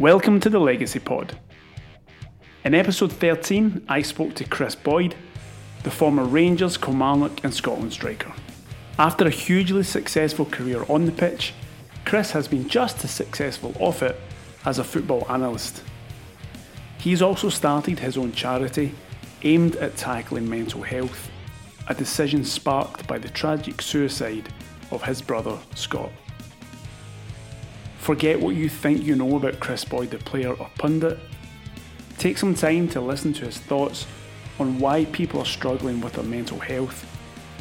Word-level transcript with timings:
Welcome 0.00 0.40
to 0.40 0.48
the 0.48 0.58
Legacy 0.58 0.98
Pod. 0.98 1.36
In 2.64 2.74
episode 2.74 3.12
13, 3.12 3.84
I 3.86 4.00
spoke 4.00 4.34
to 4.36 4.44
Kris 4.44 4.74
Boyd, 4.74 5.14
the 5.82 5.90
former 5.90 6.24
Rangers, 6.24 6.78
Kilmarnock, 6.78 7.44
and 7.44 7.52
Scotland 7.52 7.92
striker. 7.92 8.32
After 8.98 9.26
a 9.26 9.30
hugely 9.30 9.82
successful 9.82 10.46
career 10.46 10.86
on 10.88 11.04
the 11.04 11.12
pitch, 11.12 11.52
Kris 12.06 12.30
has 12.30 12.48
been 12.48 12.66
just 12.66 13.04
as 13.04 13.10
successful 13.10 13.74
off 13.78 14.02
it 14.02 14.18
as 14.64 14.78
a 14.78 14.84
football 14.84 15.26
analyst. 15.28 15.82
He's 16.96 17.20
also 17.20 17.50
started 17.50 17.98
his 17.98 18.16
own 18.16 18.32
charity 18.32 18.94
aimed 19.42 19.76
at 19.76 19.98
tackling 19.98 20.48
mental 20.48 20.80
health, 20.80 21.30
a 21.88 21.94
decision 21.94 22.42
sparked 22.42 23.06
by 23.06 23.18
the 23.18 23.28
tragic 23.28 23.82
suicide 23.82 24.50
of 24.92 25.02
his 25.02 25.20
brother 25.20 25.58
Scott. 25.74 26.10
Forget 28.10 28.40
what 28.40 28.56
you 28.56 28.68
think 28.68 29.04
you 29.04 29.14
know 29.14 29.36
about 29.36 29.60
Kris 29.60 29.84
Boyd, 29.84 30.10
the 30.10 30.18
player 30.18 30.52
or 30.52 30.68
pundit. 30.78 31.16
Take 32.18 32.38
some 32.38 32.56
time 32.56 32.88
to 32.88 33.00
listen 33.00 33.32
to 33.34 33.44
his 33.44 33.58
thoughts 33.58 34.04
on 34.58 34.80
why 34.80 35.04
people 35.04 35.38
are 35.38 35.46
struggling 35.46 36.00
with 36.00 36.14
their 36.14 36.24
mental 36.24 36.58
health 36.58 37.06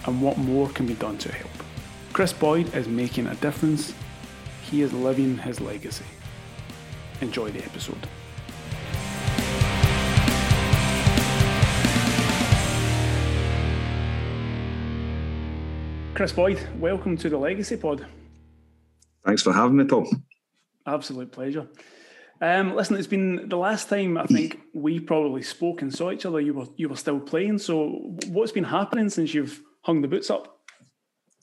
and 0.07 0.19
what 0.19 0.39
more 0.39 0.67
can 0.69 0.87
be 0.87 0.95
done 0.95 1.19
to 1.19 1.31
help. 1.31 1.51
Kris 2.13 2.33
Boyd 2.33 2.73
is 2.73 2.87
making 2.87 3.27
a 3.27 3.35
difference. 3.35 3.93
He 4.63 4.81
is 4.81 4.91
living 4.91 5.37
his 5.37 5.61
legacy. 5.61 6.03
Enjoy 7.21 7.51
the 7.51 7.63
episode. 7.63 8.07
Kris 16.15 16.31
Boyd, 16.31 16.59
welcome 16.79 17.15
to 17.17 17.29
the 17.29 17.37
Legacy 17.37 17.77
Pod. 17.77 18.07
Thanks 19.23 19.43
for 19.43 19.53
having 19.53 19.77
me, 19.77 19.83
Paul. 19.83 20.07
Absolute 20.93 21.31
pleasure. 21.31 21.67
Um, 22.41 22.75
listen, 22.75 22.95
it's 22.95 23.07
been 23.07 23.47
the 23.47 23.57
last 23.57 23.89
time 23.89 24.17
I 24.17 24.25
think 24.25 24.59
we 24.73 24.99
probably 24.99 25.43
spoke 25.43 25.81
and 25.81 25.93
saw 25.93 26.09
each 26.11 26.25
other. 26.25 26.39
You 26.39 26.53
were 26.53 26.67
you 26.77 26.89
were 26.89 26.95
still 26.95 27.19
playing. 27.19 27.59
So, 27.59 28.15
what's 28.29 28.51
been 28.51 28.63
happening 28.63 29.09
since 29.09 29.33
you've 29.33 29.61
hung 29.81 30.01
the 30.01 30.07
boots 30.07 30.31
up? 30.31 30.59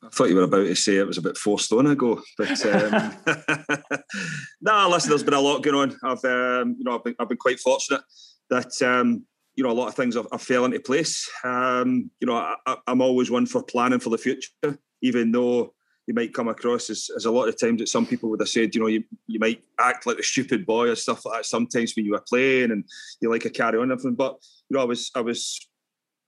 I 0.02 0.08
thought 0.08 0.30
you 0.30 0.36
were 0.36 0.42
about 0.42 0.64
to 0.64 0.74
say 0.74 0.96
it 0.96 1.06
was 1.06 1.18
about 1.18 1.36
four 1.36 1.60
stone 1.60 1.86
ago, 1.86 2.20
but 2.36 2.66
um, 2.92 3.14
nah. 4.60 4.88
Listen, 4.88 5.10
there's 5.10 5.22
been 5.22 5.34
a 5.34 5.40
lot 5.40 5.62
going 5.62 5.92
on. 5.92 5.98
I've 6.02 6.24
um, 6.24 6.76
you 6.78 6.84
know 6.84 6.96
I've 6.96 7.04
been, 7.04 7.14
I've 7.20 7.28
been 7.28 7.38
quite 7.38 7.60
fortunate 7.60 8.00
that 8.50 8.82
um, 8.82 9.24
you 9.54 9.62
know 9.62 9.70
a 9.70 9.78
lot 9.78 9.88
of 9.88 9.94
things 9.94 10.16
have, 10.16 10.26
have 10.32 10.42
fell 10.42 10.64
into 10.64 10.80
place. 10.80 11.30
Um, 11.44 12.10
you 12.20 12.26
know 12.26 12.36
I, 12.36 12.76
am 12.88 13.00
always 13.00 13.30
one 13.30 13.46
for 13.46 13.62
planning 13.62 14.00
for 14.00 14.10
the 14.10 14.18
future, 14.18 14.78
even 15.02 15.30
though 15.30 15.74
you 16.06 16.14
might 16.14 16.32
come 16.32 16.48
across 16.48 16.88
as, 16.88 17.10
as 17.16 17.24
a 17.24 17.30
lot 17.30 17.48
of 17.48 17.58
times 17.58 17.80
that 17.80 17.88
some 17.88 18.06
people 18.06 18.30
would 18.30 18.40
have 18.40 18.48
said, 18.48 18.74
you 18.74 18.80
know, 18.80 18.86
you, 18.86 19.02
you 19.26 19.40
might 19.40 19.62
act 19.78 20.06
like 20.06 20.18
a 20.18 20.22
stupid 20.22 20.64
boy 20.64 20.88
or 20.88 20.94
stuff 20.94 21.24
like 21.26 21.38
that 21.38 21.46
sometimes 21.46 21.94
when 21.96 22.04
you 22.04 22.12
were 22.12 22.24
playing 22.28 22.70
and 22.70 22.84
you 23.20 23.30
like 23.30 23.44
a 23.44 23.50
carry 23.50 23.78
on 23.78 23.90
everything. 23.90 24.14
But 24.14 24.36
you 24.68 24.76
know, 24.76 24.82
I 24.82 24.84
was 24.84 25.10
I 25.14 25.20
was 25.20 25.68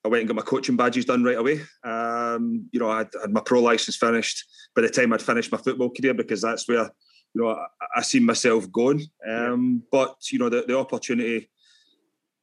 I 0.04 0.08
went 0.08 0.22
and 0.22 0.28
got 0.28 0.36
my 0.36 0.42
coaching 0.42 0.76
badges 0.76 1.04
done 1.04 1.22
right 1.22 1.36
away. 1.36 1.60
Um, 1.84 2.68
you 2.72 2.80
know, 2.80 2.90
I 2.90 2.98
had, 2.98 3.10
had, 3.20 3.30
my 3.30 3.40
pro 3.40 3.60
license 3.60 3.96
finished 3.96 4.44
by 4.74 4.82
the 4.82 4.88
time 4.88 5.12
I'd 5.12 5.22
finished 5.22 5.52
my 5.52 5.58
football 5.58 5.90
career 5.90 6.14
because 6.14 6.42
that's 6.42 6.68
where 6.68 6.90
you 7.34 7.42
know 7.42 7.50
I, 7.50 7.66
I 7.96 8.02
seen 8.02 8.24
myself 8.24 8.70
going. 8.72 9.04
Um, 9.28 9.82
but 9.92 10.16
you 10.32 10.40
know, 10.40 10.48
the, 10.48 10.64
the 10.66 10.76
opportunity 10.76 11.48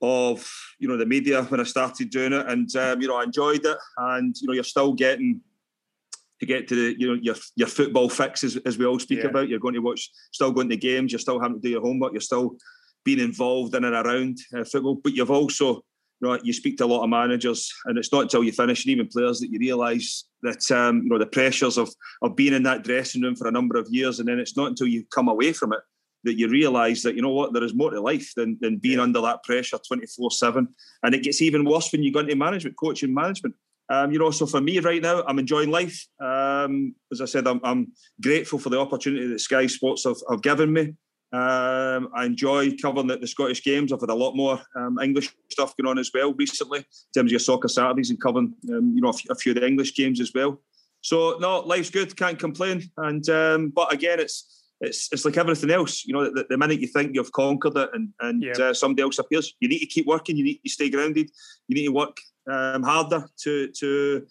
of 0.02 0.50
you 0.80 0.88
know 0.88 0.98
the 0.98 1.06
media 1.06 1.44
when 1.44 1.60
I 1.60 1.64
started 1.64 2.10
doing 2.10 2.32
it, 2.32 2.48
and 2.48 2.74
um, 2.78 3.02
you 3.02 3.10
know 3.10 3.18
I 3.18 3.24
enjoyed 3.24 3.66
it, 3.66 3.78
and 3.98 4.34
you 4.40 4.48
know 4.48 4.54
you're 4.54 4.64
still 4.64 4.94
getting 4.94 5.42
to 6.40 6.46
get 6.46 6.68
to 6.68 6.76
the 6.76 7.00
you 7.00 7.08
know 7.08 7.20
your 7.22 7.36
your 7.56 7.68
football 7.68 8.10
fix 8.10 8.44
as, 8.44 8.58
as 8.66 8.78
we 8.78 8.86
all 8.86 9.00
speak 9.00 9.20
yeah. 9.20 9.30
about. 9.30 9.50
You're 9.50 9.60
going 9.60 9.74
to 9.76 9.82
watch, 9.82 10.10
still 10.32 10.52
going 10.52 10.70
to 10.70 10.78
games. 10.78 11.12
You're 11.12 11.20
still 11.20 11.40
having 11.40 11.58
to 11.58 11.62
do 11.62 11.70
your 11.70 11.82
homework. 11.82 12.14
You're 12.14 12.22
still 12.22 12.58
being 13.04 13.20
involved 13.20 13.76
in 13.76 13.84
and 13.84 13.96
around 13.96 14.38
uh, 14.56 14.64
football. 14.64 14.96
But 14.96 15.14
you've 15.14 15.32
also 15.32 15.84
you 16.22 16.28
know 16.28 16.40
you 16.44 16.54
speak 16.54 16.78
to 16.78 16.86
a 16.86 16.88
lot 16.88 17.04
of 17.04 17.10
managers, 17.10 17.72
and 17.86 17.98
it's 17.98 18.12
not 18.12 18.24
until 18.24 18.44
you 18.44 18.52
finish, 18.52 18.86
and 18.86 18.92
even 18.92 19.08
players, 19.08 19.40
that 19.40 19.50
you 19.50 19.60
realise 19.60 20.26
that 20.42 20.70
um, 20.72 21.04
you 21.04 21.10
know 21.10 21.18
the 21.18 21.26
pressures 21.26 21.78
of 21.78 21.90
of 22.22 22.36
being 22.36 22.54
in 22.54 22.64
that 22.64 22.84
dressing 22.84 23.22
room 23.22 23.36
for 23.36 23.48
a 23.48 23.52
number 23.52 23.78
of 23.78 23.88
years, 23.90 24.20
and 24.20 24.28
then 24.28 24.40
it's 24.40 24.58
not 24.58 24.68
until 24.68 24.88
you 24.88 25.06
come 25.14 25.28
away 25.28 25.54
from 25.54 25.74
it 25.74 25.80
that 26.26 26.40
you 26.40 26.50
realise 26.50 27.04
that 27.04 27.16
you 27.16 27.22
know 27.22 27.30
what 27.30 27.54
there 27.54 27.64
is 27.64 27.74
more 27.74 27.92
to 27.92 28.02
life 28.02 28.34
than, 28.36 28.58
than 28.60 28.78
being 28.78 28.98
yeah. 28.98 29.04
under 29.04 29.22
that 29.22 29.44
pressure 29.44 29.78
24 29.88 30.32
7 30.32 30.68
and 31.04 31.16
it 31.16 31.24
gets 31.24 31.42
even 31.42 31.64
worse 31.64 31.92
when 31.92 32.04
you 32.04 32.12
go 32.12 32.20
into 32.20 32.36
management 32.36 32.76
coaching 32.76 33.14
management 33.14 33.56
um, 33.90 34.12
you 34.12 34.20
know, 34.20 34.32
so 34.32 34.46
for 34.46 34.62
me 34.62 34.80
right 34.80 35.02
now, 35.02 35.24
I'm 35.28 35.40
enjoying 35.40 35.70
life. 35.70 36.08
Um, 36.20 36.96
as 37.12 37.22
I 37.22 37.26
said, 37.26 37.48
I'm, 37.48 37.60
I'm, 37.64 37.92
grateful 38.22 38.58
for 38.58 38.70
the 38.70 38.80
opportunity 38.80 39.28
that 39.28 39.40
Sky 39.40 39.68
Sports 39.68 40.06
have, 40.06 40.18
have 40.30 40.42
given 40.42 40.72
me. 40.74 40.94
Um, 41.32 42.10
I 42.16 42.26
enjoy 42.26 42.76
covering 42.78 43.08
the, 43.08 43.18
the, 43.18 43.28
Scottish 43.28 43.64
games. 43.64 43.92
I've 43.92 44.00
had 44.00 44.10
a 44.10 44.16
lot 44.16 44.36
more 44.36 44.60
um, 44.76 44.98
English 45.00 45.36
stuff 45.52 45.76
going 45.76 45.90
on 45.90 46.00
as 46.00 46.12
well 46.14 46.34
recently, 46.34 46.80
in 46.80 46.86
terms 47.14 47.28
of 47.28 47.32
your 47.32 47.40
soccer 47.40 47.68
Saturdays 47.68 48.10
and 48.10 48.22
covering, 48.22 48.54
um, 48.70 48.94
you 48.96 49.02
know, 49.02 49.10
a 49.10 49.14
few, 49.14 49.32
a 49.32 49.36
few, 49.36 49.52
of 49.52 49.60
the 49.60 49.68
English 49.68 49.96
games 49.96 50.22
as 50.22 50.32
well. 50.34 50.62
So 51.02 51.38
no, 51.40 51.60
life's 51.60 51.90
good. 51.90 52.16
Can't 52.16 52.40
complain. 52.40 52.90
And 52.98 53.28
um, 53.30 53.70
but 53.70 53.94
again, 53.94 54.20
it's 54.20 54.64
it's 54.82 55.10
it's 55.12 55.26
like 55.26 55.38
everything 55.38 55.72
else. 55.72 56.06
You 56.06 56.14
know, 56.14 56.32
the, 56.34 56.46
the 56.50 56.58
minute 56.58 56.80
you 56.80 56.88
think 56.88 57.12
you've 57.14 57.32
conquered 57.32 57.76
it 57.76 57.90
and 57.94 58.10
and 58.22 58.42
yeah. 58.42 58.54
uh, 58.54 58.74
somebody 58.74 59.04
else 59.04 59.20
appears, 59.20 59.54
you 59.60 59.68
need 59.68 59.80
to 59.80 59.86
keep 59.88 60.08
working. 60.08 60.38
You 60.38 60.46
need 60.46 60.62
to 60.64 60.70
stay 60.70 60.90
grounded. 60.90 61.30
You 61.68 61.76
need 61.76 61.86
to 61.86 61.92
work 61.92 62.18
um, 62.52 62.84
harder 62.84 63.26
to 63.44 63.68
to 63.70 64.26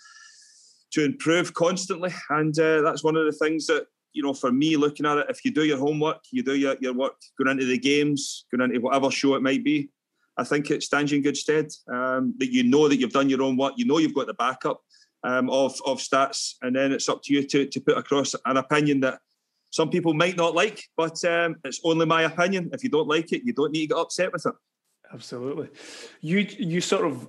to 0.93 1.05
improve 1.05 1.55
constantly, 1.55 2.13
and 2.31 2.59
uh, 2.59 2.83
that's 2.83 3.05
one 3.05 3.17
of 3.17 3.25
the 3.25 3.33
things 3.33 3.67
that 3.67 3.87
you 4.13 4.23
know 4.23 4.35
for 4.35 4.53
me 4.53 4.77
looking 4.77 5.07
at 5.07 5.19
it. 5.19 5.27
If 5.29 5.45
you 5.45 5.51
do 5.51 5.65
your 5.65 5.79
homework, 5.79 6.19
you 6.31 6.43
do 6.43 6.55
your, 6.55 6.77
your 6.81 6.95
work 6.95 7.15
going 7.39 7.51
into 7.51 7.67
the 7.67 7.79
games, 7.79 8.47
going 8.51 8.69
into 8.69 8.81
whatever 8.81 9.11
show 9.11 9.35
it 9.35 9.43
might 9.43 9.65
be. 9.65 9.91
I 10.37 10.45
think 10.45 10.71
it 10.71 10.83
stands 10.83 11.13
you 11.13 11.19
in 11.19 11.23
good 11.23 11.37
stead. 11.37 11.71
Um, 11.93 12.35
that 12.39 12.53
you 12.53 12.65
know 12.65 12.89
that 12.89 12.97
you've 12.97 13.13
done 13.13 13.29
your 13.29 13.43
own 13.43 13.57
work. 13.57 13.75
You 13.77 13.87
know 13.87 13.99
you've 13.99 14.15
got 14.15 14.27
the 14.27 14.35
backup 14.35 14.81
um, 15.25 15.51
of 15.51 15.81
of 15.85 15.99
stats, 15.99 16.55
and 16.63 16.75
then 16.75 16.93
it's 16.93 17.09
up 17.09 17.23
to 17.25 17.35
you 17.35 17.47
to 17.47 17.67
to 17.67 17.81
put 17.81 17.99
across 17.99 18.35
an 18.47 18.57
opinion 18.57 19.01
that 19.01 19.19
some 19.71 19.91
people 19.91 20.15
might 20.15 20.37
not 20.37 20.55
like, 20.55 20.85
but 20.97 21.25
um, 21.25 21.57
it's 21.65 21.81
only 21.83 22.07
my 22.07 22.23
opinion. 22.23 22.71
If 22.73 22.85
you 22.85 22.91
don't 22.91 23.09
like 23.09 23.33
it, 23.33 23.43
you 23.45 23.53
don't 23.53 23.73
need 23.73 23.89
to 23.89 23.95
get 23.95 23.99
upset 23.99 24.33
with 24.33 24.47
it. 24.47 24.55
Absolutely. 25.13 25.69
You 26.21 26.47
you 26.59 26.81
sort 26.81 27.05
of 27.05 27.27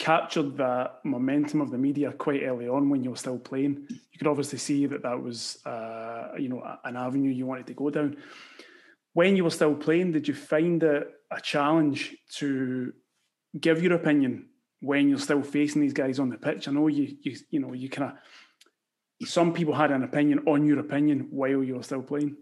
captured 0.00 0.56
that 0.56 0.98
momentum 1.04 1.60
of 1.60 1.70
the 1.70 1.76
media 1.76 2.10
quite 2.10 2.42
early 2.42 2.66
on 2.66 2.88
when 2.88 3.04
you 3.04 3.10
were 3.10 3.16
still 3.16 3.38
playing. 3.38 3.86
You 3.90 4.18
could 4.18 4.28
obviously 4.28 4.58
see 4.58 4.86
that 4.86 5.02
that 5.02 5.22
was, 5.22 5.58
uh, 5.66 6.28
you 6.38 6.48
know, 6.48 6.62
an 6.84 6.96
avenue 6.96 7.30
you 7.30 7.44
wanted 7.44 7.66
to 7.66 7.74
go 7.74 7.90
down. 7.90 8.16
When 9.12 9.36
you 9.36 9.44
were 9.44 9.50
still 9.50 9.74
playing, 9.74 10.12
did 10.12 10.26
you 10.26 10.32
find 10.32 10.82
it 10.82 11.06
a 11.30 11.38
challenge 11.38 12.16
to 12.36 12.94
give 13.60 13.82
your 13.82 13.92
opinion 13.92 14.48
when 14.80 15.10
you're 15.10 15.18
still 15.18 15.42
facing 15.42 15.82
these 15.82 15.92
guys 15.92 16.18
on 16.18 16.30
the 16.30 16.38
pitch? 16.38 16.66
I 16.66 16.72
know 16.72 16.88
you, 16.88 17.18
you, 17.20 17.36
you 17.50 17.60
know, 17.60 17.74
you 17.74 17.90
kind 17.90 18.12
of. 18.12 19.28
Some 19.28 19.52
people 19.52 19.74
had 19.74 19.90
an 19.90 20.02
opinion 20.02 20.44
on 20.46 20.64
your 20.64 20.78
opinion 20.78 21.26
while 21.30 21.62
you 21.62 21.74
were 21.74 21.82
still 21.82 22.02
playing. 22.02 22.36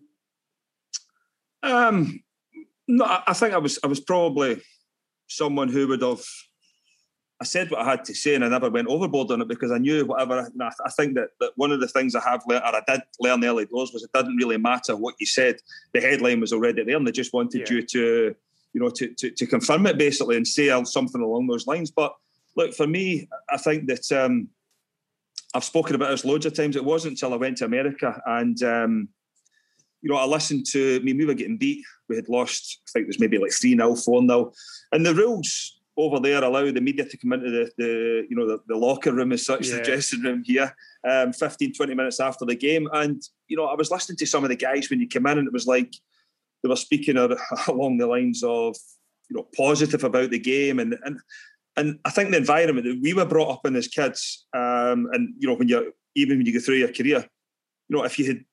Um, 1.65 2.23
no, 2.87 3.05
I 3.27 3.33
think 3.33 3.53
I 3.53 3.59
was 3.59 3.81
I 3.83 3.89
was 3.89 3.99
probably 3.99 4.63
someone 5.27 5.71
who 5.71 5.89
would 5.89 6.03
have 6.03 6.23
I 7.41 7.45
said 7.45 7.71
what 7.71 7.81
I 7.81 7.85
had 7.85 8.05
to 8.07 8.15
say 8.15 8.35
and 8.35 8.45
I 8.45 8.49
never 8.49 8.69
went 8.69 8.89
overboard 8.89 9.31
on 9.31 9.41
it 9.41 9.49
because 9.49 9.71
I 9.71 9.79
knew 9.79 10.05
whatever. 10.05 10.51
I 10.61 10.91
think 10.91 11.15
that, 11.15 11.29
that 11.41 11.53
one 11.55 11.71
of 11.71 11.79
the 11.79 11.87
things 11.87 12.17
I 12.17 12.29
have 12.29 12.43
learned, 12.49 12.65
or 12.65 12.75
I 12.75 12.83
did 12.87 13.03
learn 13.21 13.45
early 13.45 13.65
doors, 13.65 13.93
was 13.93 14.03
it 14.03 14.11
didn't 14.13 14.37
really 14.37 14.57
matter 14.57 14.97
what 14.97 15.15
you 15.21 15.27
said. 15.27 15.57
The 15.93 16.01
headline 16.01 16.41
was 16.41 16.53
already 16.53 16.83
there 16.83 16.97
and 16.97 17.07
they 17.07 17.13
just 17.13 17.33
wanted 17.33 17.71
yeah. 17.71 17.77
you 17.77 17.83
to, 17.87 18.35
you 18.73 18.81
know, 18.81 18.91
to, 18.91 19.15
to, 19.15 19.31
to, 19.31 19.47
confirm 19.47 19.87
it 19.87 19.99
basically 19.99 20.37
and 20.37 20.47
say 20.47 20.69
something 20.85 21.21
along 21.21 21.47
those 21.47 21.69
lines. 21.69 21.93
But 21.93 22.13
look, 22.57 22.75
for 22.75 22.89
me, 22.89 23.29
I 23.49 23.57
think 23.57 23.87
that 23.87 24.11
um, 24.11 24.49
I've 25.55 25.65
spoken 25.65 25.95
about 25.95 26.11
this 26.11 26.25
loads 26.25 26.45
of 26.45 26.55
times. 26.55 26.75
It 26.75 26.85
wasn't 26.85 27.13
until 27.13 27.35
I 27.35 27.37
went 27.37 27.59
to 27.59 27.67
America 27.67 28.21
and, 28.27 28.61
um, 28.65 29.09
you 30.03 30.11
know, 30.11 30.17
I 30.17 30.27
listened 30.27 30.67
to, 30.73 30.97
I 30.97 31.05
mean, 31.05 31.19
we 31.19 31.25
were 31.25 31.35
getting 31.35 31.57
beat. 31.57 31.85
We 32.09 32.17
had 32.17 32.29
lost, 32.29 32.81
I 32.89 32.91
think 32.93 33.05
it 33.05 33.09
was 33.09 33.21
maybe 33.21 33.39
like 33.39 33.53
3 33.53 33.77
0, 33.77 33.95
4 33.95 34.23
0. 34.23 34.53
And 34.93 35.07
the 35.07 35.15
rules, 35.15 35.78
over 35.99 36.21
there 36.21 36.45
allow 36.45 36.71
the 36.71 36.81
media 36.81 37.05
to 37.05 37.17
come 37.17 37.33
into 37.33 37.51
the, 37.51 37.71
the 37.77 38.27
you 38.31 38.37
know 38.37 38.47
the, 38.47 38.61
the 38.69 38.77
locker 38.77 39.13
room 39.13 39.33
as 39.33 39.45
such, 39.45 39.67
yeah. 39.67 39.77
the 39.77 39.83
dressing 39.83 40.23
room 40.23 40.45
here, 40.45 40.75
um, 41.07 41.33
15, 41.33 41.75
20 41.75 41.95
minutes 41.95 42.21
after 42.21 42.45
the 42.45 42.55
game. 42.55 42.89
And, 42.93 43.21
you 43.49 43.57
know, 43.57 43.67
I 43.67 43.75
was 43.75 43.91
listening 43.91 44.17
to 44.19 44.27
some 44.27 44.45
of 44.45 44.49
the 44.49 44.57
guys 44.57 44.89
when 44.89 45.01
you 45.01 45.09
came 45.09 45.27
in 45.27 45.39
and 45.39 45.49
it 45.49 45.53
was 45.53 45.67
like 45.67 45.93
they 46.63 46.69
were 46.69 46.77
speaking 46.77 47.17
along 47.69 47.99
the 47.99 48.07
lines 48.07 48.45
of, 48.45 48.77
you 49.29 49.37
know, 49.37 49.49
positive 49.57 50.05
about 50.05 50.31
the 50.31 50.39
game 50.39 50.79
and 50.79 50.97
and 51.05 51.19
and 51.77 51.99
I 52.05 52.11
think 52.11 52.31
the 52.31 52.39
environment 52.39 52.87
that 52.87 53.01
we 53.01 53.13
were 53.13 53.25
brought 53.25 53.53
up 53.53 53.67
in 53.67 53.77
as 53.77 53.87
kids, 53.87 54.47
um, 54.53 55.09
and 55.13 55.33
you 55.39 55.47
know, 55.47 55.55
when 55.55 55.69
you 55.69 55.93
even 56.17 56.39
when 56.39 56.47
you 56.47 56.53
go 56.53 56.59
through 56.59 56.77
your 56.77 56.93
career, 56.93 57.25
you 57.89 57.97
know, 57.97 58.03
if 58.03 58.19
you 58.19 58.27
had 58.27 58.45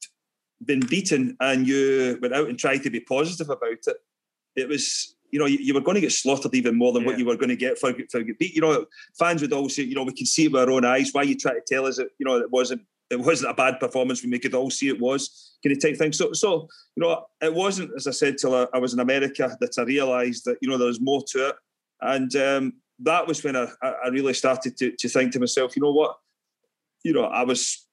been 0.63 0.80
beaten 0.81 1.36
and 1.39 1.68
you 1.68 2.19
went 2.21 2.36
out 2.36 2.48
and 2.48 2.59
tried 2.59 2.83
to 2.83 2.91
be 2.91 3.00
positive 3.00 3.50
about 3.50 3.71
it, 3.71 3.98
it 4.56 4.69
was 4.69 5.14
you 5.35 5.39
know, 5.39 5.47
you, 5.47 5.57
you, 5.59 5.73
were 5.73 5.81
going 5.81 5.95
to 5.95 6.01
get 6.01 6.13
slaughtered 6.13 6.55
even 6.55 6.77
more 6.77 6.93
than 6.93 7.01
yeah. 7.01 7.09
what 7.09 7.19
you 7.19 7.25
were 7.25 7.35
going 7.35 7.49
to 7.49 7.57
get 7.57 7.77
for, 7.77 7.93
for 8.09 8.23
beat. 8.23 8.55
You 8.55 8.61
know, 8.61 8.85
fans 9.19 9.41
would 9.41 9.51
always 9.51 9.75
say, 9.75 9.83
you 9.83 9.93
know, 9.93 10.03
we 10.03 10.13
can 10.13 10.25
see 10.25 10.45
it 10.45 10.53
with 10.53 10.61
our 10.61 10.71
own 10.71 10.85
eyes. 10.85 11.09
Why 11.11 11.23
you 11.23 11.35
try 11.35 11.51
to 11.51 11.61
tell 11.67 11.85
us 11.85 11.97
that, 11.97 12.07
you 12.19 12.25
know, 12.25 12.37
it 12.37 12.49
wasn't 12.49 12.83
it 13.09 13.19
wasn't 13.19 13.51
a 13.51 13.53
bad 13.53 13.81
performance 13.81 14.21
when 14.21 14.31
we 14.31 14.39
could 14.39 14.53
all 14.53 14.71
see 14.71 14.87
it 14.87 15.01
was 15.01 15.57
kind 15.61 15.75
of 15.75 15.81
type 15.81 15.97
thing. 15.97 16.13
So, 16.13 16.31
so 16.31 16.69
you 16.95 17.03
know, 17.03 17.25
it 17.41 17.53
wasn't 17.53 17.91
as 17.97 18.07
I 18.07 18.11
said 18.11 18.37
till 18.37 18.55
I, 18.55 18.65
I 18.73 18.77
was 18.77 18.93
in 18.93 19.01
America 19.01 19.57
that 19.59 19.77
I 19.77 19.81
realised 19.81 20.45
that 20.45 20.57
you 20.61 20.69
know 20.69 20.77
there 20.77 20.87
was 20.87 21.01
more 21.01 21.21
to 21.31 21.49
it, 21.49 21.55
and 21.99 22.33
um, 22.38 22.73
that 22.99 23.27
was 23.27 23.43
when 23.43 23.57
I, 23.57 23.67
I 23.83 24.07
really 24.07 24.33
started 24.33 24.77
to, 24.77 24.91
to 24.91 25.09
think 25.09 25.33
to 25.33 25.39
myself, 25.41 25.75
you 25.75 25.81
know 25.81 25.91
what, 25.91 26.15
you 27.03 27.11
know, 27.11 27.25
I 27.25 27.43
was 27.43 27.85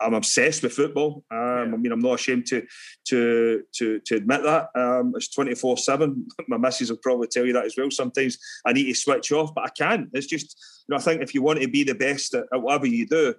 I'm 0.00 0.14
obsessed 0.14 0.62
with 0.62 0.72
football. 0.72 1.24
Um, 1.30 1.38
yeah. 1.38 1.62
I 1.62 1.76
mean, 1.76 1.92
I'm 1.92 2.00
not 2.00 2.14
ashamed 2.14 2.46
to 2.46 2.66
to 3.08 3.62
to 3.74 4.00
to 4.00 4.16
admit 4.16 4.42
that. 4.42 4.68
Um, 4.74 5.12
it's 5.14 5.28
24 5.28 5.78
seven. 5.78 6.26
My 6.48 6.56
missus 6.56 6.90
will 6.90 6.98
probably 6.98 7.28
tell 7.28 7.46
you 7.46 7.52
that 7.52 7.66
as 7.66 7.76
well. 7.76 7.90
Sometimes 7.90 8.38
I 8.66 8.72
need 8.72 8.84
to 8.84 8.94
switch 8.94 9.30
off, 9.32 9.54
but 9.54 9.64
I 9.64 9.68
can't. 9.68 10.08
It's 10.12 10.26
just 10.26 10.56
you 10.88 10.94
know, 10.94 10.98
I 10.98 11.02
think 11.02 11.22
if 11.22 11.34
you 11.34 11.42
want 11.42 11.60
to 11.60 11.68
be 11.68 11.84
the 11.84 11.94
best 11.94 12.34
at, 12.34 12.44
at 12.52 12.60
whatever 12.60 12.86
you 12.86 13.06
do, 13.06 13.34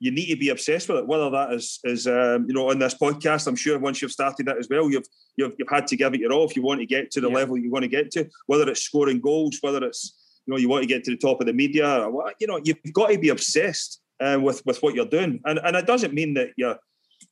you 0.00 0.10
need 0.10 0.26
to 0.26 0.36
be 0.36 0.48
obsessed 0.48 0.88
with 0.88 0.98
it. 0.98 1.06
Whether 1.06 1.30
that 1.30 1.52
is 1.52 1.78
is 1.84 2.06
um, 2.06 2.46
you 2.48 2.54
know 2.54 2.70
on 2.70 2.78
this 2.78 2.94
podcast, 2.94 3.46
I'm 3.46 3.56
sure 3.56 3.78
once 3.78 4.02
you've 4.02 4.12
started 4.12 4.46
that 4.46 4.58
as 4.58 4.68
well, 4.68 4.90
you've 4.90 5.06
you've, 5.36 5.54
you've 5.58 5.68
had 5.68 5.86
to 5.88 5.96
give 5.96 6.14
it 6.14 6.20
your 6.20 6.32
all 6.32 6.44
if 6.44 6.56
you 6.56 6.62
want 6.62 6.80
to 6.80 6.86
get 6.86 7.10
to 7.12 7.20
the 7.20 7.28
yeah. 7.28 7.34
level 7.34 7.56
you 7.56 7.70
want 7.70 7.84
to 7.84 7.88
get 7.88 8.10
to. 8.12 8.28
Whether 8.46 8.68
it's 8.68 8.82
scoring 8.82 9.20
goals, 9.20 9.58
whether 9.60 9.84
it's 9.84 10.40
you 10.46 10.52
know 10.52 10.58
you 10.58 10.68
want 10.68 10.82
to 10.82 10.88
get 10.88 11.04
to 11.04 11.12
the 11.12 11.16
top 11.16 11.40
of 11.40 11.46
the 11.46 11.52
media, 11.52 12.08
you 12.40 12.46
know 12.46 12.60
you've 12.64 12.78
got 12.92 13.10
to 13.10 13.18
be 13.18 13.28
obsessed 13.28 14.00
uh, 14.20 14.38
with 14.40 14.62
with 14.66 14.78
what 14.82 14.94
you're 14.94 15.06
doing, 15.06 15.40
and 15.44 15.58
and 15.58 15.76
it 15.76 15.86
doesn't 15.86 16.14
mean 16.14 16.34
that 16.34 16.50
you're. 16.56 16.78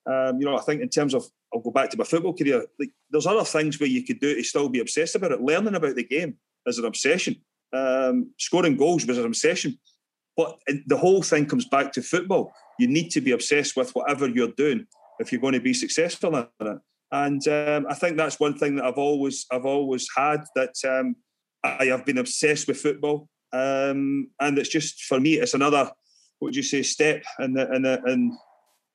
Um, 0.05 0.41
you 0.41 0.47
know, 0.47 0.57
I 0.57 0.63
think 0.63 0.83
in 0.83 0.89
terms 0.89 1.15
of, 1.15 1.25
I'll 1.55 1.61
go 1.61 1.71
back 1.71 1.91
to 1.91 1.97
my 1.97 2.05
football 2.05 2.35
career. 2.35 2.65
Like, 2.79 2.91
there's 3.11 3.27
other 3.27 3.45
things 3.45 3.79
where 3.79 3.89
you 3.89 4.05
could 4.05 4.19
do 4.19 4.35
to 4.35 4.43
still 4.43 4.69
be 4.69 4.81
obsessed 4.81 5.15
about 5.15 5.31
it. 5.31 5.41
Learning 5.41 5.77
about 5.77 5.95
the 5.95 6.05
game 6.05 6.37
is 6.65 6.79
an 6.79 6.85
obsession. 6.85 7.37
Um, 7.73 8.31
scoring 8.37 8.77
goals 8.77 9.07
was 9.07 9.19
an 9.19 9.27
obsession 9.27 9.79
but 10.37 10.59
the 10.87 10.97
whole 10.97 11.23
thing 11.23 11.47
comes 11.47 11.67
back 11.67 11.93
to 11.93 12.03
football. 12.03 12.53
You 12.79 12.89
need 12.89 13.11
to 13.13 13.21
be 13.21 13.33
obsessed 13.33 13.75
with 13.75 13.91
whatever 13.93 14.29
you're 14.29 14.53
doing 14.53 14.87
if 15.19 15.33
you're 15.33 15.41
going 15.41 15.55
to 15.55 15.61
be 15.61 15.73
successful 15.73 16.37
in 16.37 16.47
it. 16.61 16.79
And 17.11 17.49
um, 17.49 17.87
I 17.89 17.95
think 17.95 18.17
that's 18.17 18.39
one 18.39 18.59
thing 18.59 18.77
that 18.77 18.85
I've 18.85 18.99
always 18.99 19.47
I've 19.51 19.65
always 19.65 20.07
had 20.15 20.45
that 20.57 20.75
um, 20.87 21.17
I 21.65 21.87
have 21.87 22.05
been 22.05 22.19
obsessed 22.19 22.69
with 22.69 22.81
football. 22.81 23.29
Um, 23.53 24.29
and 24.41 24.59
it's 24.59 24.69
just 24.69 25.05
for 25.05 25.19
me, 25.19 25.35
it's 25.35 25.55
another 25.55 25.91
what 26.39 26.49
would 26.49 26.57
you 26.57 26.63
say 26.63 26.83
step 26.83 27.25
in 27.39 27.55
the, 27.55 27.73
in, 27.75 27.83
the, 27.83 28.03
in 28.07 28.39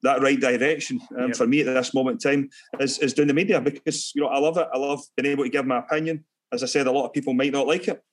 that 0.04 0.22
right 0.22 0.40
direction. 0.40 1.00
Um, 1.18 1.28
yep. 1.28 1.36
For 1.36 1.48
me 1.48 1.62
at 1.62 1.74
this 1.74 1.94
moment 1.94 2.24
in 2.24 2.32
time 2.32 2.50
is, 2.80 3.00
is 3.00 3.14
doing 3.14 3.28
the 3.28 3.34
media 3.34 3.62
because 3.62 4.12
you 4.16 4.22
know 4.22 4.28
I 4.28 4.40
love 4.40 4.58
it. 4.58 4.68
I 4.74 4.78
love 4.78 5.02
being 5.16 5.32
able 5.32 5.44
to 5.44 5.50
give 5.50 5.66
my 5.66 5.80
opinion. 5.80 6.26
As 6.52 6.64
I 6.64 6.66
said, 6.66 6.88
a 6.88 6.92
lot 6.92 7.06
of 7.06 7.14
people 7.14 7.34
might 7.34 7.54
not 7.54 7.68
like 7.68 7.88
it, 7.88 8.04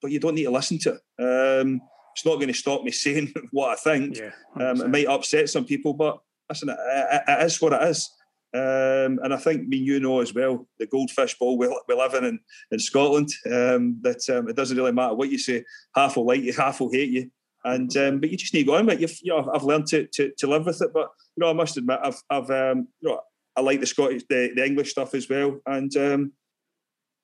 but 0.00 0.10
you 0.10 0.20
don't 0.20 0.34
need 0.34 0.44
to 0.44 0.50
listen 0.50 0.78
to 0.80 0.90
it. 1.18 1.60
Um, 1.62 1.80
it's 2.14 2.26
not 2.26 2.36
going 2.36 2.48
to 2.48 2.54
stop 2.54 2.82
me 2.82 2.90
saying 2.92 3.32
what 3.50 3.70
I 3.70 3.76
think. 3.76 4.18
Yeah, 4.18 4.30
um, 4.56 4.80
it 4.80 4.90
might 4.90 5.06
upset 5.06 5.48
some 5.48 5.64
people, 5.64 5.94
but 5.94 6.18
listen, 6.48 6.68
it, 6.68 6.76
it, 6.78 7.22
it 7.26 7.46
is 7.46 7.60
what 7.60 7.72
it 7.72 7.82
is. 7.88 8.10
Um, 8.54 9.18
and 9.22 9.32
I 9.32 9.38
think 9.38 9.66
me, 9.66 9.78
you 9.78 9.98
know 9.98 10.20
as 10.20 10.34
well, 10.34 10.68
the 10.78 10.86
goldfish 10.86 11.38
bowl 11.38 11.56
we, 11.56 11.74
we 11.88 11.94
live 11.94 12.12
in 12.12 12.24
in, 12.24 12.40
in 12.70 12.78
Scotland, 12.78 13.30
um, 13.46 13.98
that 14.02 14.28
um, 14.28 14.46
it 14.46 14.56
doesn't 14.56 14.76
really 14.76 14.92
matter 14.92 15.14
what 15.14 15.30
you 15.30 15.38
say, 15.38 15.64
half 15.94 16.16
will 16.16 16.26
like 16.26 16.42
you, 16.42 16.52
half 16.52 16.80
will 16.80 16.92
hate 16.92 17.08
you. 17.08 17.30
And 17.64 17.96
um, 17.96 18.20
but 18.20 18.30
you 18.30 18.36
just 18.36 18.54
need 18.54 18.64
to 18.64 18.66
go 18.66 18.76
on 18.76 18.88
it. 18.88 19.00
you 19.22 19.32
know, 19.32 19.50
I've 19.54 19.62
learned 19.62 19.86
to, 19.88 20.06
to, 20.06 20.32
to 20.38 20.46
live 20.46 20.66
with 20.66 20.82
it. 20.82 20.90
But 20.92 21.08
you 21.36 21.40
know, 21.40 21.50
I 21.50 21.52
must 21.52 21.76
admit, 21.76 22.00
I've, 22.02 22.22
I've 22.28 22.50
um, 22.50 22.88
you 23.00 23.10
know, 23.10 23.20
I 23.54 23.60
like 23.60 23.80
the 23.80 23.86
Scottish, 23.86 24.22
the, 24.28 24.52
the 24.54 24.64
English 24.64 24.90
stuff 24.90 25.14
as 25.14 25.28
well. 25.28 25.60
And 25.66 25.94
um, 25.96 26.32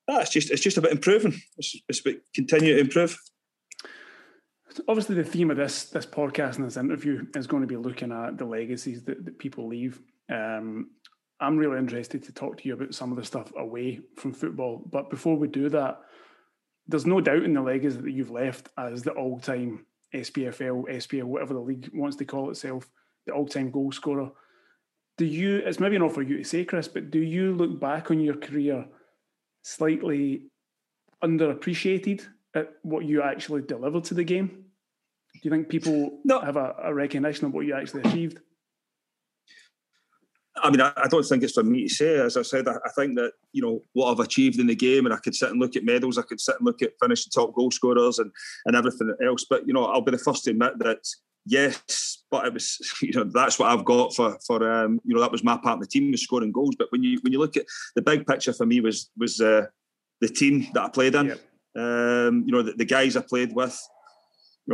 that's 0.06 0.30
just 0.30 0.50
it's 0.50 0.62
just 0.62 0.78
about 0.78 0.92
improving. 0.92 1.40
It's, 1.56 1.76
it's 1.88 2.00
about 2.00 2.16
continue 2.34 2.74
to 2.74 2.80
improve 2.80 3.18
obviously 4.86 5.16
the 5.16 5.24
theme 5.24 5.50
of 5.50 5.56
this 5.56 5.84
this 5.84 6.06
podcast 6.06 6.56
and 6.56 6.66
this 6.66 6.76
interview 6.76 7.26
is 7.34 7.46
going 7.46 7.62
to 7.62 7.66
be 7.66 7.76
looking 7.76 8.12
at 8.12 8.38
the 8.38 8.44
legacies 8.44 9.02
that, 9.04 9.24
that 9.24 9.38
people 9.38 9.66
leave. 9.66 10.00
Um, 10.30 10.90
I'm 11.40 11.56
really 11.56 11.78
interested 11.78 12.22
to 12.24 12.32
talk 12.32 12.58
to 12.58 12.68
you 12.68 12.74
about 12.74 12.94
some 12.94 13.10
of 13.10 13.16
the 13.16 13.24
stuff 13.24 13.52
away 13.56 14.00
from 14.16 14.32
football. 14.32 14.82
But 14.90 15.08
before 15.08 15.36
we 15.36 15.48
do 15.48 15.68
that, 15.70 16.00
there's 16.86 17.06
no 17.06 17.20
doubt 17.20 17.44
in 17.44 17.54
the 17.54 17.62
legacy 17.62 17.98
that 17.98 18.10
you've 18.10 18.30
left 18.30 18.68
as 18.76 19.02
the 19.02 19.12
all-time 19.12 19.86
SPFL, 20.14 20.88
SPL, 20.88 21.24
whatever 21.24 21.54
the 21.54 21.60
league 21.60 21.90
wants 21.92 22.16
to 22.16 22.24
call 22.24 22.50
itself, 22.50 22.88
the 23.26 23.32
all-time 23.32 23.70
goal 23.70 23.92
scorer. 23.92 24.30
Do 25.16 25.24
you? 25.24 25.56
It's 25.56 25.80
maybe 25.80 25.98
not 25.98 26.12
for 26.12 26.22
you 26.22 26.38
to 26.38 26.44
say, 26.44 26.64
Kris, 26.64 26.88
but 26.88 27.10
do 27.10 27.18
you 27.18 27.54
look 27.54 27.80
back 27.80 28.10
on 28.10 28.20
your 28.20 28.36
career 28.36 28.86
slightly 29.62 30.44
underappreciated 31.22 32.26
at 32.54 32.74
what 32.82 33.04
you 33.04 33.22
actually 33.22 33.62
delivered 33.62 34.04
to 34.04 34.14
the 34.14 34.24
game? 34.24 34.64
Do 35.34 35.40
you 35.42 35.50
think 35.50 35.68
people 35.68 36.20
no. 36.24 36.40
have 36.40 36.56
a, 36.56 36.74
a 36.84 36.94
recognition 36.94 37.46
of 37.46 37.52
what 37.52 37.66
you 37.66 37.74
actually 37.74 38.02
achieved? 38.02 38.40
I 40.62 40.70
mean, 40.70 40.80
I, 40.80 40.92
I, 40.96 41.08
don't 41.08 41.24
think 41.24 41.42
it's 41.42 41.52
for 41.52 41.62
me 41.62 41.88
to 41.88 41.94
say. 41.94 42.18
As 42.18 42.36
I 42.36 42.42
said, 42.42 42.68
I, 42.68 42.74
I, 42.84 42.90
think 42.96 43.16
that 43.16 43.32
you 43.52 43.62
know 43.62 43.82
what 43.92 44.10
I've 44.10 44.20
achieved 44.20 44.58
in 44.58 44.66
the 44.66 44.74
game, 44.74 45.06
and 45.06 45.14
I 45.14 45.18
could 45.18 45.34
sit 45.34 45.50
and 45.50 45.60
look 45.60 45.76
at 45.76 45.84
medals. 45.84 46.18
I 46.18 46.22
could 46.22 46.40
sit 46.40 46.56
and 46.58 46.66
look 46.66 46.82
at 46.82 46.92
finishing 47.00 47.30
top 47.30 47.54
goal 47.54 47.70
scorers 47.70 48.18
and 48.18 48.30
and 48.66 48.76
everything 48.76 49.14
else. 49.24 49.44
But 49.48 49.66
you 49.66 49.72
know, 49.72 49.84
I'll 49.84 50.00
be 50.00 50.12
the 50.12 50.18
first 50.18 50.44
to 50.44 50.50
admit 50.50 50.78
that 50.80 50.98
yes, 51.46 52.22
but 52.30 52.46
it 52.46 52.54
was 52.54 52.78
you 53.02 53.12
know 53.12 53.24
that's 53.24 53.58
what 53.58 53.70
I've 53.70 53.84
got 53.84 54.14
for 54.14 54.38
for 54.46 54.70
um, 54.70 55.00
you 55.04 55.14
know 55.14 55.20
that 55.20 55.32
was 55.32 55.44
my 55.44 55.56
part 55.56 55.74
of 55.74 55.80
the 55.80 55.86
team 55.86 56.10
was 56.10 56.22
scoring 56.22 56.52
goals. 56.52 56.76
But 56.78 56.90
when 56.90 57.02
you 57.02 57.18
when 57.22 57.32
you 57.32 57.38
look 57.38 57.56
at 57.56 57.66
the 57.94 58.02
big 58.02 58.26
picture 58.26 58.52
for 58.52 58.66
me 58.66 58.80
was 58.80 59.10
was 59.16 59.40
uh, 59.40 59.66
the 60.20 60.28
team 60.28 60.66
that 60.74 60.82
I 60.82 60.88
played 60.88 61.14
in. 61.14 61.26
Yep. 61.26 61.40
Um, 61.76 62.44
you 62.46 62.52
know, 62.52 62.62
the, 62.62 62.72
the 62.72 62.84
guys 62.84 63.16
I 63.16 63.20
played 63.20 63.54
with 63.54 63.78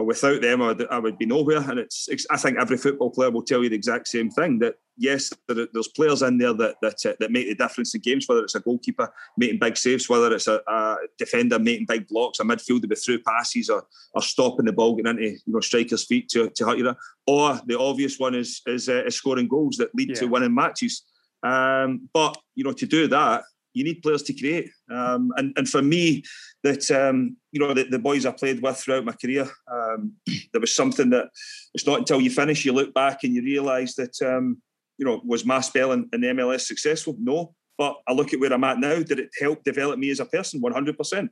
know, 0.00 0.05
without 0.05 0.43
them, 0.43 0.61
I 0.61 0.69
would, 0.69 0.88
I 0.88 0.99
would 0.99 1.19
be 1.19 1.26
nowhere. 1.26 1.58
And 1.58 1.79
it's, 1.79 2.08
it's, 2.08 2.26
I 2.31 2.37
think 2.37 2.58
every 2.58 2.76
football 2.76 3.11
player 3.11 3.31
will 3.31 3.43
tell 3.43 3.62
you 3.62 3.69
the 3.69 3.76
exact 3.76 4.08
same 4.08 4.31
thing. 4.31 4.58
That 4.58 4.75
yes, 4.96 5.32
there, 5.49 5.69
there's 5.73 5.88
players 5.88 6.23
in 6.23 6.38
there 6.38 6.52
that 6.52 6.76
that 6.82 7.06
uh, 7.06 7.14
that 7.20 7.31
make 7.31 7.46
the 7.46 7.55
difference 7.55 7.94
in 7.94 8.00
games. 8.00 8.26
Whether 8.29 8.43
it's 8.43 8.55
a 8.55 8.61
goalkeeper 8.61 9.12
making 9.37 9.61
big 9.61 9.76
saves, 9.76 10.08
whether 10.08 10.35
it's 10.35 10.49
a, 10.49 10.61
a 10.67 10.96
defender 11.19 11.58
making 11.58 11.87
big 11.87 12.08
blocks, 12.08 12.41
a 12.41 12.44
midfielder 12.44 12.88
with 12.88 13.05
through 13.05 13.23
passes, 13.23 13.70
or, 13.70 13.87
or 14.14 14.23
stopping 14.23 14.67
the 14.67 14.73
ball 14.73 14.96
getting 14.96 15.19
into 15.19 15.38
you 15.46 15.52
know 15.52 15.61
strikers' 15.61 16.05
feet 16.05 16.29
to, 16.31 16.50
to 16.50 16.67
hurt 16.67 16.79
you. 16.79 16.85
There. 16.85 16.96
Or 17.26 17.61
the 17.67 17.79
obvious 17.79 18.19
one 18.19 18.35
is 18.35 18.62
is, 18.67 18.88
uh, 18.88 19.05
is 19.05 19.17
scoring 19.17 19.49
goals 19.49 19.76
that 19.76 19.94
lead 19.94 20.11
yeah. 20.11 20.17
to 20.17 20.26
winning 20.26 20.55
matches. 20.55 21.05
Um, 21.44 22.08
but 22.12 22.37
you 22.55 22.64
know, 22.64 22.73
to 22.73 22.87
do 22.87 23.06
that, 23.08 23.44
you 23.74 23.84
need 23.84 24.02
players 24.02 24.22
to 24.22 24.32
create. 24.32 24.70
Um, 24.90 25.32
and, 25.36 25.52
and 25.56 25.68
for 25.68 25.82
me, 25.82 26.22
that 26.62 26.90
um, 26.90 27.36
you 27.52 27.60
know 27.60 27.74
the, 27.74 27.84
the, 27.84 27.98
boys 27.98 28.24
I 28.24 28.30
played 28.30 28.62
with 28.62 28.78
throughout 28.78 29.04
my 29.04 29.12
career, 29.12 29.46
um, 29.70 30.14
there 30.52 30.60
was 30.60 30.74
something 30.74 31.10
that 31.10 31.28
it's 31.74 31.86
not 31.86 31.98
until 31.98 32.20
you 32.20 32.30
finish 32.30 32.64
you 32.64 32.72
look 32.72 32.94
back 32.94 33.22
and 33.22 33.34
you 33.34 33.42
realise 33.42 33.94
that 33.96 34.20
um, 34.22 34.62
you 34.96 35.04
know 35.04 35.20
was 35.24 35.44
my 35.44 35.60
spell 35.60 35.92
in, 35.92 36.08
in, 36.12 36.22
MLS 36.22 36.62
successful? 36.62 37.16
No, 37.18 37.54
but 37.76 37.96
I 38.08 38.12
look 38.12 38.32
at 38.32 38.40
where 38.40 38.52
I'm 38.52 38.64
at 38.64 38.78
now. 38.78 39.02
Did 39.02 39.18
it 39.18 39.30
help 39.40 39.62
develop 39.64 39.98
me 39.98 40.10
as 40.10 40.20
a 40.20 40.26
person? 40.26 40.60
One 40.60 40.72
hundred 40.72 40.96
percent. 40.96 41.31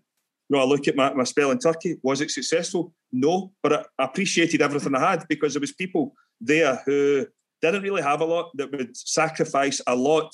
You 0.49 0.57
know, 0.57 0.63
I 0.63 0.67
look 0.67 0.87
at 0.87 0.97
my, 0.97 1.15
my 1.15 1.25
spell 1.25 1.51
in 1.51 1.59
Turkey. 1.59 1.97
Was 2.03 2.21
it 2.21 2.31
successful? 2.31 2.93
No, 3.11 3.53
but 3.63 3.73
I, 3.73 3.85
I 3.99 4.05
appreciated 4.05 4.61
everything 4.61 4.95
I 4.95 5.11
had 5.13 5.25
because 5.29 5.55
there 5.55 5.61
was 5.61 5.73
people 5.73 6.15
there 6.41 6.83
who 6.85 7.27
didn't 7.63 7.83
really 7.83 8.03
have 8.03 8.21
a 8.21 8.25
lot 8.25 8.51
that 8.57 8.73
would 8.73 8.95
sacrifice 8.97 9.81
a 9.87 9.95
lot 9.95 10.31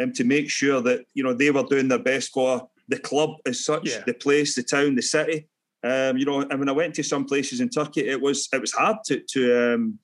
um, 0.00 0.12
to 0.12 0.24
make 0.24 0.50
sure 0.50 0.80
that 0.82 1.04
you 1.14 1.22
know 1.22 1.32
they 1.32 1.50
were 1.50 1.62
doing 1.62 1.88
their 1.88 1.98
best 1.98 2.32
for 2.32 2.68
the 2.88 2.98
club 2.98 3.30
as 3.46 3.64
such, 3.64 3.88
yeah. 3.88 4.02
the 4.06 4.14
place, 4.14 4.54
the 4.54 4.62
town, 4.62 4.94
the 4.94 5.02
city. 5.02 5.48
Um, 5.82 6.16
you 6.16 6.24
know, 6.24 6.40
and 6.40 6.58
when 6.58 6.68
I 6.68 6.72
went 6.72 6.94
to 6.94 7.02
some 7.02 7.24
places 7.24 7.60
in 7.60 7.68
Turkey, 7.68 8.08
it 8.08 8.20
was 8.20 8.48
it 8.52 8.60
was 8.60 8.72
hard 8.72 8.98
to 9.06 9.20
to 9.20 9.74
um, 9.74 9.98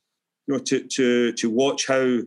you 0.47 0.55
know 0.55 0.61
to 0.61 0.87
to 0.87 1.33
to 1.33 1.51
watch 1.51 1.87
how 1.87 2.19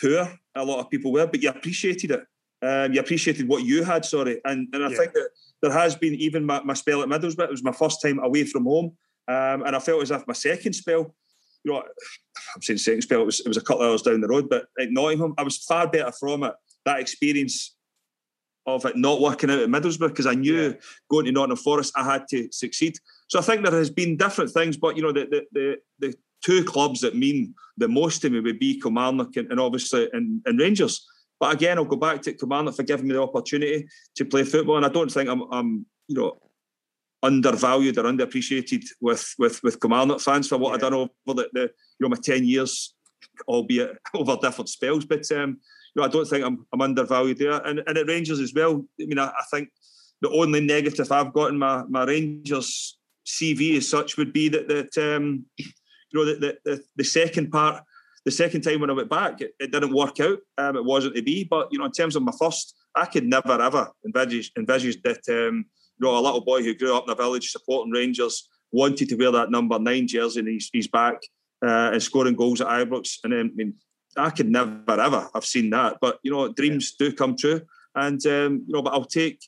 poor 0.00 0.38
a 0.54 0.64
lot 0.64 0.80
of 0.80 0.90
people 0.90 1.12
were, 1.12 1.26
but 1.26 1.42
you 1.42 1.48
appreciated 1.48 2.10
it. 2.10 2.26
Um, 2.62 2.92
you 2.92 3.00
appreciated 3.00 3.48
what 3.48 3.64
you 3.64 3.84
had, 3.84 4.04
sorry, 4.04 4.40
and 4.44 4.68
and 4.72 4.84
I 4.84 4.90
yeah. 4.90 4.96
think 4.96 5.12
that 5.14 5.30
there 5.62 5.72
has 5.72 5.94
been 5.94 6.14
even 6.14 6.44
my, 6.44 6.62
my 6.62 6.74
spell 6.74 7.02
at 7.02 7.08
Middlesbrough. 7.08 7.44
It 7.44 7.50
was 7.50 7.64
my 7.64 7.72
first 7.72 8.02
time 8.02 8.18
away 8.18 8.44
from 8.44 8.64
home, 8.64 8.96
um, 9.28 9.62
and 9.62 9.74
I 9.74 9.78
felt 9.78 10.02
as 10.02 10.10
if 10.10 10.26
my 10.26 10.34
second 10.34 10.74
spell 10.74 11.14
you 11.62 11.72
know, 11.72 11.82
I'm 12.54 12.62
saying 12.62 12.78
second 12.78 13.02
spell, 13.02 13.20
it 13.20 13.26
was, 13.26 13.40
it 13.40 13.48
was 13.48 13.58
a 13.58 13.60
couple 13.60 13.82
of 13.82 13.90
hours 13.90 14.00
down 14.00 14.22
the 14.22 14.28
road, 14.28 14.48
but 14.48 14.68
at 14.78 14.90
Nottingham, 14.90 15.34
I 15.36 15.42
was 15.42 15.58
far 15.58 15.86
better 15.86 16.10
from 16.10 16.44
it 16.44 16.54
that 16.84 17.00
experience 17.00 17.74
of 18.66 18.84
it 18.84 18.96
not 18.96 19.20
working 19.20 19.50
out 19.50 19.58
at 19.58 19.68
Middlesbrough 19.68 20.08
because 20.08 20.26
I 20.26 20.34
knew 20.34 20.70
yeah. 20.70 20.72
going 21.10 21.24
to 21.26 21.32
Nottingham 21.32 21.56
Forest 21.56 21.92
I 21.96 22.04
had 22.04 22.26
to 22.28 22.48
succeed. 22.52 22.96
So 23.28 23.38
I 23.38 23.42
think 23.42 23.62
there 23.62 23.72
has 23.72 23.90
been 23.90 24.16
different 24.16 24.50
things, 24.50 24.76
but 24.76 24.96
you 24.96 25.02
know 25.02 25.12
the 25.12 25.26
the 25.26 25.46
the, 25.52 25.76
the 25.98 26.14
two 26.44 26.64
clubs 26.64 27.00
that 27.00 27.16
mean 27.16 27.54
the 27.76 27.88
most 27.88 28.20
to 28.22 28.30
me 28.30 28.40
would 28.40 28.58
be 28.58 28.80
Kilmarnock 28.80 29.36
and, 29.36 29.50
and 29.50 29.60
obviously 29.60 30.08
and, 30.12 30.40
and, 30.46 30.58
Rangers. 30.58 31.06
But 31.38 31.54
again, 31.54 31.78
I'll 31.78 31.84
go 31.84 31.96
back 31.96 32.22
to 32.22 32.32
Kilmarnock 32.32 32.76
for 32.76 32.82
giving 32.82 33.08
me 33.08 33.14
the 33.14 33.22
opportunity 33.22 33.88
to 34.16 34.24
play 34.24 34.44
football, 34.44 34.76
and 34.76 34.86
I 34.86 34.90
don't 34.90 35.10
think 35.10 35.28
I'm, 35.28 35.42
I'm 35.52 35.86
you 36.08 36.16
know 36.16 36.38
undervalued 37.22 37.98
or 37.98 38.04
underappreciated 38.04 38.84
with 39.00 39.34
with 39.38 39.62
with 39.62 39.80
Kilmarnock 39.80 40.20
fans 40.20 40.48
for 40.48 40.58
what 40.58 40.70
yeah. 40.70 40.74
I've 40.74 40.80
done 40.80 40.94
over 40.94 41.10
the, 41.26 41.48
the 41.52 41.60
you 41.62 42.00
know 42.00 42.08
my 42.08 42.18
ten 42.22 42.44
years, 42.44 42.94
albeit 43.48 43.96
over 44.14 44.36
different 44.40 44.68
spells. 44.68 45.04
But 45.04 45.30
um, 45.32 45.60
you 45.94 46.00
know, 46.00 46.06
I 46.06 46.10
don't 46.10 46.26
think 46.26 46.44
I'm, 46.44 46.66
I'm 46.72 46.80
undervalued 46.80 47.38
there. 47.38 47.60
And, 47.64 47.82
and 47.86 47.98
at 47.98 48.06
Rangers 48.06 48.40
as 48.40 48.52
well, 48.54 48.84
I 49.00 49.06
mean, 49.06 49.18
I, 49.18 49.26
I 49.26 49.44
think 49.50 49.68
the 50.20 50.30
only 50.30 50.60
negative 50.60 51.10
I've 51.10 51.32
got 51.32 51.50
in 51.50 51.58
my, 51.58 51.84
my 51.88 52.04
Rangers 52.04 52.98
CV 53.26 53.76
as 53.76 53.88
such 53.88 54.16
would 54.16 54.32
be 54.32 54.48
that, 54.48 54.68
that 54.68 54.98
um, 54.98 55.44
you 55.56 55.66
know, 56.12 56.24
the, 56.24 56.58
the, 56.64 56.82
the 56.96 57.04
second 57.04 57.50
part, 57.50 57.82
the 58.24 58.30
second 58.30 58.62
time 58.62 58.80
when 58.80 58.90
I 58.90 58.94
went 58.94 59.08
back, 59.08 59.40
it, 59.40 59.52
it 59.58 59.72
didn't 59.72 59.94
work 59.94 60.20
out. 60.20 60.38
Um, 60.58 60.76
it 60.76 60.84
wasn't 60.84 61.16
to 61.16 61.22
be. 61.22 61.44
But 61.44 61.68
you 61.72 61.78
know, 61.78 61.86
in 61.86 61.92
terms 61.92 62.16
of 62.16 62.22
my 62.22 62.32
first, 62.38 62.74
I 62.94 63.06
could 63.06 63.24
never 63.24 63.60
ever 63.60 63.90
envisage 64.04 64.52
envisage 64.58 65.00
that 65.02 65.20
um, 65.28 65.64
you 65.98 66.06
know 66.06 66.18
a 66.18 66.20
little 66.20 66.40
boy 66.40 66.62
who 66.62 66.74
grew 66.74 66.94
up 66.94 67.04
in 67.06 67.12
a 67.12 67.14
village 67.14 67.50
supporting 67.50 67.92
Rangers 67.92 68.48
wanted 68.72 69.08
to 69.08 69.16
wear 69.16 69.32
that 69.32 69.50
number 69.50 69.78
nine 69.78 70.06
jersey 70.06 70.40
and 70.40 70.48
he's, 70.48 70.70
he's 70.72 70.86
back 70.86 71.16
uh, 71.64 71.90
and 71.92 72.02
scoring 72.02 72.34
goals 72.34 72.60
at 72.60 72.68
Ibrox. 72.68 73.18
And 73.24 73.32
then 73.32 73.50
I 73.52 73.54
mean, 73.54 73.74
I 74.16 74.30
could 74.30 74.48
never 74.48 74.82
ever 74.88 75.28
have 75.34 75.44
seen 75.44 75.70
that. 75.70 75.98
But 76.00 76.18
you 76.22 76.30
know, 76.30 76.52
dreams 76.52 76.94
yeah. 76.98 77.08
do 77.08 77.16
come 77.16 77.36
true, 77.36 77.62
and 77.94 78.24
um, 78.26 78.64
you 78.66 78.72
know, 78.72 78.82
but 78.82 78.92
I'll 78.92 79.04
take 79.04 79.40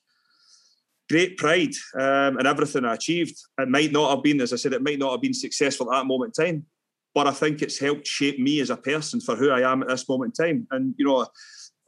great 1.10 1.36
pride 1.36 1.74
um, 1.98 2.38
in 2.38 2.46
everything 2.46 2.84
I 2.84 2.94
achieved. 2.94 3.36
It 3.58 3.68
might 3.68 3.92
not 3.92 4.14
have 4.14 4.22
been, 4.22 4.40
as 4.40 4.52
I 4.52 4.56
said, 4.56 4.72
it 4.72 4.82
might 4.82 4.98
not 4.98 5.12
have 5.12 5.20
been 5.20 5.34
successful 5.34 5.92
at 5.92 5.98
that 5.98 6.06
moment 6.06 6.34
in 6.38 6.44
time, 6.44 6.66
but 7.14 7.26
I 7.26 7.32
think 7.32 7.60
it's 7.60 7.78
helped 7.78 8.06
shape 8.06 8.38
me 8.38 8.60
as 8.60 8.70
a 8.70 8.76
person 8.76 9.20
for 9.20 9.36
who 9.36 9.50
I 9.50 9.70
am 9.70 9.82
at 9.82 9.88
this 9.88 10.08
moment 10.08 10.38
in 10.38 10.46
time. 10.46 10.66
And 10.70 10.94
you 10.96 11.06
know, 11.06 11.26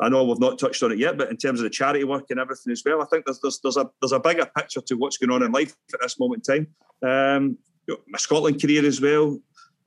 I 0.01 0.09
know 0.09 0.25
we've 0.25 0.41
not 0.41 0.59
touched 0.59 0.83
on 0.83 0.93
it 0.93 0.99
yet, 0.99 1.17
but 1.17 1.31
in 1.31 1.37
terms 1.37 1.61
of 1.61 1.65
the 1.65 1.71
charity 1.71 2.05
work 2.05 2.27
and 2.31 2.41
everything 2.41 2.73
as 2.73 2.83
well, 2.85 3.01
I 3.01 3.07
think 3.07 3.25
there's 3.25 3.41
there's, 3.41 3.61
there's 3.61 3.77
a 3.77 3.89
there's 4.01 4.13
a 4.13 4.21
bigger 4.21 4.47
picture 4.57 4.81
to 4.81 4.95
what's 4.97 5.19
going 5.19 5.31
on 5.31 5.43
in 5.43 5.53
life 5.53 5.75
at 5.93 6.01
this 6.01 6.19
moment 6.19 6.47
in 6.49 6.67
time. 6.67 6.67
Um, 7.37 7.59
you 7.87 7.95
know, 7.95 8.01
my 8.09 8.19
Scotland 8.19 8.61
career 8.61 8.85
as 8.85 9.01
well. 9.01 9.39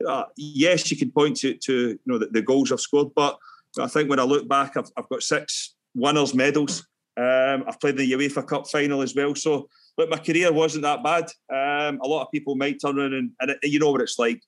Uh, 0.06 0.24
yes, 0.36 0.90
you 0.90 0.96
can 0.96 1.10
point 1.10 1.36
to 1.38 1.54
to 1.54 1.72
you 1.72 1.98
know 2.06 2.18
the, 2.18 2.26
the, 2.26 2.42
goals 2.42 2.70
I've 2.70 2.80
scored, 2.80 3.08
but 3.16 3.36
I 3.78 3.88
think 3.88 4.08
when 4.08 4.20
I 4.20 4.24
look 4.24 4.48
back, 4.48 4.76
I've, 4.76 4.90
I've 4.96 5.08
got 5.08 5.22
six 5.22 5.74
winners' 5.94 6.34
medals. 6.34 6.86
Um, 7.18 7.64
I've 7.66 7.80
played 7.80 7.96
the 7.96 8.12
UEFA 8.12 8.46
Cup 8.46 8.68
final 8.68 9.02
as 9.02 9.14
well. 9.14 9.34
So, 9.34 9.68
but 9.96 10.08
my 10.08 10.18
career 10.18 10.52
wasn't 10.52 10.84
that 10.84 11.02
bad. 11.02 11.24
Um, 11.52 11.98
a 12.00 12.06
lot 12.06 12.22
of 12.22 12.30
people 12.30 12.54
might 12.54 12.80
turn 12.80 12.98
around 12.98 13.14
and, 13.14 13.32
and 13.40 13.50
it, 13.50 13.58
you 13.64 13.80
know 13.80 13.90
what 13.90 14.00
it's 14.00 14.18
like. 14.18 14.40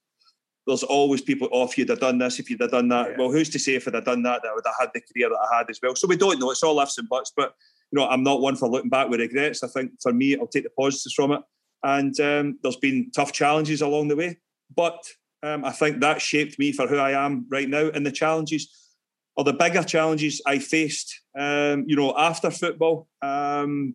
There's 0.67 0.85
always 0.85 1.21
people, 1.21 1.49
oh, 1.53 1.65
if 1.65 1.77
you'd 1.77 1.89
have 1.89 1.99
done 1.99 2.19
this, 2.19 2.39
if 2.39 2.49
you'd 2.49 2.61
have 2.61 2.71
done 2.71 2.89
that. 2.91 3.11
Yeah. 3.11 3.17
Well, 3.19 3.33
who's 3.33 3.49
to 3.51 3.59
say 3.59 3.75
if 3.75 3.89
I'd 3.89 3.95
have 3.95 4.05
done 4.05 4.23
that, 4.23 4.43
that 4.43 4.51
I 4.51 4.55
would 4.55 4.65
have 4.65 4.75
had 4.79 4.91
the 4.95 5.01
career 5.01 5.31
that 5.31 5.49
I 5.51 5.57
had 5.59 5.67
as 5.69 5.81
well. 5.83 5.97
So 5.97 6.07
we 6.07 6.17
don't 6.17 6.39
know. 6.39 6.51
It's 6.53 6.63
all 6.63 6.79
ifs 6.81 6.99
and 6.99 7.09
buts. 7.09 7.33
But, 7.37 7.55
you 7.91 7.99
know, 7.99 8.07
I'm 8.07 8.23
not 8.23 8.41
one 8.41 8.55
for 8.55 8.69
looking 8.69 8.91
back 8.91 9.09
with 9.09 9.19
regrets. 9.19 9.65
I 9.65 9.69
think 9.69 9.93
for 10.01 10.13
me, 10.13 10.37
I'll 10.37 10.47
take 10.47 10.65
the 10.65 10.71
positives 10.79 11.15
from 11.15 11.33
it. 11.33 11.43
And 11.83 12.21
um, 12.21 12.59
there's 12.63 12.77
been 12.77 13.11
tough 13.11 13.33
challenges 13.33 13.83
along 13.83 14.09
the 14.09 14.17
way. 14.17 14.39
But 14.77 15.03
um, 15.43 15.65
I 15.65 15.71
think 15.71 16.01
that 16.01 16.21
shaped 16.21 16.59
me 16.59 16.73
for 16.73 16.87
who 16.87 16.97
I 16.97 17.13
am 17.13 17.47
right 17.51 17.69
now. 17.69 17.89
And 17.89 18.05
the 18.05 18.13
challenges, 18.13 18.69
or 19.37 19.45
the 19.45 19.53
bigger 19.53 19.83
challenges 19.83 20.43
I 20.47 20.59
faced, 20.59 21.19
um, 21.39 21.85
you 21.87 21.97
know, 21.97 22.15
after 22.17 22.51
football. 22.51 23.09
Um, 23.23 23.95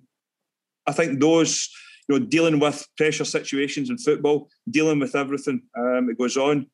I 0.88 0.92
think 0.92 1.20
those, 1.20 1.70
you 2.08 2.18
know, 2.18 2.26
dealing 2.26 2.60
with 2.60 2.88
pressure 2.98 3.26
situations 3.26 3.90
in 3.90 3.98
football, 3.98 4.50
dealing 4.70 5.00
with 5.00 5.16
everything 5.16 5.62
um, 5.78 6.08
that 6.08 6.18
goes 6.18 6.38
on, 6.38 6.68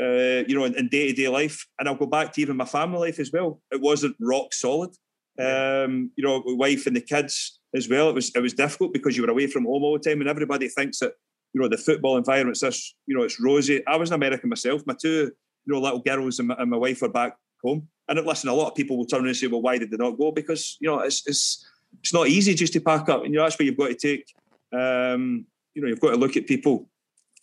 uh, 0.00 0.44
you 0.46 0.54
know, 0.54 0.64
in 0.64 0.88
day 0.88 1.08
to 1.08 1.12
day 1.12 1.28
life, 1.28 1.66
and 1.78 1.88
I'll 1.88 1.94
go 1.94 2.06
back 2.06 2.32
to 2.32 2.40
even 2.40 2.56
my 2.56 2.64
family 2.64 2.98
life 3.08 3.18
as 3.18 3.30
well. 3.32 3.60
It 3.70 3.80
wasn't 3.80 4.16
rock 4.20 4.52
solid. 4.52 4.90
Um, 5.38 6.10
you 6.16 6.24
know, 6.24 6.42
wife 6.44 6.86
and 6.86 6.94
the 6.94 7.00
kids 7.00 7.60
as 7.74 7.88
well. 7.88 8.10
It 8.10 8.14
was 8.14 8.30
it 8.34 8.40
was 8.40 8.52
difficult 8.52 8.92
because 8.92 9.16
you 9.16 9.22
were 9.22 9.30
away 9.30 9.46
from 9.46 9.64
home 9.64 9.82
all 9.82 9.98
the 9.98 10.10
time, 10.10 10.20
and 10.20 10.28
everybody 10.28 10.68
thinks 10.68 10.98
that 10.98 11.14
you 11.52 11.60
know 11.60 11.68
the 11.68 11.76
football 11.76 12.16
environment's 12.16 12.60
this, 12.60 12.94
you 13.06 13.16
know, 13.16 13.22
it's 13.22 13.40
rosy. 13.40 13.84
I 13.86 13.96
was 13.96 14.10
in 14.10 14.14
America 14.14 14.46
myself. 14.46 14.82
My 14.86 14.94
two, 15.00 15.32
you 15.64 15.74
know, 15.74 15.80
little 15.80 16.00
girls 16.00 16.38
and 16.38 16.48
my, 16.48 16.56
and 16.58 16.70
my 16.70 16.76
wife 16.76 17.02
are 17.02 17.08
back 17.08 17.36
home. 17.62 17.88
And 18.08 18.24
listen, 18.26 18.48
a 18.48 18.54
lot 18.54 18.68
of 18.68 18.74
people 18.74 18.96
will 18.96 19.06
turn 19.06 19.26
and 19.26 19.36
say, 19.36 19.46
"Well, 19.46 19.62
why 19.62 19.78
did 19.78 19.90
they 19.90 19.96
not 19.96 20.18
go?" 20.18 20.32
Because 20.32 20.76
you 20.80 20.88
know, 20.88 21.00
it's 21.00 21.26
it's 21.26 21.66
it's 22.00 22.14
not 22.14 22.28
easy 22.28 22.54
just 22.54 22.72
to 22.74 22.80
pack 22.80 23.08
up. 23.08 23.24
And 23.24 23.32
you 23.32 23.38
know, 23.38 23.44
that's 23.44 23.58
where 23.58 23.66
you've 23.66 23.76
got 23.76 23.88
to 23.88 23.94
take. 23.94 24.32
Um, 24.72 25.46
you 25.74 25.82
know, 25.82 25.88
you've 25.88 26.00
got 26.00 26.10
to 26.10 26.16
look 26.16 26.36
at 26.36 26.46
people 26.46 26.88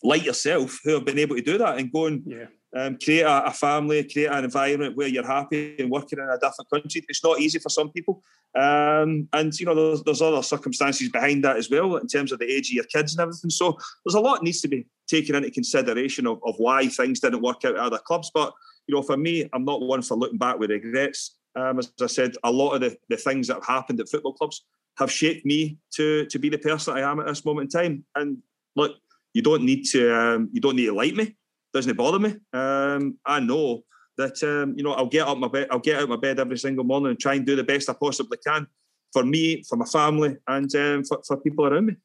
like 0.02 0.24
yourself 0.24 0.80
who 0.84 0.94
have 0.94 1.04
been 1.04 1.18
able 1.18 1.36
to 1.36 1.42
do 1.42 1.58
that 1.58 1.78
and 1.78 1.92
go 1.92 2.06
and 2.06 2.22
yeah. 2.26 2.46
Um, 2.76 2.98
create 3.02 3.22
a, 3.22 3.46
a, 3.46 3.52
family, 3.52 4.04
create 4.04 4.30
an 4.30 4.44
environment 4.44 4.96
where 4.96 5.08
you're 5.08 5.26
happy 5.26 5.76
and 5.78 5.90
working 5.90 6.18
in 6.18 6.28
a 6.28 6.38
different 6.38 6.70
country. 6.70 7.04
It's 7.08 7.24
not 7.24 7.40
easy 7.40 7.58
for 7.58 7.70
some 7.70 7.90
people, 7.90 8.22
um, 8.54 9.28
and 9.32 9.58
you 9.58 9.66
know, 9.66 9.74
there's, 9.74 10.02
there's 10.02 10.22
other 10.22 10.42
circumstances 10.42 11.08
behind 11.08 11.44
that 11.44 11.56
as 11.56 11.70
well 11.70 11.96
in 11.96 12.06
terms 12.06 12.32
of 12.32 12.38
the 12.38 12.46
age 12.46 12.68
of 12.70 12.74
your 12.74 12.84
kids 12.84 13.14
and 13.14 13.22
everything. 13.22 13.50
So 13.50 13.78
there's 14.04 14.14
a 14.14 14.20
lot 14.20 14.42
needs 14.42 14.60
to 14.62 14.68
be 14.68 14.86
taken 15.06 15.34
into 15.34 15.50
consideration 15.50 16.26
of, 16.26 16.40
of 16.44 16.56
why 16.58 16.88
things 16.88 17.20
didn't 17.20 17.42
work 17.42 17.64
out 17.64 17.76
at 17.76 17.80
other 17.80 17.98
clubs, 17.98 18.30
but 18.34 18.52
you 18.86 18.94
know, 18.94 19.02
for 19.02 19.16
me, 19.16 19.48
I'm 19.52 19.64
not 19.64 19.82
one 19.82 20.02
for 20.02 20.16
looking 20.16 20.38
back 20.38 20.58
with 20.58 20.70
regrets. 20.70 21.36
Um, 21.54 21.78
as 21.78 21.92
I 22.00 22.06
said, 22.06 22.34
a 22.42 22.50
lot 22.50 22.72
of 22.72 22.80
the, 22.80 22.96
the 23.08 23.16
things 23.16 23.48
that 23.48 23.54
have 23.54 23.66
happened 23.66 24.00
at 24.00 24.08
football 24.08 24.32
clubs 24.32 24.64
have 24.96 25.12
shaped 25.12 25.46
me 25.46 25.78
to 25.94 26.26
to 26.26 26.38
be 26.38 26.48
the 26.48 26.58
person 26.58 26.96
I 26.96 27.10
am 27.10 27.20
at 27.20 27.26
this 27.26 27.44
moment 27.44 27.72
in 27.72 27.80
time. 27.80 28.04
And 28.14 28.38
look, 28.76 28.96
you 29.34 29.42
don't 29.42 29.62
need 29.62 29.84
to 29.92 30.14
um, 30.14 30.48
you 30.52 30.60
don't 30.60 30.76
need 30.76 30.86
to 30.86 30.94
like 30.94 31.14
me. 31.14 31.36
Doesn't 31.72 31.96
bother 31.96 32.18
me. 32.18 32.34
Um, 32.52 33.18
I 33.24 33.40
know 33.40 33.82
that 34.16 34.42
um, 34.42 34.74
you 34.76 34.82
know 34.82 34.92
I'll 34.92 35.06
get 35.06 35.26
up 35.26 35.38
my 35.38 35.48
bed. 35.48 35.68
I'll 35.70 35.78
get 35.78 35.96
out 35.96 36.04
of 36.04 36.08
my 36.08 36.16
bed 36.16 36.40
every 36.40 36.58
single 36.58 36.84
morning 36.84 37.10
and 37.10 37.20
try 37.20 37.34
and 37.34 37.46
do 37.46 37.56
the 37.56 37.64
best 37.64 37.88
I 37.88 37.94
possibly 37.94 38.38
can 38.44 38.66
for 39.12 39.24
me, 39.24 39.62
for 39.62 39.76
my 39.76 39.86
family, 39.86 40.36
and 40.46 40.74
um, 40.74 41.04
for, 41.04 41.20
for 41.26 41.36
people 41.38 41.66
around 41.66 41.86
me. 41.86 41.96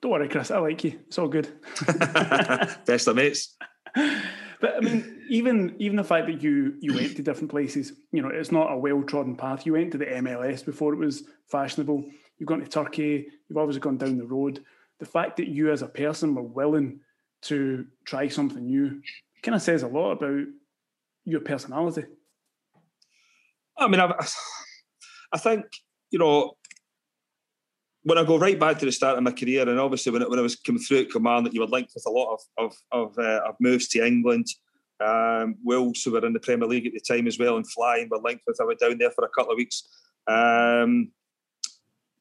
Don't 0.00 0.12
worry, 0.12 0.28
Kris. 0.28 0.50
I 0.50 0.58
like 0.58 0.82
you. 0.84 0.98
It's 1.06 1.18
all 1.18 1.28
good. 1.28 1.48
best 2.86 3.06
of 3.06 3.16
mates. 3.16 3.56
But 3.94 4.76
I 4.76 4.80
mean, 4.80 5.24
even 5.28 5.74
even 5.78 5.96
the 5.96 6.04
fact 6.04 6.26
that 6.28 6.42
you 6.42 6.76
you 6.80 6.94
went 6.94 7.16
to 7.16 7.22
different 7.22 7.50
places, 7.50 7.92
you 8.12 8.22
know, 8.22 8.28
it's 8.28 8.52
not 8.52 8.72
a 8.72 8.76
well 8.76 9.02
trodden 9.02 9.36
path. 9.36 9.66
You 9.66 9.72
went 9.72 9.92
to 9.92 9.98
the 9.98 10.06
MLS 10.06 10.64
before 10.64 10.92
it 10.92 10.98
was 10.98 11.24
fashionable. 11.48 12.04
You've 12.38 12.48
gone 12.48 12.60
to 12.60 12.66
Turkey. 12.66 13.26
You've 13.48 13.58
obviously 13.58 13.80
gone 13.80 13.98
down 13.98 14.18
the 14.18 14.26
road. 14.26 14.64
The 15.00 15.06
fact 15.06 15.36
that 15.38 15.48
you, 15.48 15.72
as 15.72 15.82
a 15.82 15.88
person, 15.88 16.34
were 16.34 16.42
willing 16.42 17.00
to 17.42 17.86
try 18.04 18.28
something 18.28 18.64
new, 18.64 19.02
kind 19.42 19.54
of 19.54 19.62
says 19.62 19.82
a 19.82 19.88
lot 19.88 20.12
about 20.12 20.44
your 21.24 21.40
personality. 21.40 22.04
I 23.76 23.88
mean, 23.88 24.00
I, 24.00 24.14
I 25.32 25.38
think 25.38 25.64
you 26.10 26.18
know 26.18 26.56
when 28.04 28.18
I 28.18 28.24
go 28.24 28.38
right 28.38 28.58
back 28.58 28.78
to 28.78 28.86
the 28.86 28.92
start 28.92 29.16
of 29.16 29.24
my 29.24 29.32
career, 29.32 29.68
and 29.68 29.78
obviously 29.78 30.12
when, 30.12 30.22
it, 30.22 30.30
when 30.30 30.38
I 30.38 30.42
was 30.42 30.56
coming 30.56 30.82
through 30.82 31.02
at 31.02 31.10
Command, 31.10 31.46
that 31.46 31.54
you 31.54 31.60
were 31.60 31.66
linked 31.66 31.92
with 31.94 32.04
a 32.06 32.10
lot 32.10 32.34
of 32.34 32.40
of, 32.58 32.76
of, 32.90 33.18
uh, 33.18 33.40
of 33.48 33.56
moves 33.60 33.88
to 33.88 34.06
England. 34.06 34.46
Um, 35.00 35.56
Wolves, 35.64 36.04
who 36.04 36.12
were 36.12 36.24
in 36.24 36.32
the 36.32 36.38
Premier 36.38 36.68
League 36.68 36.86
at 36.86 36.92
the 36.92 37.00
time 37.00 37.26
as 37.26 37.38
well, 37.38 37.56
and 37.56 37.68
flying, 37.68 38.08
were 38.08 38.18
linked 38.18 38.44
with. 38.46 38.60
I 38.60 38.64
went 38.64 38.78
down 38.78 38.98
there 38.98 39.10
for 39.10 39.24
a 39.24 39.28
couple 39.30 39.52
of 39.52 39.56
weeks. 39.56 39.88
Um, 40.28 41.10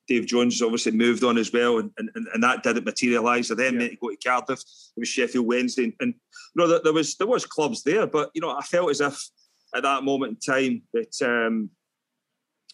Dave 0.08 0.26
Jones 0.26 0.56
has 0.56 0.62
obviously 0.62 0.92
moved 0.92 1.24
on 1.24 1.38
as 1.38 1.54
well, 1.54 1.78
and, 1.78 1.92
and, 1.98 2.10
and 2.16 2.44
that 2.44 2.64
didn't 2.64 2.86
materialise. 2.86 3.52
I 3.52 3.56
then 3.56 3.74
yeah. 3.74 3.80
meant 3.80 3.92
to 3.92 3.98
go 3.98 4.10
to 4.10 4.18
Cardiff. 4.18 4.60
It 4.60 5.00
was 5.00 5.10
Sheffield 5.10 5.48
Wednesday, 5.48 5.86
and, 5.86 5.94
and 6.00 6.14
you 6.14 6.68
know 6.68 6.80
there 6.80 6.94
was 6.94 7.16
there 7.16 7.28
was 7.28 7.46
clubs 7.46 7.84
there, 7.84 8.08
but 8.08 8.32
you 8.34 8.42
know 8.42 8.50
I 8.50 8.62
felt 8.62 8.90
as 8.90 9.02
if 9.02 9.30
at 9.76 9.84
that 9.84 10.04
moment 10.04 10.38
in 10.46 10.54
time 10.54 10.82
that 10.94 11.22
um, 11.22 11.70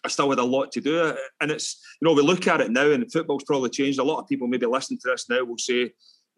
I 0.04 0.10
still 0.10 0.30
had 0.30 0.40
a 0.40 0.44
lot 0.44 0.72
to 0.72 0.82
do. 0.82 1.14
And 1.42 1.52
it's, 1.52 1.82
you 2.02 2.08
know, 2.08 2.14
we 2.14 2.22
look 2.22 2.48
at 2.48 2.62
it 2.62 2.72
now 2.72 2.92
and 2.92 3.12
football's 3.12 3.44
probably 3.44 3.70
changed. 3.70 4.00
A 4.00 4.04
lot 4.04 4.20
of 4.20 4.28
people 4.28 4.48
maybe 4.48 4.66
listening 4.66 5.00
to 5.00 5.10
this 5.10 5.30
now 5.30 5.44
will 5.44 5.58
say, 5.58 5.92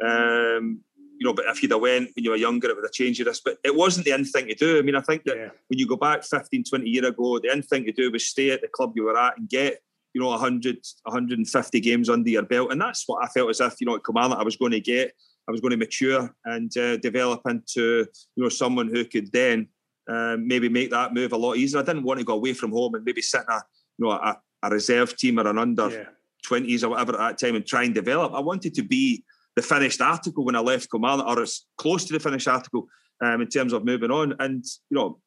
um, 0.06 0.82
you 1.18 1.28
know, 1.28 1.34
but 1.34 1.46
if 1.46 1.62
you'd 1.62 1.72
have 1.72 1.82
went 1.82 2.12
when 2.16 2.24
you 2.24 2.32
were 2.32 2.38
younger, 2.38 2.70
it 2.70 2.76
would 2.76 2.86
have 2.86 2.94
changed 2.94 3.24
this. 3.24 3.42
But 3.44 3.58
it 3.64 3.76
wasn't 3.76 4.06
the 4.06 4.14
end 4.14 4.28
thing 4.28 4.48
to 4.48 4.56
do. 4.56 4.80
I 4.80 4.82
mean, 4.82 4.96
I 4.96 5.02
think 5.02 5.24
that 5.26 5.38
yeah. 5.38 5.50
when 5.68 5.78
you 5.78 5.88
go 5.88 5.98
back 5.98 6.24
15, 6.24 6.64
20 6.64 6.90
years 6.90 7.08
ago, 7.08 7.40
the 7.40 7.52
end 7.52 7.66
thing 7.66 7.86
to 7.86 7.92
do 7.92 8.12
was 8.12 8.26
stay 8.26 8.52
at 8.52 8.62
the 8.62 8.70
club 8.70 8.94
you 8.96 9.04
were 9.04 9.18
at 9.20 9.38
and 9.38 9.50
get, 9.50 9.82
you 10.14 10.22
know, 10.22 10.30
100, 10.30 10.78
150 11.04 11.80
games 11.80 12.10
under 12.10 12.30
your 12.30 12.44
belt. 12.44 12.72
And 12.72 12.82
that's 12.82 13.04
what 13.08 13.24
I 13.24 13.28
felt 13.28 13.50
as 13.50 13.60
if, 13.60 13.76
you 13.80 13.88
know, 13.88 13.96
at 13.96 14.04
Kilmarnock 14.04 14.40
I 14.40 14.44
was 14.44 14.58
going 14.58 14.72
to 14.72 14.80
get. 14.80 15.14
I 15.48 15.52
was 15.52 15.62
going 15.62 15.72
to 15.72 15.78
mature 15.78 16.36
and 16.46 16.76
uh, 16.78 16.98
develop 16.98 17.42
into, 17.48 18.06
you 18.36 18.44
know, 18.44 18.50
someone 18.50 18.88
who 18.88 19.04
could 19.06 19.32
then 19.32 19.68
um, 20.10 20.48
maybe 20.48 20.70
make 20.70 20.90
that 20.90 21.14
move 21.14 21.34
a 21.34 21.38
lot 21.38 21.58
easier. 21.58 21.80
I 21.80 21.84
didn't 21.84 22.04
want 22.04 22.20
to 22.20 22.26
go 22.26 22.34
away 22.34 22.54
from 22.54 22.72
home 22.72 22.96
and 22.96 23.04
maybe 23.04 23.22
sit 23.22 23.42
in 23.48 23.54
a 23.54 23.62
you 23.98 24.06
know 24.06 24.12
a, 24.12 24.40
a 24.64 24.70
reserve 24.70 25.16
team 25.16 25.40
or 25.40 25.48
an 25.48 25.60
under 25.60 26.16
twenties 26.46 26.84
or 26.84 26.90
whatever 26.90 27.14
at 27.14 27.20
that 27.20 27.38
time 27.38 27.56
and 27.56 27.66
try 27.66 27.84
and 27.84 27.94
develop. 27.94 28.34
I 28.34 28.40
wanted 28.40 28.74
to 28.76 28.82
be 28.82 29.24
the 29.56 29.62
finished 29.62 30.02
article 30.02 30.44
when 30.46 30.56
I 30.56 30.60
left 30.60 30.90
Kilmarnock, 30.90 31.28
or 31.28 31.44
as 31.44 31.66
close 31.78 32.06
to 32.06 32.14
the 32.14 32.20
finished 32.20 32.48
article 32.48 32.88
um, 33.24 33.42
in 33.42 33.50
terms 33.50 33.72
of 33.72 33.86
moving 33.86 34.10
on. 34.10 34.36
And 34.40 34.66
you 34.90 34.98
know, 34.98 35.20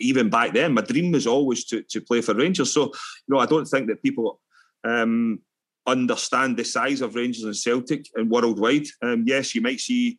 even 0.00 0.28
back 0.28 0.52
then, 0.52 0.74
my 0.74 0.82
dream 0.82 1.12
was 1.12 1.26
always 1.26 1.64
to 1.66 1.82
to 1.82 2.00
play 2.00 2.20
for 2.20 2.34
Rangers. 2.34 2.72
So 2.72 2.86
you 2.86 3.28
know, 3.28 3.38
I 3.38 3.46
don't 3.46 3.66
think 3.66 3.88
that 3.88 4.02
people. 4.02 4.40
Um, 4.84 5.40
understand 5.86 6.54
the 6.54 6.64
size 6.64 7.00
of 7.00 7.14
Rangers 7.14 7.44
and 7.44 7.56
Celtic 7.56 8.04
and 8.14 8.28
worldwide. 8.28 8.84
Um, 9.02 9.24
yes, 9.26 9.54
you 9.54 9.62
might 9.62 9.80
see 9.80 10.18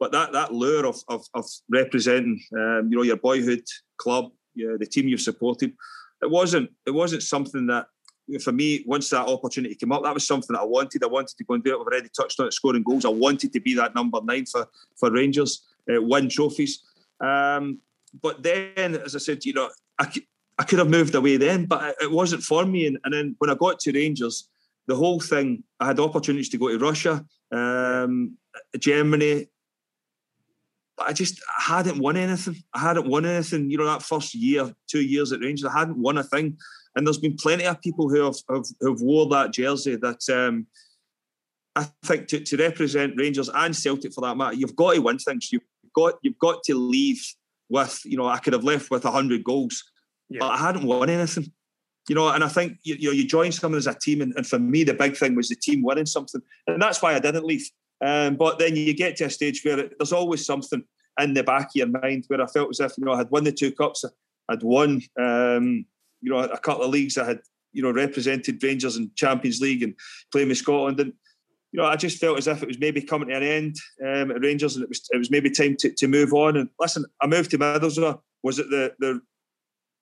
but 0.00 0.12
that 0.12 0.32
that 0.32 0.52
lure 0.52 0.86
of 0.86 0.96
of, 1.08 1.24
of 1.34 1.44
representing, 1.68 2.42
um, 2.56 2.88
you 2.90 2.96
know, 2.96 3.02
your 3.02 3.18
boyhood 3.18 3.62
club, 3.98 4.32
yeah, 4.54 4.76
the 4.78 4.86
team 4.86 5.06
you've 5.06 5.20
supported, 5.20 5.72
it 6.22 6.30
wasn't 6.30 6.70
it 6.86 6.90
wasn't 6.90 7.22
something 7.22 7.66
that 7.66 7.86
for 8.42 8.52
me, 8.52 8.84
once 8.86 9.10
that 9.10 9.26
opportunity 9.26 9.74
came 9.74 9.92
up, 9.92 10.04
that 10.04 10.14
was 10.14 10.26
something 10.26 10.54
that 10.54 10.60
I 10.60 10.64
wanted. 10.64 11.02
I 11.04 11.08
wanted 11.08 11.36
to 11.36 11.44
go 11.44 11.54
and 11.54 11.64
do 11.64 11.72
it. 11.72 11.74
I've 11.74 11.86
already 11.86 12.08
touched 12.16 12.38
on 12.40 12.46
it, 12.46 12.54
scoring 12.54 12.84
goals. 12.84 13.04
I 13.04 13.08
wanted 13.08 13.52
to 13.52 13.60
be 13.60 13.74
that 13.74 13.94
number 13.94 14.20
nine 14.22 14.46
for 14.46 14.66
for 14.98 15.10
Rangers, 15.12 15.66
uh, 15.92 16.00
win 16.00 16.28
trophies. 16.28 16.82
Um, 17.22 17.80
but 18.22 18.42
then, 18.42 18.96
as 18.96 19.14
I 19.14 19.18
said, 19.18 19.44
you 19.44 19.52
know, 19.52 19.70
I, 19.98 20.12
I 20.58 20.64
could 20.64 20.78
have 20.78 20.90
moved 20.90 21.14
away 21.14 21.36
then, 21.36 21.66
but 21.66 21.96
it 22.00 22.10
wasn't 22.10 22.42
for 22.42 22.64
me. 22.66 22.86
And, 22.86 22.98
and 23.04 23.14
then 23.14 23.36
when 23.38 23.50
I 23.50 23.54
got 23.54 23.80
to 23.80 23.92
Rangers, 23.92 24.48
the 24.86 24.96
whole 24.96 25.20
thing, 25.20 25.62
I 25.78 25.86
had 25.86 26.00
opportunities 26.00 26.48
to 26.50 26.58
go 26.58 26.68
to 26.68 26.78
Russia, 26.78 27.24
um, 27.52 28.36
Germany, 28.78 29.46
but 31.00 31.08
I 31.08 31.12
just 31.14 31.40
I 31.58 31.76
hadn't 31.76 31.98
won 31.98 32.16
anything. 32.16 32.56
I 32.74 32.80
hadn't 32.80 33.08
won 33.08 33.24
anything. 33.24 33.70
You 33.70 33.78
know, 33.78 33.86
that 33.86 34.02
first 34.02 34.34
year, 34.34 34.70
two 34.86 35.00
years 35.00 35.32
at 35.32 35.40
Rangers, 35.40 35.64
I 35.64 35.78
hadn't 35.78 35.96
won 35.96 36.18
a 36.18 36.22
thing. 36.22 36.58
And 36.94 37.06
there's 37.06 37.18
been 37.18 37.36
plenty 37.36 37.64
of 37.64 37.80
people 37.80 38.10
who 38.10 38.24
have 38.24 38.36
have, 38.50 38.64
have 38.82 39.00
wore 39.00 39.26
that 39.30 39.52
jersey 39.52 39.96
that 39.96 40.20
um, 40.28 40.66
I 41.74 41.86
think 42.04 42.28
to, 42.28 42.40
to 42.40 42.56
represent 42.58 43.14
Rangers 43.16 43.48
and 43.48 43.74
Celtic 43.74 44.12
for 44.12 44.20
that 44.22 44.36
matter, 44.36 44.56
you've 44.56 44.76
got 44.76 44.94
to 44.94 45.00
win 45.00 45.18
things. 45.18 45.50
You've 45.50 45.62
got 45.94 46.14
you've 46.22 46.38
got 46.38 46.62
to 46.64 46.74
leave 46.74 47.24
with, 47.70 48.00
you 48.04 48.18
know, 48.18 48.26
I 48.26 48.38
could 48.38 48.52
have 48.52 48.64
left 48.64 48.90
with 48.90 49.04
hundred 49.04 49.44
goals, 49.44 49.82
yeah. 50.28 50.38
but 50.40 50.50
I 50.50 50.58
hadn't 50.58 50.84
won 50.84 51.08
anything. 51.08 51.50
You 52.08 52.14
know, 52.16 52.28
and 52.28 52.42
I 52.42 52.48
think 52.48 52.78
you, 52.82 52.96
you 52.98 53.08
know 53.08 53.12
you 53.12 53.26
join 53.26 53.52
something 53.52 53.78
as 53.78 53.86
a 53.86 53.94
team, 53.94 54.20
and, 54.20 54.34
and, 54.36 54.46
for 54.46 54.58
me 54.58 54.84
the 54.84 54.94
big 54.94 55.16
thing 55.16 55.36
was 55.36 55.48
the 55.48 55.54
team 55.54 55.82
winning 55.82 56.06
something, 56.06 56.40
and 56.66 56.82
that's 56.82 57.00
why 57.00 57.14
I 57.14 57.20
didn't 57.20 57.44
leave. 57.44 57.70
Um, 58.04 58.36
but 58.36 58.58
then 58.58 58.74
you 58.74 58.94
get 58.94 59.16
to 59.16 59.24
a 59.24 59.30
stage 59.30 59.62
where 59.64 59.78
it, 59.78 59.94
there's 59.98 60.12
always 60.12 60.44
something 60.44 60.82
in 61.20 61.34
the 61.34 61.44
back 61.44 61.66
of 61.66 61.74
your 61.74 61.86
mind 61.86 62.24
where 62.28 62.42
I 62.42 62.46
felt 62.46 62.70
as 62.70 62.80
if 62.80 62.92
you 62.96 63.04
know 63.04 63.12
I 63.12 63.18
had 63.18 63.30
won 63.30 63.44
the 63.44 63.52
two 63.52 63.70
cups, 63.70 64.04
I'd 64.48 64.62
won 64.62 65.02
um, 65.20 65.84
you 66.20 66.30
know 66.30 66.38
a 66.38 66.58
couple 66.58 66.84
of 66.84 66.90
leagues, 66.90 67.16
I 67.16 67.26
had 67.26 67.40
you 67.72 67.82
know 67.82 67.92
represented 67.92 68.62
Rangers 68.62 68.96
in 68.96 69.10
Champions 69.14 69.60
League 69.60 69.82
and 69.82 69.94
playing 70.32 70.48
with 70.48 70.58
Scotland, 70.58 70.98
and 70.98 71.12
you 71.72 71.80
know 71.80 71.86
I 71.86 71.96
just 71.96 72.18
felt 72.18 72.38
as 72.38 72.46
if 72.46 72.62
it 72.62 72.68
was 72.68 72.78
maybe 72.78 73.00
coming 73.00 73.28
to 73.28 73.36
an 73.36 73.42
end 73.42 73.76
um, 74.04 74.30
at 74.30 74.42
Rangers, 74.42 74.76
and 74.76 74.82
it 74.82 74.88
was 74.88 75.08
it 75.10 75.18
was 75.18 75.30
maybe 75.30 75.50
time 75.50 75.76
to, 75.80 75.90
to 75.92 76.08
move 76.08 76.32
on. 76.32 76.56
And 76.56 76.68
listen, 76.78 77.04
I 77.20 77.26
moved 77.26 77.50
to 77.52 77.58
Middlesbrough. 77.58 78.20
Was 78.42 78.58
it 78.58 78.70
the 78.70 78.94
the 78.98 79.20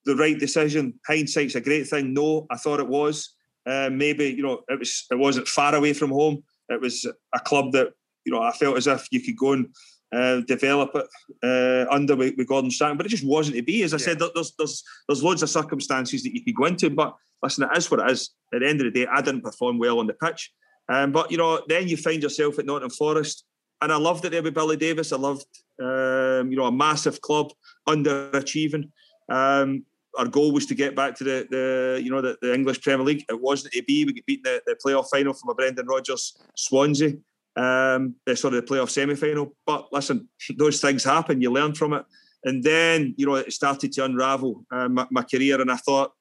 the 0.04 0.16
right 0.16 0.38
decision? 0.38 0.98
Hindsight's 1.06 1.54
a 1.54 1.60
great 1.60 1.88
thing. 1.88 2.14
No, 2.14 2.46
I 2.50 2.56
thought 2.56 2.80
it 2.80 2.88
was. 2.88 3.34
Um, 3.66 3.98
maybe 3.98 4.26
you 4.26 4.42
know 4.42 4.62
it 4.68 4.78
was 4.78 5.06
it 5.10 5.18
wasn't 5.18 5.48
far 5.48 5.75
away 5.75 5.92
from 5.92 6.10
home. 6.10 6.42
It 6.68 6.80
was 6.80 7.06
a 7.34 7.40
club 7.40 7.72
that 7.72 7.92
you 8.25 8.32
know 8.32 8.42
I 8.42 8.52
felt 8.52 8.76
as 8.76 8.87
if 8.87 9.08
you 9.10 9.20
could 9.20 9.37
go 9.37 9.52
and 9.52 9.68
uh, 10.12 10.40
develop 10.40 10.90
it 10.94 11.06
uh, 11.42 11.92
under 11.92 12.16
with, 12.16 12.34
with, 12.37 12.46
Gordon 12.46 12.70
Strachan, 12.70 12.96
but 12.96 13.04
it 13.04 13.10
just 13.10 13.26
wasn't 13.26 13.56
to 13.56 13.62
be. 13.62 13.82
As 13.82 13.92
I 13.92 13.98
yeah. 13.98 14.04
said, 14.04 14.18
there's 14.18 14.54
there's 14.56 14.82
there's 15.06 15.22
loads 15.22 15.42
of 15.42 15.50
circumstances 15.50 16.22
that 16.22 16.34
you 16.34 16.42
could 16.42 16.54
go 16.54 16.64
into, 16.64 16.88
but 16.88 17.14
listen, 17.42 17.68
it 17.70 17.76
is 17.76 17.90
what 17.90 18.00
it 18.00 18.10
is. 18.10 18.30
At 18.54 18.60
the 18.60 18.68
end 18.68 18.80
of 18.80 18.87
the 18.87 19.04
day, 19.04 19.06
I 19.10 19.20
didn't 19.20 19.42
perform 19.42 19.78
well 19.78 19.98
on 19.98 20.06
the 20.06 20.14
pitch, 20.14 20.50
um, 20.88 21.12
but 21.12 21.30
you 21.30 21.37
know, 21.37 21.62
then 21.68 21.88
you 21.88 21.97
find 21.97 22.23
yourself 22.23 22.59
at 22.59 22.66
Nottingham 22.66 22.90
Forest, 22.90 23.45
and 23.80 23.92
I 23.92 23.97
loved 23.97 24.25
it 24.25 24.30
there 24.30 24.42
with 24.42 24.54
Billy 24.54 24.76
Davies. 24.76 25.12
I 25.12 25.16
loved 25.16 25.47
um, 25.80 26.50
you 26.50 26.57
know 26.57 26.66
a 26.66 26.73
massive 26.73 27.21
club 27.21 27.52
underachieving. 27.88 28.90
Um, 29.28 29.85
our 30.16 30.26
goal 30.26 30.52
was 30.52 30.66
to 30.66 30.75
get 30.75 30.97
back 30.97 31.14
to 31.16 31.25
the, 31.25 31.47
the 31.50 32.00
you 32.02 32.11
know 32.11 32.21
the, 32.21 32.37
the 32.40 32.54
English 32.54 32.80
Premier 32.80 33.04
League. 33.04 33.25
It 33.28 33.40
wasn't 33.40 33.73
to 33.75 33.83
be. 33.83 34.04
We 34.04 34.23
beat 34.26 34.42
the, 34.42 34.62
the 34.66 34.76
playoff 34.85 35.09
final 35.11 35.35
from 35.35 35.50
a 35.50 35.54
Brendan 35.54 35.87
Rodgers 35.87 36.37
Swansea. 36.57 37.14
Um, 37.57 38.14
sort 38.35 38.54
of 38.54 38.64
the 38.64 38.73
playoff 38.73 38.90
semi 38.90 39.14
final. 39.14 39.54
But 39.66 39.88
listen, 39.92 40.28
those 40.57 40.80
things 40.80 41.04
happen. 41.04 41.40
You 41.40 41.50
learn 41.50 41.75
from 41.75 41.92
it, 41.92 42.04
and 42.45 42.62
then 42.62 43.14
you 43.16 43.26
know 43.26 43.35
it 43.35 43.52
started 43.52 43.92
to 43.92 44.04
unravel 44.04 44.64
uh, 44.71 44.88
my, 44.88 45.07
my, 45.11 45.23
career. 45.23 45.61
And 45.61 45.71
I 45.71 45.76
thought 45.76 46.12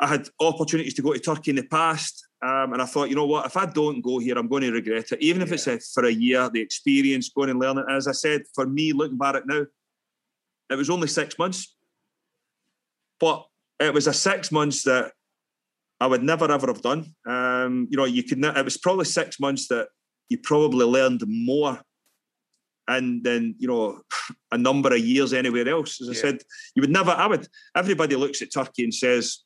I 0.00 0.06
had 0.06 0.28
opportunities 0.40 0.94
to 0.94 1.02
go 1.02 1.12
to 1.12 1.20
Turkey 1.20 1.50
in 1.50 1.56
the 1.56 1.64
past, 1.64 2.26
um, 2.42 2.72
and 2.72 2.80
I 2.80 2.86
thought, 2.86 3.10
you 3.10 3.16
know 3.16 3.26
what, 3.26 3.44
if 3.44 3.56
I 3.56 3.66
don't 3.66 4.00
go 4.00 4.18
here, 4.18 4.38
I'm 4.38 4.48
going 4.48 4.62
to 4.62 4.72
regret 4.72 5.12
it. 5.12 5.22
Even 5.22 5.42
if 5.42 5.48
yeah. 5.48 5.54
it's 5.54 5.66
a, 5.66 5.78
for 5.78 6.06
a 6.06 6.10
year, 6.10 6.48
the 6.50 6.60
experience, 6.60 7.28
going 7.28 7.50
and 7.50 7.60
learning. 7.60 7.84
As 7.90 8.08
I 8.08 8.12
said, 8.12 8.42
for 8.54 8.66
me, 8.66 8.92
looking 8.92 9.18
back 9.18 9.34
at 9.34 9.42
it 9.42 9.46
now, 9.46 9.66
it 10.70 10.76
was 10.76 10.88
only 10.88 11.08
six 11.08 11.38
months 11.38 11.76
but 13.20 13.46
it 13.78 13.94
was 13.94 14.06
a 14.06 14.12
six 14.12 14.50
months 14.50 14.82
that 14.84 15.12
I 16.00 16.06
would 16.06 16.22
never 16.22 16.50
ever 16.50 16.66
have 16.66 16.82
done. 16.82 17.14
Um, 17.26 17.86
you 17.90 17.96
know, 17.96 18.06
you 18.06 18.24
could. 18.24 18.42
It 18.42 18.64
was 18.64 18.78
probably 18.78 19.04
six 19.04 19.38
months 19.38 19.68
that 19.68 19.88
you 20.28 20.38
probably 20.38 20.86
learned 20.86 21.22
more, 21.26 21.80
and 22.88 23.22
then 23.22 23.54
you 23.58 23.68
know, 23.68 24.00
a 24.50 24.58
number 24.58 24.92
of 24.92 24.98
years 24.98 25.32
anywhere 25.32 25.68
else. 25.68 26.00
As 26.00 26.08
I 26.08 26.14
said, 26.14 26.38
you 26.74 26.80
would 26.80 26.90
never. 26.90 27.10
I 27.10 27.26
would. 27.26 27.46
Everybody 27.76 28.16
looks 28.16 28.42
at 28.42 28.52
Turkey 28.52 28.84
and 28.84 28.94
says, 28.94 29.44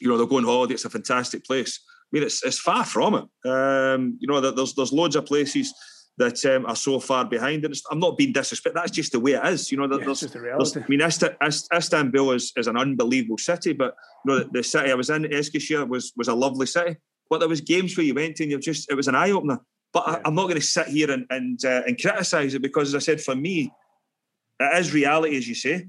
you 0.00 0.08
know, 0.08 0.16
they're 0.16 0.26
going 0.26 0.44
holiday. 0.44 0.74
It's 0.74 0.84
a 0.84 0.90
fantastic 0.90 1.44
place. 1.44 1.80
I 1.86 2.08
mean, 2.12 2.22
it's 2.22 2.44
it's 2.44 2.58
far 2.58 2.84
from 2.84 3.14
it. 3.14 3.48
Um, 3.48 4.18
you 4.20 4.28
know, 4.28 4.40
there's 4.40 4.74
there's 4.74 4.92
loads 4.92 5.16
of 5.16 5.26
places 5.26 5.74
that 6.18 6.44
um, 6.46 6.66
are 6.66 6.76
so 6.76 6.98
far 6.98 7.24
behind. 7.24 7.64
And 7.64 7.74
I'm 7.90 7.98
not 7.98 8.16
being 8.16 8.32
disrespectful. 8.32 8.80
That's 8.80 8.92
just 8.92 9.12
the 9.12 9.20
way 9.20 9.32
it 9.32 9.46
is. 9.46 9.70
You 9.70 9.78
know, 9.78 9.98
yeah, 9.98 10.04
there's, 10.04 10.20
there's, 10.20 10.76
I 10.76 10.84
mean, 10.88 11.02
Istanbul 11.02 12.32
is, 12.32 12.52
is 12.56 12.66
an 12.68 12.76
unbelievable 12.76 13.38
city, 13.38 13.72
but 13.72 13.94
you 14.24 14.32
know, 14.32 14.38
the, 14.38 14.50
the 14.50 14.62
city 14.62 14.90
I 14.90 14.94
was 14.94 15.10
in, 15.10 15.24
Eskişehir, 15.24 15.88
was 15.88 16.12
was 16.16 16.28
a 16.28 16.34
lovely 16.34 16.66
city. 16.66 16.96
But 17.28 17.40
there 17.40 17.48
was 17.48 17.60
games 17.60 17.96
where 17.96 18.06
you 18.06 18.14
went 18.14 18.36
to 18.36 18.44
and 18.44 18.52
you 18.52 18.58
just 18.58 18.90
it 18.90 18.94
was 18.94 19.08
an 19.08 19.14
eye 19.14 19.30
opener. 19.30 19.58
But 19.92 20.04
yeah. 20.06 20.20
I, 20.24 20.28
am 20.28 20.34
not 20.34 20.44
going 20.44 20.60
to 20.60 20.66
sit 20.66 20.88
here 20.88 21.10
and 21.10 21.26
and, 21.30 21.62
uh, 21.64 21.82
and 21.86 22.00
criticise 22.00 22.54
it 22.54 22.62
because, 22.62 22.94
as 22.94 23.02
I 23.02 23.04
said, 23.04 23.20
for 23.20 23.34
me, 23.34 23.72
it 24.58 24.78
is 24.78 24.94
reality, 24.94 25.36
as 25.36 25.48
you 25.48 25.54
say. 25.54 25.88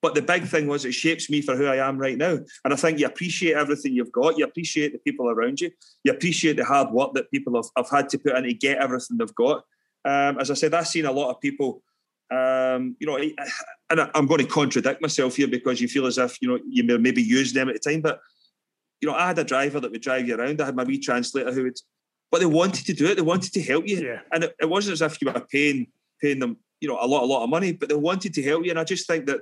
But 0.00 0.14
the 0.14 0.22
big 0.22 0.44
thing 0.44 0.68
was 0.68 0.84
it 0.84 0.92
shapes 0.92 1.28
me 1.28 1.42
for 1.42 1.56
who 1.56 1.66
I 1.66 1.84
am 1.86 1.98
right 1.98 2.16
now. 2.16 2.38
And 2.64 2.72
I 2.72 2.76
think 2.76 3.00
you 3.00 3.06
appreciate 3.06 3.54
everything 3.54 3.94
you've 3.94 4.12
got. 4.12 4.38
You 4.38 4.44
appreciate 4.44 4.92
the 4.92 4.98
people 4.98 5.28
around 5.28 5.60
you. 5.60 5.72
You 6.04 6.12
appreciate 6.12 6.56
the 6.56 6.64
hard 6.64 6.92
work 6.92 7.14
that 7.14 7.30
people 7.32 7.56
have, 7.56 7.68
have 7.76 7.90
had 7.90 8.08
to 8.10 8.18
put 8.18 8.36
in 8.36 8.44
to 8.44 8.54
get 8.54 8.78
everything 8.78 9.16
they've 9.18 9.34
got. 9.34 9.64
Um, 10.04 10.38
as 10.38 10.52
I 10.52 10.54
said, 10.54 10.72
I've 10.72 10.86
seen 10.86 11.04
a 11.04 11.10
lot 11.10 11.30
of 11.30 11.40
people, 11.40 11.82
um, 12.30 12.94
you 13.00 13.08
know, 13.08 13.18
and 13.90 14.10
I'm 14.14 14.26
going 14.26 14.38
to 14.38 14.46
contradict 14.46 15.02
myself 15.02 15.34
here 15.34 15.48
because 15.48 15.80
you 15.80 15.88
feel 15.88 16.06
as 16.06 16.16
if, 16.16 16.40
you 16.40 16.48
know, 16.48 16.60
you 16.68 16.84
may, 16.84 16.96
maybe 16.96 17.22
used 17.22 17.56
them 17.56 17.68
at 17.68 17.74
the 17.74 17.90
time. 17.90 18.00
But, 18.00 18.20
you 19.00 19.08
know, 19.08 19.14
I 19.16 19.26
had 19.26 19.38
a 19.40 19.44
driver 19.44 19.80
that 19.80 19.90
would 19.90 20.00
drive 20.00 20.28
you 20.28 20.36
around. 20.36 20.60
I 20.60 20.66
had 20.66 20.76
my 20.76 20.84
wee 20.84 21.00
translator 21.00 21.52
who 21.52 21.64
would, 21.64 21.78
but 22.30 22.38
they 22.38 22.46
wanted 22.46 22.86
to 22.86 22.92
do 22.92 23.06
it. 23.06 23.16
They 23.16 23.22
wanted 23.22 23.52
to 23.52 23.62
help 23.62 23.88
you. 23.88 24.00
Yeah. 24.00 24.20
And 24.30 24.44
it, 24.44 24.54
it 24.60 24.68
wasn't 24.70 24.92
as 24.92 25.02
if 25.02 25.20
you 25.20 25.32
were 25.32 25.40
paying, 25.50 25.88
paying 26.22 26.38
them, 26.38 26.58
you 26.80 26.88
know, 26.88 26.98
a 27.00 27.06
lot, 27.08 27.24
a 27.24 27.26
lot 27.26 27.42
of 27.42 27.50
money, 27.50 27.72
but 27.72 27.88
they 27.88 27.96
wanted 27.96 28.32
to 28.34 28.42
help 28.44 28.64
you. 28.64 28.70
And 28.70 28.78
I 28.78 28.84
just 28.84 29.08
think 29.08 29.26
that, 29.26 29.40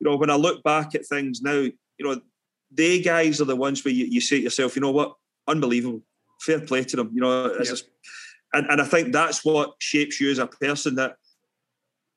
you 0.00 0.08
know, 0.08 0.16
when 0.16 0.30
I 0.30 0.36
look 0.36 0.62
back 0.62 0.94
at 0.94 1.06
things 1.06 1.42
now, 1.42 1.52
you 1.52 1.72
know, 2.00 2.20
they 2.70 3.00
guys 3.00 3.40
are 3.40 3.46
the 3.46 3.56
ones 3.56 3.84
where 3.84 3.94
you, 3.94 4.06
you 4.06 4.20
say 4.20 4.36
to 4.36 4.42
yourself, 4.44 4.76
you 4.76 4.82
know 4.82 4.90
what, 4.90 5.14
unbelievable, 5.46 6.02
fair 6.40 6.60
play 6.60 6.84
to 6.84 6.96
them. 6.96 7.10
You 7.14 7.22
know, 7.22 7.52
yep. 7.52 7.64
just, 7.64 7.88
and, 8.52 8.66
and 8.70 8.80
I 8.80 8.84
think 8.84 9.12
that's 9.12 9.44
what 9.44 9.74
shapes 9.78 10.20
you 10.20 10.30
as 10.30 10.38
a 10.38 10.46
person 10.46 10.94
that, 10.96 11.16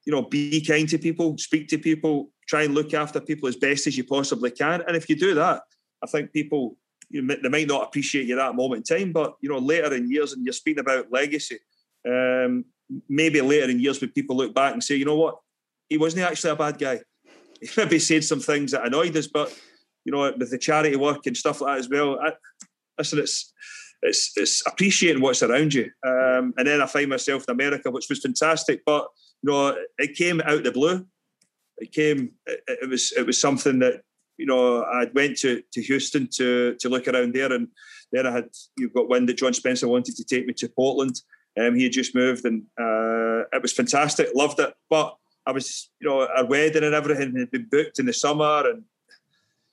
you 0.05 0.11
know, 0.11 0.23
be 0.23 0.63
kind 0.65 0.87
to 0.89 0.97
people, 0.97 1.37
speak 1.37 1.67
to 1.69 1.77
people, 1.77 2.31
try 2.47 2.63
and 2.63 2.73
look 2.73 2.93
after 2.93 3.19
people 3.19 3.47
as 3.47 3.55
best 3.55 3.87
as 3.87 3.97
you 3.97 4.03
possibly 4.03 4.51
can. 4.51 4.81
And 4.87 4.95
if 4.95 5.09
you 5.09 5.15
do 5.15 5.33
that, 5.35 5.63
I 6.03 6.07
think 6.07 6.33
people, 6.33 6.77
you 7.09 7.21
know, 7.21 7.35
they 7.41 7.49
might 7.49 7.67
not 7.67 7.83
appreciate 7.83 8.27
you 8.27 8.35
that 8.35 8.55
moment 8.55 8.89
in 8.89 8.97
time, 8.97 9.11
but, 9.11 9.35
you 9.41 9.49
know, 9.49 9.57
later 9.57 9.93
in 9.93 10.09
years, 10.09 10.33
and 10.33 10.45
you're 10.45 10.53
speaking 10.53 10.81
about 10.81 11.11
legacy, 11.11 11.59
um, 12.07 12.65
maybe 13.07 13.41
later 13.41 13.69
in 13.69 13.79
years 13.79 14.01
when 14.01 14.09
people 14.11 14.35
look 14.35 14.53
back 14.53 14.73
and 14.73 14.83
say, 14.83 14.95
you 14.95 15.05
know 15.05 15.17
what, 15.17 15.37
he 15.87 15.97
wasn't 15.97 16.23
actually 16.23 16.51
a 16.51 16.55
bad 16.55 16.77
guy 16.77 16.99
he 17.61 17.69
maybe 17.77 17.99
said 17.99 18.23
some 18.23 18.39
things 18.39 18.71
that 18.71 18.85
annoyed 18.85 19.15
us, 19.15 19.27
but 19.27 19.57
you 20.03 20.11
know, 20.11 20.33
with 20.37 20.49
the 20.49 20.57
charity 20.57 20.95
work 20.95 21.25
and 21.27 21.37
stuff 21.37 21.61
like 21.61 21.75
that 21.75 21.79
as 21.79 21.89
well. 21.89 22.19
I, 22.19 22.31
listen, 22.97 23.19
it's 23.19 23.53
it's 24.01 24.31
it's 24.35 24.63
appreciating 24.65 25.21
what's 25.21 25.43
around 25.43 25.73
you. 25.73 25.91
Um, 26.05 26.53
and 26.57 26.65
then 26.65 26.81
I 26.81 26.87
find 26.87 27.09
myself 27.09 27.45
in 27.47 27.53
America, 27.53 27.91
which 27.91 28.07
was 28.09 28.19
fantastic, 28.19 28.81
but 28.85 29.07
you 29.43 29.51
know, 29.51 29.75
it 29.97 30.15
came 30.15 30.41
out 30.41 30.63
the 30.63 30.71
blue. 30.71 31.05
It 31.77 31.91
came. 31.91 32.31
It, 32.45 32.61
it 32.67 32.89
was 32.89 33.11
it 33.15 33.25
was 33.25 33.39
something 33.39 33.79
that 33.79 34.01
you 34.37 34.45
know 34.45 34.83
I 34.83 35.05
went 35.13 35.37
to 35.39 35.61
to 35.73 35.81
Houston 35.81 36.27
to 36.35 36.75
to 36.79 36.89
look 36.89 37.07
around 37.07 37.33
there, 37.33 37.51
and 37.51 37.67
then 38.11 38.25
I 38.25 38.31
had 38.31 38.49
you've 38.77 38.93
got 38.93 39.09
wind 39.09 39.29
that 39.29 39.37
John 39.37 39.53
Spencer 39.53 39.87
wanted 39.87 40.15
to 40.15 40.23
take 40.23 40.47
me 40.47 40.53
to 40.53 40.69
Portland. 40.69 41.21
Um, 41.59 41.75
he 41.75 41.83
had 41.83 41.91
just 41.91 42.15
moved, 42.15 42.45
and 42.45 42.63
uh, 42.79 43.43
it 43.53 43.61
was 43.61 43.73
fantastic. 43.73 44.29
Loved 44.33 44.59
it, 44.59 44.73
but 44.89 45.15
I 45.45 45.51
was, 45.51 45.89
you 45.99 46.07
know, 46.07 46.27
our 46.27 46.45
wedding 46.45 46.83
and 46.83 46.93
everything 46.93 47.35
had 47.37 47.51
been 47.51 47.67
booked 47.71 47.99
in 47.99 48.05
the 48.05 48.13
summer, 48.13 48.69
and 48.69 48.83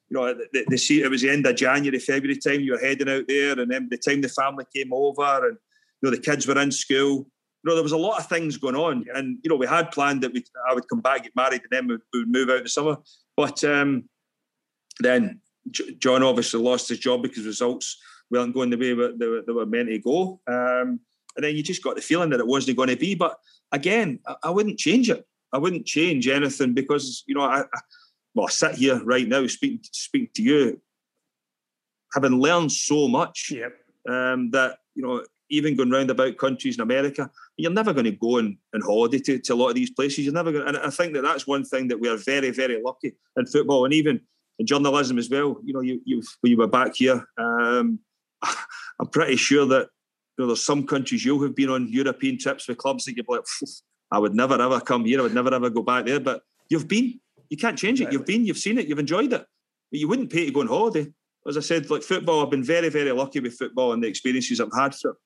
you 0.09 0.16
know, 0.16 0.35
the, 0.35 0.64
the, 0.68 1.02
it 1.02 1.11
was 1.11 1.22
the 1.22 1.31
end 1.31 1.46
of 1.46 1.57
January, 1.57 1.98
February 1.98 2.38
time. 2.38 2.61
You 2.61 2.72
were 2.72 2.78
heading 2.78 3.09
out 3.09 3.24
there, 3.28 3.59
and 3.59 3.70
then 3.70 3.88
the 3.90 3.98
time 3.98 4.20
the 4.20 4.28
family 4.28 4.64
came 4.74 4.92
over, 4.92 5.48
and 5.48 5.59
you 6.00 6.11
know, 6.11 6.11
the 6.11 6.22
kids 6.22 6.46
were 6.46 6.61
in 6.61 6.72
school. 6.72 7.26
You 7.64 7.70
know, 7.70 7.74
there 7.74 7.83
was 7.83 7.92
a 7.92 7.98
lot 7.98 8.18
of 8.18 8.28
things 8.28 8.57
going 8.57 8.76
on, 8.76 9.04
and 9.14 9.38
you 9.42 9.50
know, 9.50 9.57
we 9.57 9.66
had 9.66 9.90
planned 9.90 10.22
that 10.22 10.33
we 10.33 10.44
I 10.68 10.74
would 10.74 10.88
come 10.88 11.00
back, 11.00 11.24
get 11.24 11.37
married, 11.37 11.62
and 11.62 11.70
then 11.70 11.87
we 11.88 12.20
would 12.20 12.28
move 12.28 12.48
out 12.48 12.59
in 12.59 12.62
the 12.62 12.68
summer. 12.68 12.96
But 13.37 13.62
um, 13.64 14.09
then 15.00 15.40
John 15.98 16.22
obviously 16.22 16.61
lost 16.61 16.88
his 16.88 16.98
job 16.98 17.22
because 17.22 17.44
results 17.44 17.98
weren't 18.31 18.54
going 18.54 18.70
the 18.70 18.76
way 18.76 18.94
they 18.94 19.26
were, 19.26 19.42
they 19.46 19.52
were 19.52 19.66
meant 19.66 19.88
to 19.88 19.98
go. 19.98 20.40
Um, 20.46 21.00
and 21.37 21.44
then 21.44 21.57
you 21.57 21.62
just 21.62 21.83
got 21.83 21.96
the 21.96 22.02
feeling 22.02 22.31
that 22.31 22.40
it 22.40 22.46
wasn't 22.46 22.76
going 22.76 22.88
to 22.88 22.96
be. 22.96 23.14
But 23.14 23.37
again, 23.72 24.18
I, 24.26 24.35
I 24.44 24.50
wouldn't 24.50 24.78
change 24.78 25.11
it. 25.11 25.26
I 25.53 25.59
wouldn't 25.59 25.87
change 25.87 26.29
anything 26.29 26.75
because 26.75 27.25
you 27.27 27.35
know 27.35 27.43
I, 27.43 27.61
I 27.61 27.81
well 28.35 28.47
I 28.47 28.51
sit 28.51 28.77
here 28.77 29.03
right 29.05 29.27
now 29.27 29.47
speaking 29.47 29.81
speaking 29.83 30.31
to 30.35 30.43
you, 30.43 30.81
having 32.15 32.41
learned 32.41 32.73
so 32.73 33.09
much 33.09 33.53
yep. 33.55 33.73
um, 34.09 34.51
that 34.51 34.79
you 34.95 35.03
know 35.03 35.25
even 35.51 35.77
going 35.77 35.91
round 35.91 36.11
about 36.11 36.37
countries 36.37 36.77
in 36.77 36.83
America, 36.83 37.31
you're 37.57 37.71
never 37.71 37.95
going 37.95 38.05
to 38.05 38.13
go 38.13 38.37
and, 38.37 38.59
and 38.75 38.83
holiday 38.83 39.19
to, 39.19 39.39
to 39.39 39.55
a 39.55 39.57
lot 39.57 39.71
of 39.71 39.75
these 39.75 39.91
places. 39.91 40.25
You're 40.25 40.35
never 40.35 40.53
going, 40.53 40.69
and 40.69 40.77
I 40.77 40.91
think 40.91 41.15
that 41.15 41.23
that's 41.23 41.47
one 41.47 41.65
thing 41.65 41.89
that 41.89 42.01
we 42.01 42.09
are 42.09 42.17
very 42.17 42.51
very 42.51 42.81
lucky 42.83 43.15
in 43.37 43.47
football 43.47 43.85
and 43.85 43.95
even 43.95 44.21
in 44.59 44.67
journalism 44.67 45.19
as 45.19 45.31
well. 45.31 45.59
You 45.65 45.73
know, 45.73 45.81
you 45.81 46.01
you 46.05 46.23
when 46.41 46.51
you 46.51 46.59
were 46.59 46.67
back 46.67 46.97
here, 46.97 47.25
um, 47.39 48.01
I'm 49.01 49.09
pretty 49.11 49.37
sure 49.37 49.67
that 49.67 49.89
you 50.37 50.45
know 50.45 50.47
there's 50.47 50.65
some 50.65 50.87
countries 50.87 51.25
you 51.25 51.41
have 51.43 51.55
been 51.55 51.71
on 51.71 51.89
European 51.89 52.39
trips 52.39 52.69
with 52.69 52.79
clubs 52.79 53.05
that 53.05 53.17
you're 53.17 53.25
like 53.29 53.45
I 54.11 54.18
would 54.18 54.35
never 54.35 54.61
ever 54.61 54.81
come 54.81 55.05
here. 55.05 55.21
I 55.21 55.23
would 55.25 55.35
never 55.35 55.55
ever 55.55 55.71
go 55.71 55.83
back 55.83 56.07
there. 56.07 56.21
But 56.21 56.42
you've 56.68 56.88
been. 56.88 57.21
You 57.51 57.57
can't 57.57 57.79
change 57.79 58.01
it. 58.01 58.12
You've 58.12 58.27
been. 58.27 58.44
You've 58.44 58.59
seen 58.59 58.79
it. 58.79 58.87
You've 58.87 58.99
enjoyed 58.99 59.33
it. 59.33 59.44
But 59.90 60.01
you 60.01 60.09
wouldn't 60.09 60.31
pay 60.31 60.47
to 60.47 60.53
go 60.53 60.61
on 60.61 60.66
holiday. 60.66 61.07
As 61.47 61.57
I 61.57 61.61
said, 61.61 61.88
like 61.88 62.03
football, 62.03 62.42
I've 62.42 62.51
been 62.51 62.64
very, 62.64 62.90
very 62.90 63.11
lucky 63.12 63.40
with 63.40 63.55
football 63.55 63.92
and 63.92 64.03
the 64.03 64.09
experiences 64.09 64.61
I've 64.61 64.68
had 64.77 64.94
through. 64.94 65.16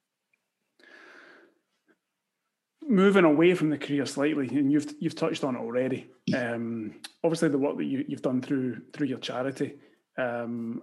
Moving 2.86 3.24
away 3.24 3.54
from 3.54 3.70
the 3.70 3.78
career 3.78 4.06
slightly, 4.06 4.48
and 4.48 4.70
you've 4.70 4.92
you've 5.00 5.16
touched 5.16 5.44
on 5.44 5.56
it 5.56 5.60
already. 5.60 6.08
Um, 6.34 6.94
obviously, 7.24 7.48
the 7.48 7.58
work 7.58 7.76
that 7.78 7.84
you, 7.84 8.04
you've 8.06 8.22
done 8.22 8.40
through 8.40 8.80
through 8.92 9.08
your 9.08 9.18
charity 9.18 9.74
um, 10.16 10.82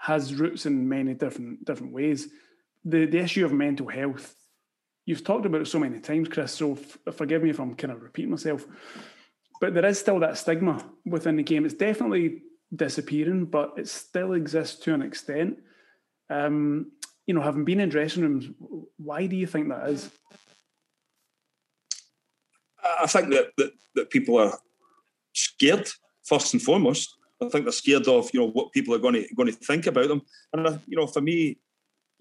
has 0.00 0.34
roots 0.34 0.64
in 0.64 0.88
many 0.88 1.14
different 1.14 1.64
different 1.64 1.92
ways. 1.92 2.28
The 2.84 3.06
the 3.06 3.18
issue 3.18 3.44
of 3.44 3.52
mental 3.52 3.88
health, 3.88 4.34
you've 5.06 5.24
talked 5.24 5.46
about 5.46 5.62
it 5.62 5.66
so 5.68 5.78
many 5.78 6.00
times, 6.00 6.28
Kris. 6.28 6.52
So 6.54 6.72
f- 6.72 7.14
forgive 7.14 7.42
me 7.42 7.50
if 7.50 7.58
I'm 7.58 7.74
kind 7.74 7.92
of 7.92 8.02
repeating 8.02 8.30
myself, 8.30 8.66
but 9.60 9.74
there 9.74 9.86
is 9.86 9.98
still 9.98 10.20
that 10.20 10.38
stigma 10.38 10.84
within 11.04 11.36
the 11.36 11.42
game. 11.42 11.64
It's 11.64 11.74
definitely 11.74 12.42
disappearing, 12.74 13.46
but 13.46 13.74
it 13.76 13.88
still 13.88 14.32
exists 14.32 14.80
to 14.84 14.94
an 14.94 15.02
extent. 15.02 15.58
Um, 16.30 16.92
you 17.26 17.34
know, 17.34 17.42
having 17.42 17.64
been 17.64 17.80
in 17.80 17.88
dressing 17.88 18.22
rooms, 18.22 18.48
why 18.96 19.26
do 19.26 19.36
you 19.36 19.46
think 19.46 19.68
that 19.68 19.88
is? 19.88 20.10
I 23.00 23.06
think 23.06 23.30
that, 23.30 23.52
that 23.58 23.72
that 23.94 24.10
people 24.10 24.38
are 24.38 24.58
scared 25.34 25.88
first 26.24 26.52
and 26.52 26.62
foremost. 26.62 27.16
I 27.40 27.48
think 27.48 27.64
they're 27.64 27.72
scared 27.72 28.08
of 28.08 28.30
you 28.32 28.40
know 28.40 28.50
what 28.50 28.72
people 28.72 28.94
are 28.94 28.98
going 28.98 29.14
to 29.14 29.34
going 29.34 29.48
to 29.48 29.54
think 29.54 29.86
about 29.86 30.08
them. 30.08 30.22
And 30.52 30.80
you 30.86 30.96
know, 30.96 31.06
for 31.06 31.20
me, 31.20 31.58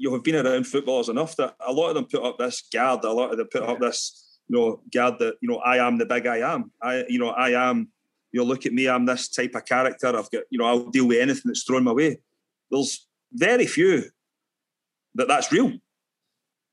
you 0.02 0.12
have 0.14 0.24
been 0.24 0.36
around 0.36 0.66
footballers 0.66 1.10
enough 1.10 1.36
that 1.36 1.56
a 1.66 1.72
lot 1.72 1.90
of 1.90 1.96
them 1.96 2.06
put 2.06 2.24
up 2.24 2.40
this 2.40 2.64
guard. 2.74 3.04
A 3.04 3.12
lot 3.12 3.32
of 3.32 3.38
them 3.38 3.48
put 3.52 3.62
up 3.62 3.80
this 3.80 4.40
you 4.48 4.58
know 4.58 4.82
guard 4.92 5.20
that 5.20 5.36
you 5.42 5.48
know 5.48 5.58
I 5.58 5.86
am 5.86 6.00
the 6.00 6.08
big 6.08 6.26
I 6.26 6.38
am. 6.54 6.72
I 6.82 7.06
you 7.08 7.20
know 7.20 7.30
I 7.30 7.70
am. 7.70 7.90
You 8.32 8.40
know, 8.40 8.46
look 8.48 8.66
at 8.66 8.74
me. 8.74 8.88
I'm 8.88 9.06
this 9.06 9.30
type 9.30 9.54
of 9.54 9.66
character. 9.66 10.08
I've 10.08 10.32
got 10.32 10.44
you 10.50 10.58
know 10.58 10.66
I'll 10.66 10.90
deal 10.90 11.08
with 11.08 11.20
anything 11.20 11.44
that's 11.46 11.64
thrown 11.64 11.84
my 11.84 11.92
way. 11.92 12.18
There's 12.72 13.08
very 13.32 13.68
few 13.68 14.06
that 15.16 15.28
that's 15.28 15.52
real. 15.52 15.72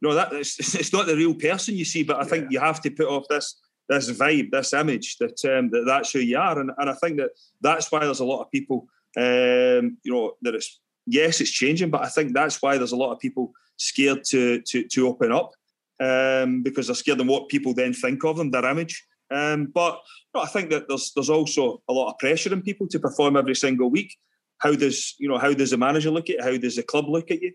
No, 0.01 0.15
that 0.15 0.33
it's, 0.33 0.59
it's 0.75 0.93
not 0.93 1.07
the 1.07 1.17
real 1.17 1.35
person 1.35 1.77
you 1.77 1.85
see, 1.85 2.05
but 2.05 2.21
I 2.21 2.25
think 2.25 2.51
you 2.51 2.61
have 2.61 2.81
to 2.83 2.91
put 2.91 3.09
off 3.09 3.29
this 3.29 3.61
this 3.91 4.11
vibe, 4.11 4.51
this 4.51 4.73
image 4.73 5.19
that 5.19 5.45
um, 5.45 5.69
that 5.71 5.85
that's 5.87 6.13
who 6.13 6.21
you 6.21 6.39
are, 6.39 6.59
and, 6.59 6.71
and 6.79 6.89
I 6.89 6.95
think 6.95 7.19
that 7.19 7.31
that's 7.61 7.93
why 7.93 8.01
there's 8.01 8.21
a 8.21 8.25
lot 8.25 8.43
of 8.43 8.51
people, 8.51 8.87
um, 9.19 9.99
you 10.03 10.13
know, 10.13 10.33
that 10.43 10.55
it's 10.55 10.81
yes, 11.09 11.41
it's 11.41 11.51
changing, 11.51 11.91
but 11.91 12.03
I 12.03 12.09
think 12.09 12.33
that's 12.33 12.61
why 12.63 12.79
there's 12.79 12.93
a 12.93 12.97
lot 12.97 13.13
of 13.13 13.19
people 13.19 13.53
scared 13.77 14.25
to 14.25 14.61
to 14.63 14.85
to 14.89 15.09
open 15.09 15.33
up 15.33 15.53
um, 16.01 16.63
because 16.63 16.87
they're 16.87 16.97
scared 16.97 17.21
of 17.21 17.27
what 17.27 17.49
people 17.49 17.75
then 17.75 17.93
think 17.93 18.25
of 18.25 18.37
them, 18.37 18.51
their 18.51 18.65
image. 18.65 19.07
Um, 19.31 19.67
but 19.67 20.01
you 20.35 20.41
know, 20.41 20.43
I 20.43 20.47
think 20.47 20.71
that 20.71 20.89
there's 20.89 21.13
there's 21.15 21.31
also 21.31 21.83
a 21.89 21.93
lot 21.93 22.11
of 22.11 22.19
pressure 22.19 22.53
in 22.53 22.63
people 22.63 22.89
to 22.89 22.99
perform 22.99 23.37
every 23.37 23.55
single 23.55 23.91
week. 23.91 24.17
How 24.59 24.75
does 24.75 25.15
you 25.19 25.29
know 25.29 25.39
how 25.39 25.53
does 25.53 25.71
the 25.71 25.77
manager 25.77 26.11
look 26.11 26.31
at 26.31 26.37
it? 26.37 26.45
How 26.45 26.57
does 26.57 26.77
the 26.77 26.83
club 26.83 27.09
look 27.09 27.31
at 27.31 27.43
you? 27.43 27.53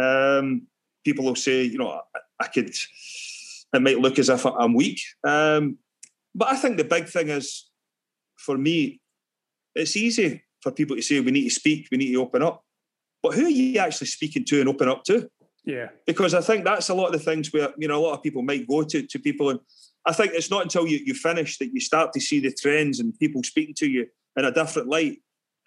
Um, 0.00 0.66
people 1.04 1.24
will 1.24 1.36
say, 1.36 1.62
you 1.64 1.78
know, 1.78 1.90
I, 1.90 2.00
I 2.40 2.46
could 2.48 2.74
it 3.74 3.82
might 3.82 3.98
look 3.98 4.18
as 4.18 4.28
if 4.28 4.44
I'm 4.44 4.74
weak. 4.74 5.00
Um, 5.24 5.78
but 6.34 6.48
I 6.48 6.56
think 6.56 6.76
the 6.76 6.84
big 6.84 7.08
thing 7.08 7.28
is, 7.28 7.70
for 8.36 8.58
me, 8.58 9.00
it's 9.74 9.96
easy 9.96 10.42
for 10.60 10.72
people 10.72 10.96
to 10.96 11.02
say 11.02 11.20
we 11.20 11.30
need 11.30 11.44
to 11.44 11.54
speak, 11.54 11.88
we 11.90 11.98
need 11.98 12.12
to 12.12 12.20
open 12.20 12.42
up. 12.42 12.64
But 13.22 13.34
who 13.34 13.46
are 13.46 13.50
you 13.50 13.78
actually 13.78 14.08
speaking 14.08 14.44
to 14.46 14.60
and 14.60 14.68
open 14.68 14.88
up 14.88 15.04
to? 15.04 15.28
Yeah. 15.64 15.88
Because 16.06 16.34
I 16.34 16.40
think 16.40 16.64
that's 16.64 16.88
a 16.88 16.94
lot 16.94 17.06
of 17.06 17.12
the 17.12 17.18
things 17.18 17.52
where, 17.52 17.72
you 17.78 17.86
know, 17.88 18.00
a 18.00 18.04
lot 18.04 18.14
of 18.14 18.22
people 18.22 18.42
might 18.42 18.66
go 18.66 18.82
to 18.82 19.06
to 19.06 19.18
people 19.18 19.50
and 19.50 19.60
I 20.04 20.12
think 20.12 20.32
it's 20.34 20.50
not 20.50 20.62
until 20.62 20.86
you, 20.86 20.98
you 21.04 21.14
finish 21.14 21.58
that 21.58 21.72
you 21.72 21.78
start 21.80 22.12
to 22.14 22.20
see 22.20 22.40
the 22.40 22.52
trends 22.52 22.98
and 22.98 23.16
people 23.20 23.42
speaking 23.44 23.74
to 23.76 23.88
you 23.88 24.08
in 24.36 24.44
a 24.44 24.50
different 24.50 24.88
light. 24.88 25.18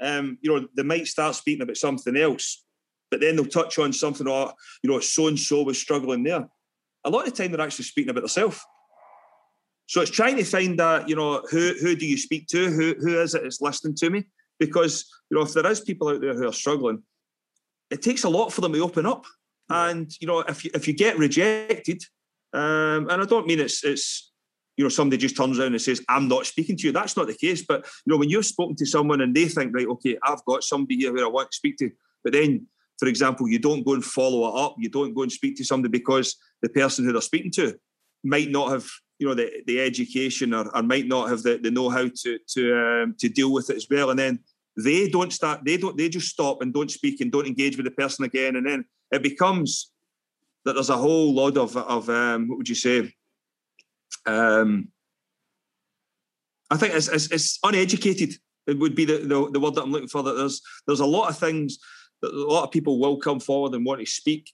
Um, 0.02 0.38
you 0.41 0.54
know, 0.54 0.68
they 0.76 0.84
might 0.84 1.08
start 1.08 1.36
speaking 1.36 1.62
about 1.62 1.78
something 1.78 2.18
else, 2.18 2.65
but 3.10 3.22
then 3.22 3.38
they'll 3.38 3.46
touch 3.46 3.80
on 3.80 3.94
something 3.94 4.28
or, 4.28 4.54
you 4.84 4.89
know, 4.89 5.00
so 5.00 5.28
and 5.28 5.39
so 5.39 5.63
was 5.63 5.78
struggling 5.78 6.24
there 6.24 6.50
a 7.06 7.10
lot 7.10 7.28
of 7.28 7.34
the 7.34 7.44
time 7.44 7.52
they're 7.52 7.65
actually 7.65 7.86
speaking 7.86 8.10
about 8.10 8.22
themselves. 8.22 8.60
So 9.88 10.02
it's 10.02 10.12
trying 10.12 10.36
to 10.38 10.44
find 10.44 10.78
that, 10.80 11.08
you 11.08 11.15
know, 11.15 11.44
who 11.50 11.76
who 11.80 11.96
do 11.96 12.06
you 12.06 12.18
speak 12.18 12.48
to? 12.48 12.72
Who 12.72 12.96
who 13.00 13.22
is 13.22 13.36
it 13.36 13.44
that's 13.44 13.62
listening 13.62 13.96
to 13.98 14.10
me? 14.10 14.26
Because, 14.60 15.06
you 15.30 15.38
know, 15.38 15.44
if 15.44 15.54
there 15.54 15.68
is 15.68 15.80
people 15.80 16.10
out 16.10 16.22
there 16.22 16.34
who 16.34 16.48
are 16.48 16.54
struggling, 16.54 17.04
it 17.95 18.01
takes 18.01 18.23
a 18.25 18.29
lot 18.38 18.51
for 18.51 18.62
them 18.62 18.73
to 18.73 18.79
open 18.88 19.05
up. 19.05 19.23
And, 19.69 20.12
you 20.19 20.27
know, 20.27 20.39
if 20.53 20.63
you 20.63 20.71
if 20.79 20.88
you 20.88 20.93
get 21.05 21.17
rejected, 21.17 21.99
um, 22.53 23.01
and 23.10 23.21
I 23.23 23.25
don't 23.25 23.47
mean 23.47 23.60
it's 23.60 23.84
it's 23.84 24.31
you 24.77 24.84
know, 24.84 24.89
somebody 24.89 25.17
just 25.25 25.38
turns 25.38 25.58
around 25.58 25.73
and 25.73 25.81
says, 25.81 26.03
I'm 26.10 26.27
not 26.27 26.45
speaking 26.45 26.75
to 26.77 26.84
you. 26.88 26.91
That's 26.91 27.15
not 27.15 27.27
the 27.27 27.34
case. 27.34 27.63
But, 27.65 27.86
you 28.03 28.12
know, 28.12 28.17
when 28.17 28.29
you've 28.29 28.45
spoken 28.45 28.75
to 28.75 28.86
someone 28.86 29.21
and 29.21 29.34
they 29.34 29.47
think, 29.47 29.73
right, 29.73 29.88
okay, 29.88 30.17
I've 30.21 30.43
got 30.43 30.63
somebody 30.63 30.97
here 30.97 31.13
who 31.13 31.23
I 31.23 31.29
want 31.29 31.49
to 31.51 31.55
speak 31.55 31.77
to, 31.77 31.89
but 32.23 32.34
then 32.34 32.67
for 32.97 33.08
example, 33.08 33.47
you 33.47 33.60
don't 33.60 33.86
go 33.86 33.93
and 33.93 34.03
follow 34.03 34.47
it 34.47 34.65
up. 34.65 34.75
You 34.77 34.89
don't 34.89 35.13
go 35.13 35.23
and 35.23 35.31
speak 35.31 35.58
to 35.58 35.65
somebody 35.65 35.91
because 35.91 36.36
the 36.62 36.69
person 36.69 37.05
who 37.05 37.12
they're 37.12 37.21
speaking 37.21 37.51
to 37.51 37.77
might 38.23 38.49
not 38.49 38.71
have, 38.71 38.88
you 39.19 39.27
know, 39.27 39.34
the, 39.34 39.63
the 39.67 39.81
education 39.81 40.53
or, 40.53 40.65
or 40.75 40.84
might 40.84 41.08
not 41.08 41.29
have 41.29 41.43
the, 41.43 41.58
the 41.58 41.71
know-how 41.71 42.10
to 42.23 42.39
to 42.53 42.62
um, 42.77 43.15
to 43.19 43.29
deal 43.29 43.51
with 43.51 43.69
it 43.69 43.77
as 43.77 43.88
well. 43.89 44.10
And 44.10 44.19
then 44.19 44.39
they 44.77 45.09
don't 45.09 45.31
start. 45.31 45.61
They 45.63 45.77
don't. 45.77 45.97
They 45.97 46.09
just 46.09 46.27
stop 46.27 46.61
and 46.61 46.73
don't 46.73 46.91
speak 46.91 47.21
and 47.21 47.31
don't 47.31 47.47
engage 47.47 47.77
with 47.77 47.85
the 47.85 47.91
person 47.91 48.25
again. 48.25 48.55
And 48.55 48.65
then 48.65 48.85
it 49.11 49.23
becomes 49.23 49.91
that 50.65 50.73
there's 50.73 50.89
a 50.89 50.97
whole 50.97 51.33
lot 51.33 51.57
of 51.57 51.77
of 51.77 52.09
um, 52.09 52.47
what 52.47 52.57
would 52.57 52.69
you 52.69 52.75
say? 52.75 53.13
Um, 54.25 54.89
I 56.71 56.77
think 56.77 56.95
it's, 56.95 57.07
it's, 57.07 57.31
it's 57.31 57.59
uneducated. 57.63 58.33
It 58.67 58.79
would 58.79 58.95
be 58.95 59.05
the, 59.05 59.19
the, 59.19 59.51
the 59.51 59.59
word 59.59 59.75
that 59.75 59.83
I'm 59.83 59.91
looking 59.91 60.07
for. 60.07 60.23
That 60.23 60.33
there's 60.33 60.61
there's 60.88 60.99
a 60.99 61.05
lot 61.05 61.29
of 61.29 61.38
things 61.38 61.77
that 62.21 62.33
a 62.33 62.51
lot 62.51 62.63
of 62.63 62.71
people 62.71 62.99
will 62.99 63.17
come 63.17 63.39
forward 63.39 63.73
and 63.73 63.85
want 63.85 63.99
to 63.99 64.05
speak, 64.05 64.51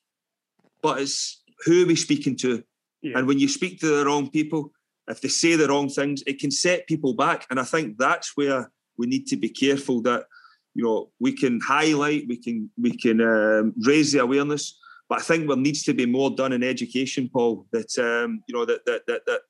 but 0.82 1.00
it's 1.00 1.42
who 1.66 1.84
are 1.84 1.88
we 1.88 1.96
speaking 1.96 2.36
to? 2.38 2.64
Yeah. 3.02 3.18
And 3.18 3.28
when 3.28 3.40
you 3.40 3.48
speak 3.48 3.80
to 3.80 3.88
the 3.88 4.06
wrong 4.06 4.30
people, 4.30 4.72
if 5.08 5.22
they 5.22 5.30
say 5.30 5.56
the 5.56 5.68
wrong 5.68 5.90
things, 5.90 6.24
it 6.28 6.40
can 6.40 6.52
set 6.52 6.88
people 6.88 7.14
back. 7.14 7.48
And 7.50 7.60
I 7.60 7.64
think 7.64 7.98
that's 7.98 8.36
where 8.36 8.72
we 8.98 9.08
need 9.08 9.28
to 9.28 9.38
be 9.38 9.50
careful 9.50 10.02
that 10.04 10.26
you 10.74 10.84
know 10.84 11.10
we 11.20 11.34
can 11.34 11.60
highlight, 11.60 12.28
we 12.28 12.38
can 12.38 12.70
we 12.80 12.96
can 12.96 13.22
um, 13.22 13.74
raise 13.86 14.12
the 14.12 14.20
awareness, 14.20 14.78
but 15.10 15.20
I 15.20 15.22
think 15.24 15.48
there 15.48 15.58
needs 15.58 15.84
to 15.84 15.94
be 15.94 16.06
more 16.06 16.30
done 16.30 16.54
in 16.54 16.64
education, 16.64 17.30
Paul. 17.32 17.66
That 17.72 17.98
um, 18.00 18.44
you 18.48 18.56
know 18.56 18.66
that, 18.66 18.86
that 18.86 19.02
that 19.08 19.22
that 19.26 19.42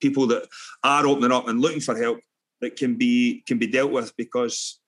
people 0.00 0.26
that 0.28 0.48
are 0.82 1.06
opening 1.06 1.32
up 1.32 1.48
and 1.48 1.60
looking 1.60 1.80
for 1.80 1.96
help 1.96 2.18
that 2.60 2.76
can 2.76 2.96
be 2.96 3.42
can 3.46 3.58
be 3.58 3.66
dealt 3.66 3.92
with 3.92 4.16
because 4.16 4.80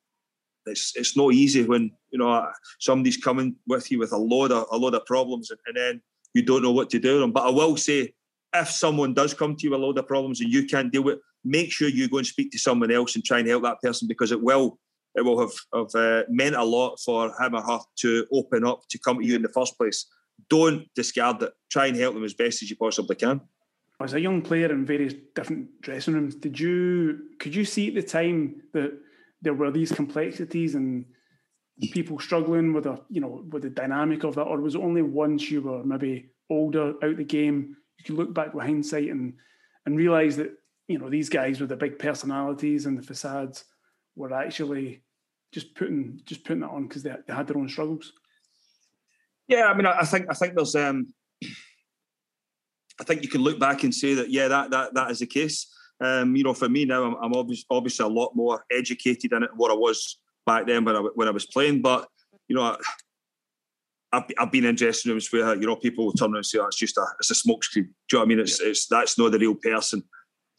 it's 0.66 0.96
it's 0.96 1.16
not 1.16 1.32
easy 1.32 1.62
when 1.64 1.90
you 2.10 2.18
know 2.18 2.48
somebody's 2.80 3.16
coming 3.16 3.56
with 3.66 3.90
you 3.90 3.98
with 3.98 4.12
a 4.12 4.18
load 4.18 4.50
of 4.50 4.66
a 4.72 4.76
load 4.76 4.94
of 4.94 5.06
problems 5.06 5.50
and, 5.50 5.60
and 5.66 5.76
then 5.76 6.02
you 6.36 6.42
don't 6.42 6.62
know 6.62 6.72
what 6.72 6.90
to 6.90 6.98
do 6.98 7.14
with 7.14 7.20
them. 7.22 7.32
But 7.32 7.46
I 7.46 7.50
will 7.50 7.76
say, 7.76 8.12
if 8.54 8.70
someone 8.70 9.14
does 9.14 9.32
come 9.32 9.56
to 9.56 9.64
you 9.64 9.70
with 9.70 9.80
a 9.80 9.82
load 9.82 9.98
of 9.98 10.06
problems 10.06 10.40
and 10.40 10.52
you 10.52 10.66
can't 10.66 10.92
deal 10.92 11.02
with, 11.02 11.14
it, 11.14 11.20
make 11.46 11.72
sure 11.72 11.88
you 11.88 12.08
go 12.08 12.18
and 12.18 12.26
speak 12.26 12.50
to 12.50 12.58
someone 12.58 12.90
else 12.90 13.14
and 13.14 13.24
try 13.24 13.38
and 13.38 13.48
help 13.48 13.62
that 13.62 13.80
person 13.80 14.08
because 14.08 14.32
it 14.32 14.42
will 14.42 14.78
it 15.14 15.24
will 15.24 15.40
have, 15.40 15.52
have 15.74 15.94
uh, 15.94 16.24
meant 16.28 16.56
a 16.56 16.62
lot 16.62 16.98
for 17.00 17.32
him 17.40 17.54
or 17.54 17.62
her 17.62 17.78
to 17.96 18.26
open 18.32 18.66
up 18.66 18.82
to 18.90 18.98
come 18.98 19.18
to 19.18 19.24
you 19.24 19.34
in 19.34 19.42
the 19.42 19.48
first 19.48 19.78
place. 19.78 20.06
Don't 20.50 20.86
discard 20.94 21.42
it. 21.42 21.54
Try 21.70 21.86
and 21.86 21.96
help 21.96 22.12
them 22.12 22.24
as 22.24 22.34
best 22.34 22.62
as 22.62 22.68
you 22.68 22.76
possibly 22.76 23.16
can. 23.16 23.40
As 23.98 24.12
a 24.12 24.20
young 24.20 24.42
player 24.42 24.70
in 24.70 24.84
various 24.84 25.14
different 25.34 25.80
dressing 25.80 26.12
rooms, 26.12 26.34
did 26.34 26.60
you 26.60 27.30
could 27.38 27.54
you 27.54 27.64
see 27.64 27.88
at 27.88 27.94
the 27.94 28.02
time 28.02 28.62
that 28.74 28.92
there 29.40 29.54
were 29.54 29.70
these 29.70 29.90
complexities 29.90 30.74
and 30.74 31.06
people 31.92 32.18
struggling 32.18 32.74
with 32.74 32.84
a 32.84 33.00
you 33.08 33.22
know 33.22 33.42
with 33.50 33.62
the 33.62 33.70
dynamic 33.70 34.22
of 34.22 34.34
that, 34.34 34.42
or 34.42 34.60
was 34.60 34.74
it 34.74 34.82
only 34.82 35.00
once 35.00 35.50
you 35.50 35.62
were 35.62 35.82
maybe 35.82 36.30
older 36.50 36.92
out 37.02 37.16
the 37.16 37.24
game 37.24 37.76
you 37.98 38.04
could 38.04 38.16
look 38.16 38.34
back 38.34 38.52
with 38.52 38.64
hindsight 38.64 39.08
and 39.08 39.34
and 39.86 39.96
realize 39.96 40.36
that 40.36 40.52
you 40.88 40.98
know 40.98 41.10
these 41.10 41.28
guys 41.28 41.60
with 41.60 41.70
the 41.70 41.76
big 41.76 41.98
personalities 41.98 42.86
and 42.86 42.98
the 42.98 43.02
facades 43.02 43.64
were 44.14 44.32
actually 44.32 45.02
just 45.52 45.74
putting 45.74 46.20
just 46.24 46.44
putting 46.44 46.60
that 46.60 46.70
on 46.70 46.86
because 46.86 47.02
they, 47.02 47.14
they 47.26 47.34
had 47.34 47.46
their 47.46 47.58
own 47.58 47.68
struggles. 47.68 48.12
Yeah, 49.48 49.66
I 49.66 49.74
mean, 49.74 49.86
I 49.86 50.04
think 50.04 50.26
I 50.28 50.34
think 50.34 50.54
there's 50.54 50.74
um, 50.74 51.06
I 53.00 53.04
think 53.04 53.22
you 53.22 53.28
can 53.28 53.42
look 53.42 53.58
back 53.58 53.84
and 53.84 53.94
say 53.94 54.14
that 54.14 54.30
yeah, 54.30 54.48
that 54.48 54.70
that 54.70 54.94
that 54.94 55.10
is 55.10 55.20
the 55.20 55.26
case. 55.26 55.72
Um, 56.00 56.36
you 56.36 56.44
know, 56.44 56.52
for 56.52 56.68
me 56.68 56.84
now, 56.84 57.04
I'm, 57.04 57.14
I'm 57.22 57.34
obviously, 57.34 57.64
obviously 57.70 58.04
a 58.04 58.08
lot 58.08 58.32
more 58.34 58.64
educated 58.70 59.32
in 59.32 59.42
it 59.42 59.48
than 59.48 59.56
what 59.56 59.70
I 59.70 59.74
was 59.74 60.18
back 60.44 60.66
then 60.66 60.84
when 60.84 60.96
I 60.96 61.00
when 61.14 61.28
I 61.28 61.32
was 61.32 61.46
playing. 61.46 61.80
But 61.80 62.08
you 62.48 62.56
know, 62.56 62.76
I've, 64.12 64.24
I've 64.38 64.52
been 64.52 64.64
in 64.64 64.74
dressing 64.74 65.10
rooms 65.10 65.32
where 65.32 65.54
you 65.54 65.66
know 65.66 65.76
people 65.76 66.06
will 66.06 66.12
turn 66.12 66.30
around 66.30 66.38
and 66.38 66.46
say, 66.46 66.58
oh, 66.58 66.66
"It's 66.66 66.76
just 66.76 66.96
a 66.96 67.06
it's 67.18 67.30
a 67.30 67.34
smokescreen." 67.34 67.72
Do 67.74 67.80
you 67.80 67.88
know 68.12 68.18
what 68.18 68.24
I 68.24 68.26
mean? 68.26 68.40
It's 68.40 68.60
yeah. 68.60 68.68
it's 68.68 68.86
that's 68.86 69.18
not 69.18 69.32
the 69.32 69.38
real 69.38 69.54
person, 69.54 70.02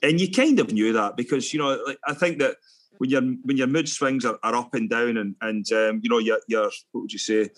and 0.02 0.20
you 0.20 0.32
kind 0.32 0.60
of 0.60 0.72
knew 0.72 0.94
that 0.94 1.18
because 1.18 1.54
you 1.54 1.60
know 1.60 1.80
like, 1.86 1.98
I 2.06 2.14
think 2.14 2.40
that 2.40 2.58
when 2.98 3.10
your 3.10 3.22
when 3.22 3.58
your 3.58 3.68
mood 3.68 3.90
swings 3.90 4.26
are, 4.26 4.40
are 4.44 4.56
up 4.56 4.74
and 4.74 4.90
down, 4.90 5.18
and 5.18 5.36
and 5.42 5.72
um, 5.72 6.02
you 6.04 6.10
know 6.10 6.20
you're, 6.20 6.40
you're 6.48 6.72
what 6.92 7.02
would 7.02 7.14
you 7.14 7.20
say 7.20 7.50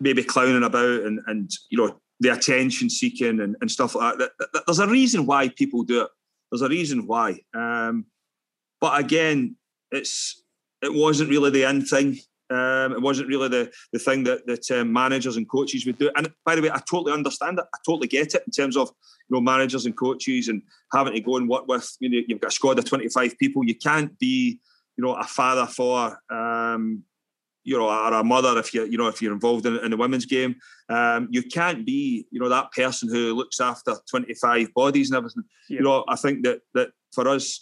maybe 0.00 0.22
clowning 0.22 0.64
about 0.64 1.02
and 1.02 1.20
and 1.26 1.50
you 1.70 1.78
know 1.78 2.00
the 2.20 2.30
attention 2.30 2.88
seeking 2.88 3.40
and, 3.40 3.56
and 3.60 3.70
stuff 3.70 3.94
like 3.94 4.18
that. 4.18 4.30
There's 4.66 4.78
a 4.78 4.86
reason 4.86 5.26
why 5.26 5.48
people 5.48 5.82
do 5.82 6.02
it. 6.02 6.08
There's 6.50 6.62
a 6.62 6.68
reason 6.68 7.06
why. 7.06 7.40
Um, 7.54 8.06
but 8.80 8.98
again, 8.98 9.56
it's 9.90 10.42
it 10.82 10.92
wasn't 10.92 11.30
really 11.30 11.50
the 11.50 11.64
end 11.64 11.88
thing. 11.88 12.18
Um, 12.48 12.92
it 12.92 13.02
wasn't 13.02 13.28
really 13.28 13.48
the, 13.48 13.72
the 13.92 13.98
thing 13.98 14.24
that 14.24 14.46
that 14.46 14.70
um, 14.70 14.92
managers 14.92 15.36
and 15.36 15.48
coaches 15.48 15.84
would 15.86 15.98
do. 15.98 16.10
And 16.16 16.32
by 16.44 16.54
the 16.54 16.62
way, 16.62 16.70
I 16.70 16.80
totally 16.88 17.12
understand 17.12 17.58
it. 17.58 17.64
I 17.74 17.78
totally 17.84 18.08
get 18.08 18.34
it 18.34 18.42
in 18.46 18.52
terms 18.52 18.76
of 18.76 18.90
you 19.28 19.36
know 19.36 19.40
managers 19.40 19.86
and 19.86 19.96
coaches 19.96 20.48
and 20.48 20.62
having 20.92 21.14
to 21.14 21.20
go 21.20 21.36
and 21.36 21.48
work 21.48 21.66
with. 21.66 21.90
You 22.00 22.08
know, 22.08 22.20
you've 22.26 22.40
got 22.40 22.52
a 22.52 22.54
squad 22.54 22.78
of 22.78 22.84
twenty 22.84 23.08
five 23.08 23.36
people. 23.38 23.64
You 23.64 23.74
can't 23.74 24.16
be 24.18 24.60
you 24.96 25.04
know 25.04 25.14
a 25.14 25.24
father 25.24 25.66
for 25.66 26.18
um, 26.30 27.02
you 27.66 27.76
know, 27.76 27.88
or 27.88 28.14
a 28.14 28.22
mother 28.22 28.56
if 28.58 28.72
you 28.72 28.84
you 28.86 28.96
know 28.96 29.08
if 29.08 29.20
you're 29.20 29.32
involved 29.32 29.66
in, 29.66 29.76
in 29.80 29.90
the 29.90 29.96
women's 29.96 30.24
game. 30.24 30.54
Um, 30.88 31.28
you 31.32 31.42
can't 31.42 31.84
be 31.84 32.26
you 32.30 32.40
know 32.40 32.48
that 32.48 32.70
person 32.70 33.08
who 33.08 33.34
looks 33.34 33.60
after 33.60 33.96
25 34.08 34.72
bodies 34.72 35.10
and 35.10 35.18
everything. 35.18 35.42
Yeah. 35.68 35.78
You 35.78 35.84
know, 35.84 36.04
I 36.06 36.14
think 36.14 36.44
that 36.44 36.60
that 36.74 36.90
for 37.12 37.28
us, 37.28 37.60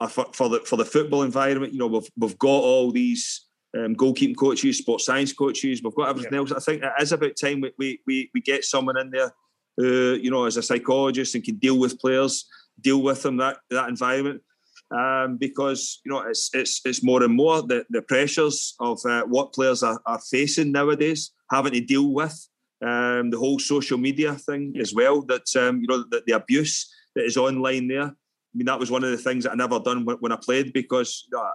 uh, 0.00 0.08
for, 0.08 0.26
for 0.32 0.48
the 0.48 0.60
for 0.60 0.76
the 0.76 0.86
football 0.86 1.22
environment, 1.22 1.74
you 1.74 1.78
know, 1.78 1.86
we've 1.86 2.10
we've 2.18 2.38
got 2.38 2.48
all 2.48 2.90
these. 2.90 3.46
Um, 3.72 3.94
goalkeeping 3.94 4.36
coaches, 4.36 4.78
sports 4.78 5.06
science 5.06 5.32
coaches, 5.32 5.80
we've 5.82 5.94
got 5.94 6.08
everything 6.08 6.32
yeah. 6.32 6.38
else. 6.40 6.52
I 6.52 6.58
think 6.58 6.82
it 6.82 6.92
is 7.00 7.12
about 7.12 7.36
time 7.40 7.60
we, 7.60 7.72
we, 7.78 8.00
we, 8.04 8.30
we 8.34 8.40
get 8.40 8.64
someone 8.64 8.98
in 8.98 9.10
there 9.10 9.32
who, 9.76 10.18
you 10.20 10.30
know, 10.30 10.44
as 10.44 10.56
a 10.56 10.62
psychologist 10.62 11.36
and 11.36 11.44
can 11.44 11.56
deal 11.56 11.78
with 11.78 12.00
players, 12.00 12.48
deal 12.80 13.00
with 13.00 13.22
them, 13.22 13.36
that, 13.36 13.58
that 13.70 13.88
environment 13.88 14.42
um, 14.90 15.36
because 15.36 16.00
you 16.04 16.10
know 16.10 16.20
it's 16.22 16.50
it's 16.52 16.80
it's 16.84 17.02
more 17.02 17.22
and 17.22 17.34
more 17.34 17.62
the, 17.62 17.84
the 17.90 18.02
pressures 18.02 18.74
of 18.80 18.98
uh, 19.04 19.22
what 19.22 19.52
players 19.52 19.82
are, 19.82 20.00
are 20.06 20.20
facing 20.30 20.72
nowadays, 20.72 21.30
having 21.50 21.72
to 21.72 21.80
deal 21.80 22.12
with 22.12 22.48
um, 22.82 23.30
the 23.30 23.38
whole 23.38 23.58
social 23.58 23.98
media 23.98 24.34
thing 24.34 24.74
as 24.80 24.94
well. 24.94 25.22
That 25.22 25.44
um, 25.56 25.80
you 25.80 25.86
know 25.86 26.04
the, 26.10 26.22
the, 26.26 26.32
abuse 26.32 26.92
that 27.14 27.24
is 27.24 27.36
online 27.36 27.88
there. 27.88 28.04
I 28.04 28.54
mean 28.54 28.66
that 28.66 28.80
was 28.80 28.90
one 28.90 29.04
of 29.04 29.10
the 29.10 29.18
things 29.18 29.44
that 29.44 29.52
I 29.52 29.56
never 29.56 29.78
done 29.78 30.04
when, 30.04 30.16
when 30.16 30.32
I 30.32 30.38
played 30.42 30.72
because 30.72 31.28
uh, 31.36 31.50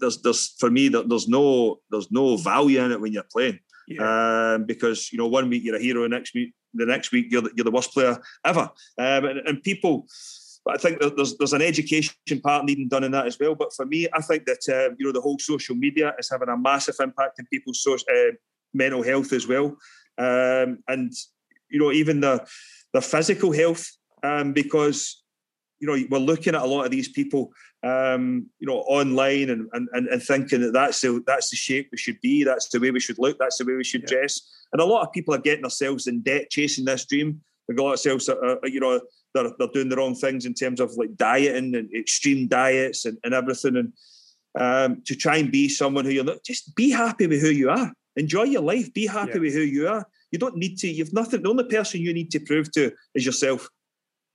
there's 0.00 0.22
there's 0.22 0.54
for 0.58 0.70
me 0.70 0.88
there's 0.88 1.28
no 1.28 1.80
there's 1.90 2.10
no 2.10 2.36
value 2.36 2.80
in 2.80 2.92
it 2.92 3.00
when 3.00 3.12
you're 3.12 3.24
playing. 3.30 3.58
Yeah. 3.86 4.54
Um, 4.54 4.64
because 4.64 5.12
you 5.12 5.18
know 5.18 5.28
one 5.28 5.48
week 5.48 5.64
you're 5.64 5.76
a 5.76 5.82
hero, 5.82 6.06
next 6.06 6.34
week 6.34 6.54
the 6.74 6.84
next 6.84 7.10
week 7.12 7.28
you're 7.30 7.42
the, 7.42 7.50
you're 7.54 7.64
the 7.64 7.70
worst 7.70 7.92
player 7.92 8.18
ever, 8.44 8.70
um, 8.98 9.24
and, 9.24 9.38
and 9.46 9.62
people 9.62 10.06
but 10.68 10.74
I 10.74 10.78
think 10.78 11.00
there's 11.16 11.34
there's 11.38 11.54
an 11.54 11.62
education 11.62 12.14
part 12.42 12.66
needing 12.66 12.88
done 12.88 13.02
in 13.02 13.12
that 13.12 13.26
as 13.26 13.38
well. 13.40 13.54
But 13.54 13.72
for 13.72 13.86
me, 13.86 14.06
I 14.12 14.20
think 14.20 14.44
that 14.44 14.68
uh, 14.68 14.94
you 14.98 15.06
know 15.06 15.12
the 15.12 15.20
whole 15.20 15.38
social 15.38 15.74
media 15.74 16.14
is 16.18 16.28
having 16.30 16.50
a 16.50 16.58
massive 16.58 16.96
impact 17.00 17.38
in 17.38 17.46
people's 17.46 17.82
social, 17.82 18.06
uh, 18.14 18.32
mental 18.74 19.02
health 19.02 19.32
as 19.32 19.46
well, 19.46 19.78
um, 20.18 20.78
and 20.88 21.10
you 21.70 21.78
know 21.78 21.90
even 21.90 22.20
the 22.20 22.46
the 22.92 23.00
physical 23.00 23.50
health 23.50 23.90
um, 24.22 24.52
because 24.52 25.24
you 25.80 25.86
know 25.86 26.06
we're 26.10 26.18
looking 26.18 26.54
at 26.54 26.60
a 26.60 26.66
lot 26.66 26.84
of 26.84 26.90
these 26.90 27.08
people 27.08 27.50
um, 27.84 28.46
you 28.58 28.66
know 28.66 28.78
online 28.80 29.50
and, 29.50 29.68
and 29.72 29.88
and 29.92 30.22
thinking 30.22 30.60
that 30.62 30.72
that's 30.72 31.00
the 31.00 31.22
that's 31.26 31.50
the 31.50 31.56
shape 31.56 31.88
we 31.92 31.98
should 31.98 32.20
be 32.20 32.42
that's 32.42 32.68
the 32.68 32.80
way 32.80 32.90
we 32.90 33.00
should 33.00 33.18
look 33.18 33.38
that's 33.38 33.58
the 33.58 33.64
way 33.64 33.74
we 33.74 33.84
should 33.84 34.02
yeah. 34.02 34.18
dress 34.18 34.40
and 34.72 34.82
a 34.82 34.84
lot 34.84 35.06
of 35.06 35.12
people 35.12 35.32
are 35.32 35.38
getting 35.38 35.62
themselves 35.62 36.06
in 36.08 36.20
debt 36.20 36.50
chasing 36.50 36.84
this 36.84 37.06
dream 37.06 37.40
they 37.68 37.74
got 37.74 37.90
themselves 37.90 38.28
uh, 38.28 38.56
you 38.64 38.80
know 38.80 39.00
they're, 39.34 39.50
they're 39.58 39.68
doing 39.68 39.88
the 39.88 39.96
wrong 39.96 40.14
things 40.14 40.46
in 40.46 40.54
terms 40.54 40.80
of 40.80 40.92
like 40.96 41.16
dieting 41.16 41.74
and 41.74 41.92
extreme 41.94 42.46
diets 42.46 43.04
and, 43.04 43.18
and 43.24 43.34
everything. 43.34 43.76
And 43.76 43.92
um, 44.58 45.02
to 45.06 45.14
try 45.14 45.36
and 45.36 45.52
be 45.52 45.68
someone 45.68 46.04
who 46.04 46.10
you're 46.10 46.24
not, 46.24 46.44
just 46.44 46.74
be 46.74 46.90
happy 46.90 47.26
with 47.26 47.40
who 47.40 47.50
you 47.50 47.70
are. 47.70 47.92
Enjoy 48.16 48.44
your 48.44 48.62
life. 48.62 48.92
Be 48.92 49.06
happy 49.06 49.32
yeah. 49.34 49.40
with 49.40 49.54
who 49.54 49.60
you 49.60 49.88
are. 49.88 50.06
You 50.30 50.38
don't 50.38 50.56
need 50.56 50.78
to, 50.78 50.88
you've 50.88 51.12
nothing, 51.12 51.42
the 51.42 51.50
only 51.50 51.64
person 51.64 52.00
you 52.00 52.12
need 52.12 52.30
to 52.32 52.40
prove 52.40 52.70
to 52.72 52.92
is 53.14 53.24
yourself. 53.24 53.68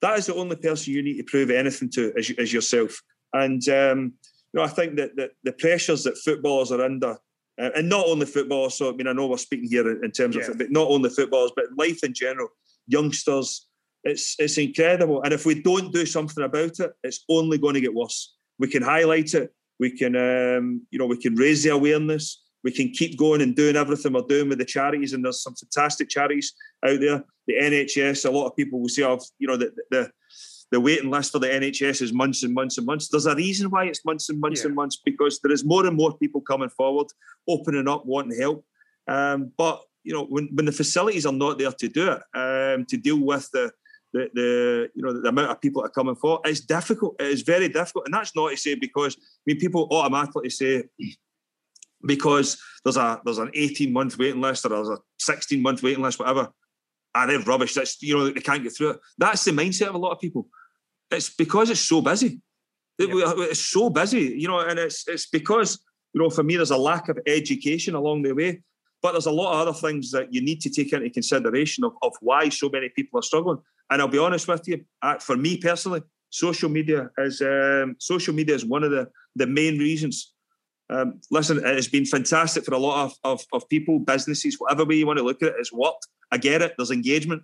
That 0.02 0.18
is 0.20 0.26
the 0.26 0.36
only 0.36 0.56
person 0.56 0.94
you 0.94 1.04
need 1.04 1.18
to 1.18 1.24
prove 1.24 1.50
anything 1.50 1.90
to 1.92 2.14
is, 2.18 2.30
is 2.32 2.52
yourself. 2.52 3.02
And, 3.34 3.68
um, 3.70 4.14
you 4.54 4.60
know, 4.60 4.64
I 4.64 4.68
think 4.68 4.96
that, 4.98 5.16
that 5.16 5.32
the 5.44 5.54
pressures 5.54 6.04
that 6.04 6.18
footballers 6.18 6.72
are 6.72 6.84
under, 6.84 7.18
uh, 7.62 7.70
and 7.76 7.90
not 7.90 8.08
only 8.08 8.26
footballers, 8.26 8.76
so 8.76 8.90
I 8.90 8.94
mean, 8.94 9.08
I 9.08 9.14
know 9.14 9.28
we're 9.28 9.38
speaking 9.38 9.70
here 9.70 9.90
in, 9.90 10.04
in 10.04 10.12
terms 10.12 10.36
yeah. 10.36 10.44
of, 10.44 10.58
but 10.58 10.72
not 10.72 10.88
only 10.88 11.10
footballers, 11.10 11.52
but 11.56 11.66
life 11.78 12.04
in 12.04 12.14
general, 12.14 12.50
youngsters, 12.88 13.68
it's 14.04 14.36
it's 14.38 14.58
incredible. 14.58 15.22
And 15.24 15.34
if 15.34 15.46
we 15.46 15.62
don't 15.62 15.94
do 15.94 16.06
something 16.06 16.44
about 16.44 16.80
it, 16.80 16.92
it's 17.04 17.24
only 17.30 17.58
going 17.58 17.76
to 17.76 17.82
get 17.82 17.94
worse. 17.94 18.36
We 18.60 18.68
can 18.68 18.84
highlight 18.84 19.34
it. 19.34 19.54
We 19.80 19.92
can, 19.92 20.16
um, 20.16 20.86
you 20.92 21.00
know, 21.00 21.06
we 21.06 21.18
can 21.18 21.36
raise 21.36 21.64
the 21.64 21.70
awareness. 21.70 22.42
We 22.64 22.72
can 22.72 22.92
keep 22.92 23.18
going 23.18 23.42
and 23.42 23.56
doing 23.56 23.76
everything 23.76 24.14
we're 24.14 24.22
doing 24.22 24.50
with 24.50 24.58
the 24.58 24.66
charities. 24.66 25.14
And 25.14 25.24
there's 25.24 25.42
some 25.42 25.56
fantastic 25.56 26.10
charities 26.10 26.54
out 26.86 27.00
there. 27.00 27.24
The 27.48 27.56
NHS. 27.56 28.26
A 28.26 28.32
lot 28.32 28.48
of 28.48 28.56
people 28.56 28.80
will 28.80 28.90
say, 28.90 29.04
"Of 29.04 29.24
you 29.40 29.48
know, 29.48 29.58
the 29.58 29.74
the 29.90 30.12
the 30.74 30.80
waiting 30.80 31.10
list 31.10 31.32
for 31.32 31.40
the 31.40 31.48
NHS 31.48 32.02
is 32.02 32.12
months 32.12 32.44
and 32.44 32.54
months 32.54 32.78
and 32.78 32.86
months." 32.86 33.08
There's 33.08 33.26
a 33.26 33.36
reason 33.36 33.70
why 33.70 33.86
it's 33.86 34.04
months 34.04 34.30
and 34.30 34.40
months 34.40 34.62
yeah. 34.62 34.68
and 34.68 34.76
months 34.76 34.98
because 34.98 35.40
there 35.40 35.52
is 35.52 35.64
more 35.64 35.86
and 35.86 35.96
more 35.96 36.18
people 36.18 36.42
coming 36.42 36.70
forward, 36.70 37.08
opening 37.48 37.88
up, 37.88 38.06
wanting 38.06 38.40
help. 38.40 38.66
Um, 39.08 39.52
but 39.58 39.82
you 40.04 40.14
know, 40.14 40.26
when, 40.26 40.50
when 40.54 40.66
the 40.66 40.72
facilities 40.72 41.26
are 41.26 41.34
not 41.34 41.58
there 41.58 41.72
to 41.72 41.88
do 41.88 42.12
it, 42.12 42.22
um, 42.38 42.86
to 42.86 42.98
deal 42.98 43.20
with 43.20 43.50
the 43.52 43.72
the, 44.14 44.30
the 44.34 44.90
you 44.94 45.04
know 45.04 45.20
the 45.20 45.30
amount 45.30 45.52
of 45.52 45.62
people 45.62 45.82
that 45.82 45.88
are 45.88 45.92
coming 45.92 46.16
forward, 46.16 46.42
it's 46.46 46.62
difficult 46.62 47.16
it 47.20 47.28
is 47.28 47.42
very 47.42 47.68
difficult 47.68 48.06
and 48.06 48.14
that's 48.14 48.36
not 48.36 48.50
to 48.50 48.58
say 48.58 48.76
because 48.76 49.16
I 49.18 49.42
mean 49.48 49.58
people 49.58 49.88
automatically 49.92 50.50
say 50.50 50.84
because 52.06 52.62
there's 52.84 52.98
a 52.98 53.20
there's 53.26 53.40
an 53.40 53.52
18 53.54 53.92
month 53.92 54.18
waiting 54.18 54.42
list 54.42 54.66
or 54.66 54.70
there's 54.70 54.90
a 54.90 55.00
16 55.20 55.62
month 55.62 55.82
waiting 55.82 56.04
list 56.04 56.20
whatever 56.20 56.50
and 57.16 57.30
they're 57.30 57.40
rubbish 57.40 57.74
that's 57.74 58.02
you 58.04 58.16
know 58.16 58.30
they 58.30 58.42
can't 58.42 58.64
get 58.64 58.76
through 58.76 58.92
it 58.92 59.00
that's 59.18 59.46
the 59.46 59.52
mindset 59.52 59.88
of 59.88 59.96
a 59.96 59.98
lot 59.98 60.12
of 60.12 60.20
people 60.20 60.48
it's 61.14 61.30
because 61.30 61.70
it's 61.70 61.82
so 61.82 62.02
busy 62.02 62.42
it's 63.00 63.66
so 63.66 63.90
busy 63.90 64.36
you 64.38 64.48
know 64.48 64.60
and 64.60 64.78
it's 64.78 65.08
it's 65.08 65.28
because 65.28 65.80
you 66.14 66.22
know 66.22 66.30
for 66.30 66.44
me 66.44 66.56
there's 66.56 66.72
a 66.72 66.78
lack 66.78 67.10
of 67.10 67.18
education 67.26 67.96
along 67.96 68.22
the 68.22 68.32
way 68.34 68.62
but 69.02 69.12
there's 69.12 69.26
a 69.26 69.32
lot 69.32 69.54
of 69.54 69.68
other 69.68 69.78
things 69.78 70.12
that 70.12 70.34
you 70.34 70.42
need 70.42 70.62
to 70.62 70.70
take 70.70 70.94
into 70.94 71.10
consideration 71.10 71.84
of, 71.84 71.94
of 72.02 72.14
why 72.22 72.48
so 72.50 72.70
many 72.70 72.90
people 72.90 73.20
are 73.20 73.24
struggling 73.24 73.58
and 73.90 74.02
I'll 74.02 74.08
be 74.08 74.18
honest 74.18 74.48
with 74.48 74.68
you, 74.68 74.84
for 75.20 75.38
me 75.38 75.58
personally, 75.58 76.02
social 76.30 76.70
media 76.70 77.10
is 77.20 77.42
um, 77.42 77.96
social 78.00 78.34
media 78.34 78.56
is 78.56 78.66
one 78.66 78.84
of 78.84 78.92
the 78.92 79.08
the 79.36 79.48
main 79.48 79.78
reasons. 79.78 80.34
Um, 80.90 81.22
listen, 81.32 81.58
it 81.58 81.76
has 81.76 81.88
been 81.88 82.06
fantastic 82.06 82.66
for 82.66 82.74
a 82.74 82.78
lot 82.78 83.06
of, 83.06 83.14
of, 83.24 83.46
of 83.54 83.68
people, 83.70 84.00
businesses, 84.00 84.56
whatever 84.60 84.86
way 84.86 84.96
you 84.96 85.08
want 85.08 85.18
to 85.18 85.24
look 85.24 85.42
at 85.42 85.50
it, 85.50 85.56
it's 85.58 85.72
worked. 85.72 86.08
I 86.32 86.38
get 86.38 86.62
it. 86.62 86.74
There's 86.78 86.92
engagement, 86.92 87.44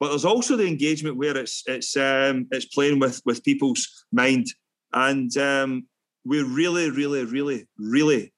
but 0.00 0.08
there's 0.08 0.24
also 0.24 0.56
the 0.56 0.66
engagement 0.66 1.18
where 1.18 1.36
it's 1.36 1.62
it's 1.66 1.94
um, 1.96 2.48
it's 2.50 2.64
playing 2.64 2.98
with 2.98 3.20
with 3.26 3.44
people's 3.44 4.06
mind, 4.10 4.46
and 4.92 5.36
um, 5.36 5.86
we 6.24 6.42
really, 6.42 6.90
really, 6.90 7.24
really, 7.24 7.68
really 7.78 8.32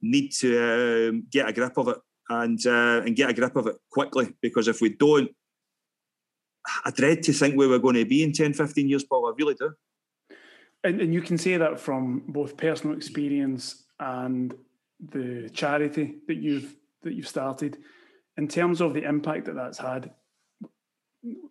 need 0.00 0.30
to 0.30 1.08
um, 1.08 1.26
get 1.30 1.48
a 1.48 1.52
grip 1.52 1.76
of 1.78 1.88
it 1.88 1.96
and 2.28 2.64
uh, 2.66 3.02
and 3.04 3.16
get 3.16 3.30
a 3.30 3.34
grip 3.34 3.56
of 3.56 3.66
it 3.66 3.76
quickly 3.90 4.34
because 4.42 4.68
if 4.68 4.80
we 4.80 4.90
don't, 4.90 5.30
I 6.84 6.90
dread 6.90 7.22
to 7.24 7.32
think 7.32 7.56
where 7.56 7.68
we're 7.68 7.78
going 7.78 7.96
to 7.96 8.04
be 8.04 8.22
in 8.22 8.32
10, 8.32 8.52
15 8.52 8.88
years, 8.88 9.04
Paul. 9.04 9.26
I 9.26 9.32
really 9.36 9.54
do. 9.54 9.72
And, 10.84 11.00
and 11.00 11.12
you 11.12 11.22
can 11.22 11.38
say 11.38 11.56
that 11.56 11.80
from 11.80 12.22
both 12.28 12.56
personal 12.56 12.96
experience 12.96 13.84
and 13.98 14.54
the 15.00 15.50
charity 15.52 16.16
that 16.26 16.36
you've 16.36 16.76
that 17.02 17.14
you've 17.14 17.28
started. 17.28 17.78
In 18.36 18.46
terms 18.46 18.80
of 18.80 18.94
the 18.94 19.02
impact 19.02 19.46
that 19.46 19.56
that's 19.56 19.78
had, 19.78 20.12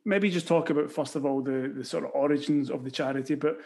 maybe 0.06 0.30
just 0.30 0.48
talk 0.48 0.70
about 0.70 0.92
first 0.92 1.16
of 1.16 1.26
all 1.26 1.42
the 1.42 1.74
the 1.76 1.84
sort 1.84 2.06
of 2.06 2.12
origins 2.14 2.70
of 2.70 2.84
the 2.84 2.92
charity, 2.92 3.36
but 3.36 3.58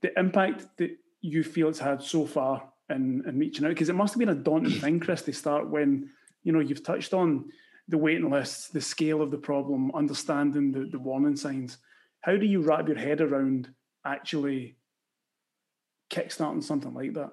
the 0.00 0.18
impact 0.18 0.66
that 0.78 0.90
you 1.20 1.42
feel 1.42 1.68
it's 1.68 1.78
had 1.78 2.02
so 2.02 2.26
far 2.26 2.72
in, 2.90 3.22
in 3.26 3.38
reaching 3.38 3.64
out 3.64 3.70
because 3.70 3.88
it 3.88 3.94
must 3.94 4.14
have 4.14 4.18
been 4.18 4.28
a 4.28 4.34
daunting 4.34 4.80
thing, 4.80 5.00
Kris, 5.00 5.22
to 5.22 5.32
start 5.32 5.68
when 5.68 6.10
you 6.42 6.52
know 6.52 6.60
you've 6.60 6.82
touched 6.82 7.14
on 7.14 7.50
the 7.88 7.98
waiting 7.98 8.30
lists, 8.30 8.68
the 8.68 8.80
scale 8.80 9.22
of 9.22 9.30
the 9.30 9.38
problem, 9.38 9.90
understanding 9.94 10.72
the, 10.72 10.88
the 10.90 10.98
warning 10.98 11.36
signs. 11.36 11.78
How 12.20 12.36
do 12.36 12.46
you 12.46 12.62
wrap 12.62 12.86
your 12.86 12.98
head 12.98 13.20
around 13.20 13.68
actually 14.06 14.76
kickstarting 16.10 16.62
something 16.62 16.94
like 16.94 17.14
that? 17.14 17.30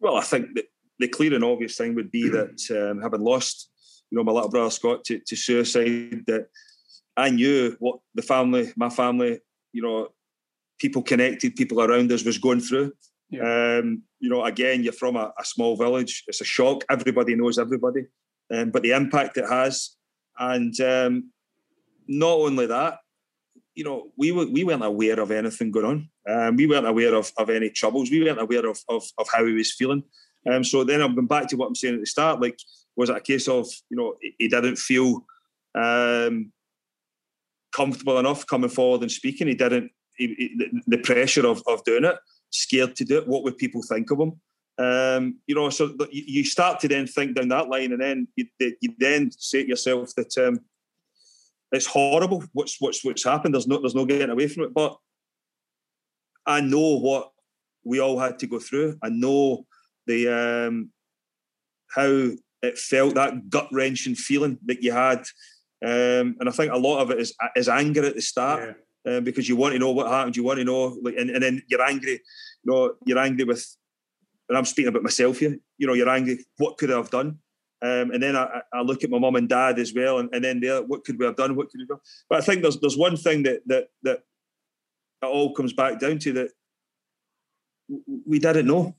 Well, 0.00 0.16
I 0.16 0.22
think 0.22 0.54
that 0.54 0.66
the 0.98 1.08
clear 1.08 1.34
and 1.34 1.44
obvious 1.44 1.76
thing 1.76 1.94
would 1.94 2.10
be 2.10 2.28
that 2.28 2.60
um, 2.70 3.00
having 3.00 3.22
lost, 3.22 3.70
you 4.10 4.18
know, 4.18 4.24
my 4.24 4.32
little 4.32 4.50
brother 4.50 4.70
Scott 4.70 5.04
to, 5.04 5.18
to 5.18 5.36
suicide, 5.36 6.24
that 6.26 6.48
I 7.16 7.30
knew 7.30 7.76
what 7.78 8.00
the 8.14 8.22
family, 8.22 8.72
my 8.76 8.88
family, 8.90 9.40
you 9.72 9.82
know, 9.82 10.08
people 10.78 11.02
connected, 11.02 11.56
people 11.56 11.80
around 11.80 12.10
us 12.12 12.24
was 12.24 12.38
going 12.38 12.60
through. 12.60 12.92
Yeah. 13.30 13.78
Um, 13.78 14.02
you 14.20 14.28
know, 14.28 14.44
again, 14.44 14.82
you're 14.82 14.92
from 14.92 15.16
a, 15.16 15.32
a, 15.38 15.44
small 15.44 15.76
village. 15.76 16.24
It's 16.26 16.40
a 16.40 16.44
shock. 16.44 16.84
Everybody 16.90 17.34
knows 17.34 17.58
everybody 17.58 18.06
um, 18.52 18.70
but 18.70 18.82
the 18.82 18.92
impact 18.92 19.36
it 19.36 19.48
has. 19.48 19.96
And 20.38 20.78
um, 20.80 21.30
not 22.06 22.38
only 22.38 22.66
that, 22.66 22.98
you 23.74 23.84
know, 23.84 24.10
we 24.16 24.32
were, 24.32 24.46
we 24.46 24.64
weren't 24.64 24.84
aware 24.84 25.18
of 25.18 25.30
anything 25.30 25.70
going 25.70 25.86
on. 25.86 26.08
Um, 26.28 26.56
we 26.56 26.66
weren't 26.66 26.86
aware 26.86 27.14
of, 27.14 27.32
of 27.38 27.50
any 27.50 27.70
troubles. 27.70 28.10
We 28.10 28.22
weren't 28.22 28.40
aware 28.40 28.66
of, 28.66 28.78
of, 28.88 29.04
of 29.18 29.26
how 29.32 29.44
he 29.44 29.52
was 29.52 29.72
feeling. 29.72 30.02
Um, 30.50 30.62
so 30.62 30.84
then 30.84 31.02
I've 31.02 31.14
been 31.14 31.26
back 31.26 31.48
to 31.48 31.56
what 31.56 31.66
I'm 31.66 31.74
saying 31.74 31.94
at 31.94 32.00
the 32.00 32.06
start. 32.06 32.40
Like, 32.40 32.58
was 32.96 33.10
it 33.10 33.16
a 33.16 33.20
case 33.20 33.48
of, 33.48 33.66
you 33.90 33.96
know, 33.96 34.14
he 34.38 34.48
didn't 34.48 34.76
feel 34.76 35.24
um, 35.74 36.52
comfortable 37.74 38.18
enough 38.18 38.46
coming 38.46 38.70
forward 38.70 39.02
and 39.02 39.10
speaking. 39.10 39.48
He 39.48 39.54
didn't. 39.54 39.90
He, 40.16 40.26
he, 40.38 40.80
the 40.86 40.98
pressure 40.98 41.46
of, 41.46 41.62
of 41.66 41.82
doing 41.84 42.04
it, 42.04 42.16
scared 42.50 42.94
to 42.96 43.04
do 43.04 43.18
it. 43.18 43.26
What 43.26 43.42
would 43.42 43.58
people 43.58 43.82
think 43.82 44.10
of 44.10 44.20
him? 44.20 44.40
Um, 44.78 45.38
you 45.46 45.54
know, 45.54 45.70
so 45.70 45.94
you 46.10 46.44
start 46.44 46.80
to 46.80 46.88
then 46.88 47.06
think 47.06 47.34
down 47.34 47.48
that 47.48 47.68
line, 47.68 47.92
and 47.92 48.00
then 48.00 48.28
you, 48.36 48.46
you 48.58 48.94
then 48.98 49.30
say 49.32 49.62
to 49.62 49.68
yourself 49.68 50.14
that 50.16 50.36
um, 50.38 50.60
it's 51.72 51.86
horrible. 51.86 52.44
What's 52.52 52.80
what's 52.80 53.04
what's 53.04 53.24
happened? 53.24 53.54
There's 53.54 53.66
no 53.66 53.80
there's 53.80 53.94
no 53.94 54.06
getting 54.06 54.30
away 54.30 54.48
from 54.48 54.64
it. 54.64 54.74
But 54.74 54.96
I 56.46 56.60
know 56.60 56.98
what 56.98 57.32
we 57.84 58.00
all 58.00 58.18
had 58.18 58.38
to 58.40 58.46
go 58.46 58.58
through. 58.58 58.98
I 59.02 59.08
know 59.08 59.66
the 60.06 60.28
um, 60.68 60.90
how 61.94 62.30
it 62.62 62.78
felt 62.78 63.14
that 63.14 63.50
gut 63.50 63.68
wrenching 63.72 64.14
feeling 64.14 64.58
that 64.66 64.82
you 64.82 64.92
had, 64.92 65.24
um, 65.82 66.36
and 66.40 66.48
I 66.48 66.52
think 66.52 66.72
a 66.72 66.78
lot 66.78 67.00
of 67.00 67.10
it 67.10 67.20
is 67.20 67.34
is 67.56 67.68
anger 67.68 68.04
at 68.04 68.14
the 68.14 68.22
start 68.22 68.76
yeah. 69.04 69.16
um, 69.16 69.24
because 69.24 69.48
you 69.48 69.56
want 69.56 69.72
to 69.74 69.78
know 69.78 69.90
what 69.90 70.08
happened. 70.08 70.36
You 70.36 70.44
want 70.44 70.58
to 70.58 70.64
know, 70.64 70.98
like, 71.02 71.16
and, 71.16 71.30
and 71.30 71.42
then 71.42 71.62
you're 71.68 71.82
angry. 71.82 72.20
You 72.62 72.72
know, 72.72 72.94
you're 73.04 73.18
angry 73.18 73.44
with, 73.44 73.66
and 74.48 74.56
I'm 74.56 74.64
speaking 74.64 74.88
about 74.88 75.02
myself 75.02 75.38
here. 75.38 75.58
You 75.78 75.86
know, 75.86 75.94
you're 75.94 76.08
angry. 76.08 76.44
What 76.56 76.78
could 76.78 76.90
I 76.90 76.96
have 76.96 77.10
done? 77.10 77.38
Um, 77.82 78.12
and 78.12 78.22
then 78.22 78.34
I, 78.34 78.62
I, 78.72 78.80
look 78.80 79.04
at 79.04 79.10
my 79.10 79.18
mum 79.18 79.36
and 79.36 79.46
dad 79.46 79.78
as 79.78 79.92
well, 79.92 80.18
and, 80.18 80.30
and 80.32 80.42
then 80.42 80.58
there, 80.58 80.82
what 80.82 81.04
could 81.04 81.18
we 81.18 81.26
have 81.26 81.36
done? 81.36 81.54
What 81.54 81.68
could 81.68 81.80
we 81.80 81.86
do? 81.86 82.00
But 82.30 82.38
I 82.38 82.40
think 82.40 82.62
there's 82.62 82.80
there's 82.80 82.96
one 82.96 83.16
thing 83.16 83.42
that 83.42 83.60
that 83.66 83.88
that 84.04 84.22
it 85.22 85.26
all 85.26 85.52
comes 85.52 85.74
back 85.74 85.98
down 85.98 86.18
to 86.20 86.32
that 86.32 86.50
we 88.26 88.38
didn't 88.38 88.66
know. 88.66 88.96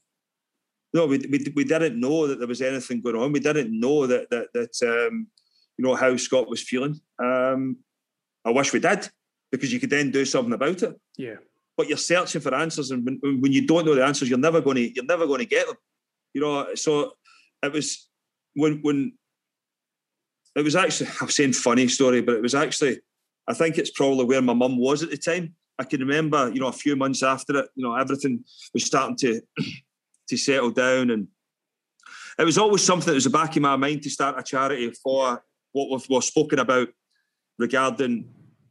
No, 0.94 1.08
we, 1.08 1.18
we, 1.18 1.52
we 1.56 1.64
didn't 1.64 2.00
know 2.00 2.28
that 2.28 2.38
there 2.38 2.48
was 2.48 2.62
anything 2.62 3.02
going 3.02 3.16
on. 3.16 3.32
We 3.32 3.40
didn't 3.40 3.78
know 3.78 4.06
that 4.06 4.30
that 4.30 4.54
that 4.54 5.08
um, 5.10 5.28
you 5.78 5.86
know 5.86 5.96
how 5.96 6.16
Scott 6.18 6.50
was 6.50 6.62
feeling. 6.62 7.00
Um, 7.24 7.78
I 8.46 8.52
wish 8.52 8.74
we 8.74 8.80
did 8.80 9.10
because 9.52 9.74
you 9.74 9.80
could 9.80 9.90
then 9.90 10.12
do 10.12 10.26
something 10.26 10.54
about 10.54 10.84
it. 10.84 10.96
Yeah. 11.18 11.36
But 11.78 11.90
you're 11.90 11.98
searching 11.98 12.42
for 12.42 12.54
answers, 12.54 12.92
and 12.92 13.06
when, 13.06 13.42
when 13.42 13.52
you 13.52 13.68
don't 13.68 13.86
know 13.86 13.96
the 13.96 14.06
answers, 14.06 14.30
you're 14.30 14.38
never 14.38 14.62
going 14.62 14.78
to 14.78 14.94
you're 14.94 15.06
never 15.06 15.28
going 15.28 15.40
to 15.40 15.46
get 15.46 15.68
them. 15.68 15.76
You 16.34 16.42
know, 16.42 16.76
so 16.76 17.14
it 17.64 17.74
was 17.74 18.08
when 18.54 18.80
when 18.82 19.14
it 20.56 20.64
was 20.64 20.76
actually 20.76 21.10
I'm 21.22 21.30
saying 21.30 21.54
funny 21.54 21.88
story, 21.88 22.22
but 22.22 22.36
it 22.36 22.42
was 22.42 22.56
actually 22.56 23.00
I 23.48 23.54
think 23.54 23.78
it's 23.78 23.92
probably 23.92 24.26
where 24.26 24.42
my 24.42 24.54
mum 24.54 24.78
was 24.78 25.04
at 25.04 25.10
the 25.10 25.18
time. 25.18 25.56
I 25.78 25.84
can 25.84 26.00
remember, 26.00 26.50
you 26.54 26.62
know, 26.62 26.68
a 26.68 26.74
few 26.74 26.96
months 26.96 27.22
after 27.22 27.58
it, 27.58 27.70
you 27.76 27.84
know, 27.84 27.96
everything 27.96 28.46
was 28.74 28.86
starting 28.86 29.18
to 29.18 29.42
to 30.30 30.38
settle 30.38 30.72
down, 30.72 31.10
and 31.10 31.28
it 32.40 32.46
was 32.46 32.58
always 32.58 32.84
something 32.84 33.08
that 33.08 33.16
was 33.16 33.26
the 33.26 33.30
back 33.30 33.56
of 33.56 33.62
my 33.62 33.76
mind 33.76 34.02
to 34.04 34.10
start 34.10 34.40
a 34.40 34.44
charity 34.44 34.92
for 35.04 35.44
what 35.76 35.92
we've, 35.92 36.10
we've 36.10 36.24
spoken 36.24 36.60
about 36.60 36.88
regarding 37.60 38.30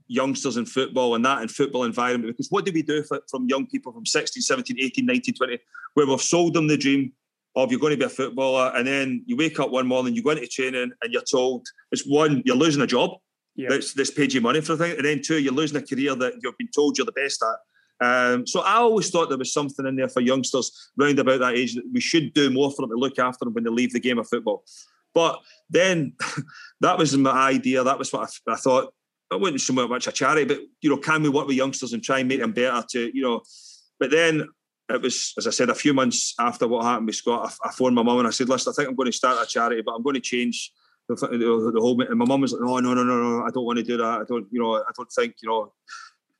youngsters 0.08 0.56
in 0.56 0.64
football 0.64 1.14
and 1.14 1.24
that 1.24 1.42
in 1.42 1.48
football 1.48 1.84
environment. 1.84 2.32
Because 2.32 2.50
what 2.50 2.64
do 2.64 2.72
we 2.72 2.82
do 2.82 3.02
for, 3.02 3.20
from 3.30 3.46
young 3.46 3.66
people 3.66 3.92
from 3.92 4.06
16, 4.06 4.42
17, 4.42 4.76
18, 4.80 5.04
19, 5.04 5.34
20, 5.34 5.58
where 5.92 6.06
we've 6.06 6.20
sold 6.20 6.54
them 6.54 6.66
the 6.66 6.78
dream 6.78 7.12
of 7.56 7.70
you're 7.70 7.80
going 7.80 7.92
to 7.92 7.96
be 7.96 8.04
a 8.04 8.08
footballer, 8.08 8.72
and 8.74 8.86
then 8.86 9.22
you 9.26 9.36
wake 9.36 9.60
up 9.60 9.70
one 9.70 9.86
morning, 9.86 10.14
you 10.14 10.22
go 10.22 10.30
into 10.30 10.46
training, 10.48 10.90
and 11.02 11.12
you're 11.12 11.22
told 11.22 11.64
it's 11.92 12.04
one, 12.04 12.42
you're 12.44 12.56
losing 12.56 12.82
a 12.82 12.86
job 12.86 13.10
yeah. 13.54 13.68
that's, 13.68 13.92
that's 13.92 14.10
paid 14.10 14.32
you 14.32 14.40
money 14.40 14.60
for 14.60 14.72
a 14.72 14.76
thing. 14.76 14.96
And 14.96 15.04
then 15.04 15.20
two, 15.22 15.38
you're 15.38 15.52
losing 15.52 15.76
a 15.76 15.86
career 15.86 16.14
that 16.16 16.34
you've 16.42 16.58
been 16.58 16.70
told 16.74 16.98
you're 16.98 17.04
the 17.04 17.12
best 17.12 17.42
at. 17.42 17.56
Um, 18.04 18.46
so 18.46 18.60
I 18.60 18.76
always 18.76 19.10
thought 19.10 19.28
there 19.28 19.38
was 19.38 19.52
something 19.52 19.86
in 19.86 19.94
there 19.94 20.08
for 20.08 20.20
youngsters 20.20 20.90
round 20.96 21.18
about 21.18 21.40
that 21.40 21.54
age 21.54 21.74
that 21.74 21.84
we 21.92 22.00
should 22.00 22.34
do 22.34 22.50
more 22.50 22.70
for 22.70 22.82
them 22.82 22.90
to 22.90 22.96
look 22.96 23.18
after 23.18 23.44
them 23.44 23.54
when 23.54 23.64
they 23.64 23.70
leave 23.70 23.92
the 23.92 24.00
game 24.00 24.18
of 24.18 24.28
football. 24.28 24.64
But 25.14 25.40
then 25.70 26.14
that 26.80 26.98
was 26.98 27.16
my 27.16 27.30
idea. 27.30 27.84
That 27.84 27.98
was 27.98 28.12
what 28.12 28.30
I, 28.48 28.52
I 28.52 28.56
thought. 28.56 28.92
I 29.32 29.36
wasn't 29.36 29.62
so 29.62 29.72
much 29.72 30.06
a 30.06 30.12
charity, 30.12 30.44
but 30.44 30.60
you 30.80 30.90
know, 30.90 30.98
can 30.98 31.22
we 31.22 31.28
work 31.28 31.46
with 31.46 31.56
youngsters 31.56 31.92
and 31.92 32.02
try 32.02 32.18
and 32.18 32.28
make 32.28 32.40
them 32.40 32.52
better? 32.52 32.84
To 32.90 33.10
you 33.14 33.22
know, 33.22 33.42
but 33.98 34.10
then 34.10 34.46
it 34.90 35.00
was, 35.00 35.32
as 35.38 35.46
I 35.46 35.50
said, 35.50 35.70
a 35.70 35.74
few 35.74 35.94
months 35.94 36.34
after 36.38 36.68
what 36.68 36.84
happened 36.84 37.06
with 37.06 37.16
Scott, 37.16 37.56
I, 37.64 37.68
I 37.68 37.72
phoned 37.72 37.94
my 37.94 38.02
mum 38.02 38.18
and 38.18 38.28
I 38.28 38.30
said, 38.30 38.48
"Listen, 38.48 38.70
I 38.70 38.74
think 38.74 38.88
I'm 38.88 38.94
going 38.94 39.10
to 39.10 39.16
start 39.16 39.42
a 39.42 39.46
charity, 39.48 39.82
but 39.82 39.92
I'm 39.92 40.02
going 40.02 40.14
to 40.14 40.20
change 40.20 40.72
the, 41.08 41.14
the, 41.14 41.72
the 41.74 41.80
whole 41.80 42.00
and 42.00 42.18
my 42.18 42.26
mum 42.26 42.42
was 42.42 42.52
like, 42.52 42.62
"Oh 42.62 42.78
no, 42.80 42.94
no, 42.94 43.02
no, 43.02 43.16
no! 43.16 43.44
I 43.44 43.50
don't 43.50 43.64
want 43.64 43.78
to 43.78 43.82
do 43.82 43.96
that. 43.96 44.20
I 44.20 44.24
don't, 44.24 44.46
you 44.50 44.60
know, 44.60 44.76
I 44.76 44.90
don't 44.96 45.10
think, 45.10 45.36
you 45.42 45.48
know, 45.48 45.72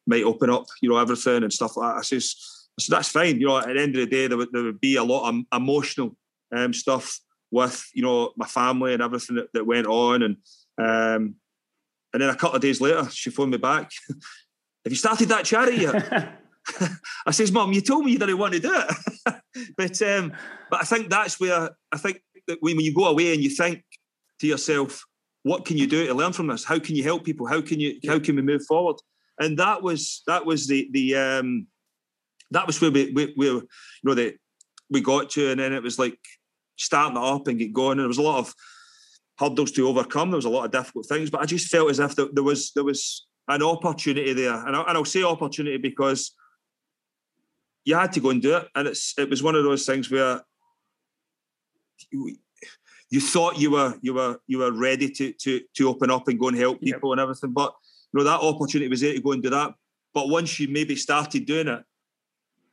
might 0.06 0.24
open 0.24 0.50
up, 0.50 0.66
you 0.82 0.88
know, 0.88 0.98
everything 0.98 1.42
and 1.42 1.52
stuff 1.52 1.76
like 1.76 1.94
that." 1.94 1.98
I 1.98 2.02
says, 2.02 2.34
"So 2.78 2.94
that's 2.94 3.08
fine. 3.08 3.40
You 3.40 3.46
know, 3.46 3.58
at 3.58 3.66
the 3.66 3.80
end 3.80 3.96
of 3.96 4.00
the 4.00 4.06
day, 4.06 4.26
there 4.26 4.36
would, 4.36 4.52
there 4.52 4.62
would 4.62 4.80
be 4.80 4.96
a 4.96 5.04
lot 5.04 5.28
of 5.28 5.40
emotional 5.52 6.16
um, 6.54 6.72
stuff 6.72 7.18
with, 7.54 7.88
you 7.94 8.02
know, 8.02 8.32
my 8.36 8.46
family 8.46 8.92
and 8.92 9.02
everything 9.02 9.36
that, 9.36 9.52
that 9.54 9.66
went 9.66 9.86
on, 9.86 10.22
and 10.22 10.36
um, 10.78 11.36
and 12.12 12.22
then 12.22 12.30
a 12.30 12.36
couple 12.36 12.56
of 12.56 12.62
days 12.62 12.80
later, 12.80 13.08
she 13.10 13.30
phoned 13.30 13.52
me 13.52 13.58
back. 13.58 13.90
Have 14.08 14.92
you 14.92 14.96
started 14.96 15.28
that 15.28 15.44
charity 15.44 15.78
yet? 15.78 16.38
I 17.26 17.30
says, 17.30 17.52
Mum, 17.52 17.72
you 17.72 17.80
told 17.80 18.04
me 18.04 18.12
you 18.12 18.18
didn't 18.18 18.38
want 18.38 18.54
to 18.54 18.60
do 18.60 18.72
it. 18.74 19.34
but 19.76 20.02
um, 20.02 20.32
but 20.70 20.80
I 20.80 20.84
think 20.84 21.10
that's 21.10 21.38
where 21.38 21.70
I 21.92 21.96
think 21.96 22.22
that 22.46 22.58
when 22.60 22.80
you 22.80 22.94
go 22.94 23.06
away 23.06 23.34
and 23.34 23.42
you 23.42 23.50
think 23.50 23.82
to 24.40 24.46
yourself, 24.46 25.04
what 25.42 25.64
can 25.64 25.76
you 25.76 25.86
do 25.86 26.06
to 26.06 26.14
learn 26.14 26.32
from 26.32 26.46
this? 26.46 26.64
How 26.64 26.78
can 26.78 26.96
you 26.96 27.02
help 27.02 27.24
people? 27.24 27.46
How 27.46 27.60
can 27.60 27.80
you 27.80 27.98
how 28.06 28.18
can 28.18 28.36
we 28.36 28.42
move 28.42 28.64
forward? 28.66 28.96
And 29.38 29.58
that 29.58 29.82
was 29.82 30.22
that 30.26 30.46
was 30.46 30.66
the 30.66 30.88
the 30.92 31.16
um, 31.16 31.66
that 32.50 32.66
was 32.66 32.80
where 32.80 32.90
we, 32.90 33.12
we, 33.12 33.34
we 33.36 33.46
you 33.46 33.68
know 34.02 34.14
the 34.14 34.36
we 34.90 35.00
got 35.00 35.30
to, 35.30 35.50
and 35.50 35.60
then 35.60 35.72
it 35.72 35.82
was 35.82 35.98
like 35.98 36.18
starting 36.76 37.16
it 37.16 37.22
up 37.22 37.46
and 37.48 37.58
get 37.58 37.72
going. 37.72 37.92
And 37.92 38.00
there 38.00 38.08
was 38.08 38.18
a 38.18 38.22
lot 38.22 38.38
of 38.38 38.54
hurdles 39.38 39.72
to 39.72 39.88
overcome. 39.88 40.30
There 40.30 40.36
was 40.36 40.44
a 40.44 40.50
lot 40.50 40.64
of 40.66 40.70
difficult 40.70 41.06
things, 41.06 41.30
but 41.30 41.40
I 41.40 41.46
just 41.46 41.68
felt 41.68 41.90
as 41.90 41.98
if 41.98 42.14
there 42.16 42.42
was 42.42 42.72
there 42.72 42.84
was 42.84 43.26
an 43.48 43.62
opportunity 43.62 44.32
there, 44.32 44.54
and, 44.66 44.74
I, 44.74 44.96
will 44.96 45.04
say 45.04 45.22
opportunity 45.22 45.76
because 45.76 46.34
you 47.84 47.94
had 47.94 48.12
to 48.12 48.20
go 48.20 48.30
and 48.30 48.40
do 48.40 48.56
it, 48.56 48.68
and 48.74 48.88
it's 48.88 49.14
it 49.18 49.28
was 49.28 49.42
one 49.42 49.54
of 49.54 49.64
those 49.64 49.84
things 49.84 50.10
where 50.10 50.40
you 53.10 53.20
thought 53.20 53.58
you 53.58 53.70
were 53.70 53.94
you 54.02 54.14
were 54.14 54.38
you 54.46 54.58
were 54.58 54.72
ready 54.72 55.10
to 55.10 55.32
to 55.32 55.60
to 55.76 55.88
open 55.88 56.10
up 56.10 56.28
and 56.28 56.38
go 56.38 56.48
and 56.48 56.56
help 56.56 56.80
people 56.80 57.12
and 57.12 57.20
everything. 57.20 57.52
But 57.52 57.74
you 58.12 58.18
know 58.18 58.24
that 58.24 58.40
opportunity 58.40 58.88
was 58.88 59.00
there 59.00 59.14
to 59.14 59.20
go 59.20 59.32
and 59.32 59.42
do 59.42 59.50
that. 59.50 59.74
But 60.14 60.28
once 60.28 60.58
you 60.58 60.68
maybe 60.68 60.96
started 60.96 61.44
doing 61.44 61.68
it, 61.68 61.82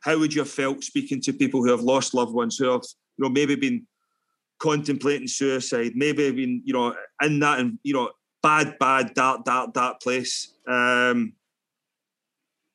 how 0.00 0.18
would 0.18 0.34
you 0.34 0.40
have 0.40 0.50
felt 0.50 0.84
speaking 0.84 1.20
to 1.22 1.32
people 1.32 1.62
who 1.62 1.70
have 1.70 1.80
lost 1.80 2.14
loved 2.14 2.32
ones 2.32 2.56
who 2.56 2.70
have 2.70 2.82
you 3.18 3.24
know 3.24 3.28
maybe 3.28 3.54
been 3.54 3.86
contemplating 4.62 5.26
suicide, 5.26 5.92
maybe 5.96 6.30
been 6.30 6.62
you 6.64 6.72
know 6.72 6.94
in 7.20 7.40
that 7.40 7.58
and 7.58 7.78
you 7.82 7.92
know 7.92 8.10
bad, 8.42 8.78
bad, 8.78 9.12
dark, 9.14 9.44
dark, 9.44 9.72
dark 9.72 10.00
place. 10.00 10.54
Um, 10.68 11.34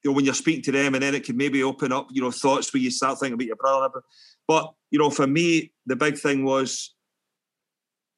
you 0.04 0.12
know, 0.12 0.16
when 0.16 0.26
you're 0.26 0.34
speaking 0.34 0.64
to 0.64 0.72
them, 0.72 0.94
and 0.94 1.04
then 1.04 1.16
it 1.16 1.24
can 1.24 1.36
maybe 1.36 1.64
open 1.64 1.92
up, 1.92 2.08
you 2.12 2.22
know, 2.22 2.32
thoughts 2.32 2.74
where 2.74 2.82
you 2.82 2.92
start 2.92 3.20
thinking 3.20 3.34
about 3.34 3.48
your 3.48 3.56
brother. 3.56 4.02
But 4.48 4.74
you 4.92 5.00
know, 5.00 5.10
for 5.10 5.28
me, 5.28 5.72
the 5.86 5.96
big 5.96 6.18
thing 6.18 6.44
was 6.44 6.94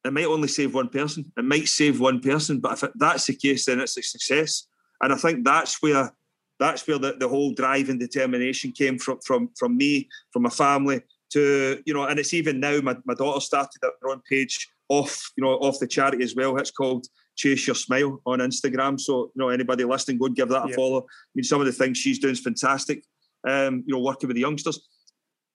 it 0.03 0.13
might 0.13 0.25
only 0.25 0.47
save 0.47 0.73
one 0.73 0.89
person. 0.89 1.31
It 1.37 1.45
might 1.45 1.67
save 1.67 1.99
one 1.99 2.19
person, 2.21 2.59
but 2.59 2.81
if 2.83 2.91
that's 2.95 3.27
the 3.27 3.35
case, 3.35 3.65
then 3.65 3.79
it's 3.79 3.97
a 3.97 4.01
success. 4.01 4.67
And 5.01 5.13
I 5.13 5.15
think 5.15 5.45
that's 5.45 5.81
where 5.81 6.11
that's 6.59 6.87
where 6.87 6.97
the, 6.97 7.13
the 7.13 7.27
whole 7.27 7.53
drive 7.53 7.89
and 7.89 7.99
determination 7.99 8.71
came 8.71 8.97
from 8.97 9.19
from 9.23 9.51
from 9.57 9.77
me, 9.77 10.09
from 10.33 10.43
my 10.43 10.49
family 10.49 11.01
to 11.31 11.81
you 11.85 11.93
know, 11.93 12.03
and 12.03 12.19
it's 12.19 12.33
even 12.33 12.59
now 12.59 12.79
my, 12.81 12.95
my 13.05 13.13
daughter 13.13 13.39
started 13.39 13.79
her 13.83 14.09
own 14.09 14.21
page 14.29 14.67
off, 14.89 15.31
you 15.37 15.43
know, 15.43 15.51
off 15.51 15.79
the 15.79 15.87
charity 15.87 16.23
as 16.23 16.35
well. 16.35 16.57
It's 16.57 16.71
called 16.71 17.05
Chase 17.35 17.67
Your 17.67 17.75
Smile 17.75 18.19
on 18.25 18.39
Instagram. 18.39 18.99
So, 18.99 19.31
you 19.35 19.39
know, 19.39 19.49
anybody 19.49 19.85
listening, 19.85 20.17
go 20.17 20.25
and 20.25 20.35
give 20.35 20.49
that 20.49 20.69
a 20.69 20.73
follow. 20.73 21.01
I 21.01 21.31
mean, 21.35 21.43
some 21.43 21.61
of 21.61 21.67
the 21.67 21.73
things 21.73 21.97
she's 21.97 22.19
doing 22.19 22.33
is 22.33 22.41
fantastic. 22.41 23.05
Um, 23.47 23.83
you 23.87 23.95
know, 23.95 24.01
working 24.01 24.27
with 24.27 24.35
the 24.35 24.41
youngsters. 24.41 24.79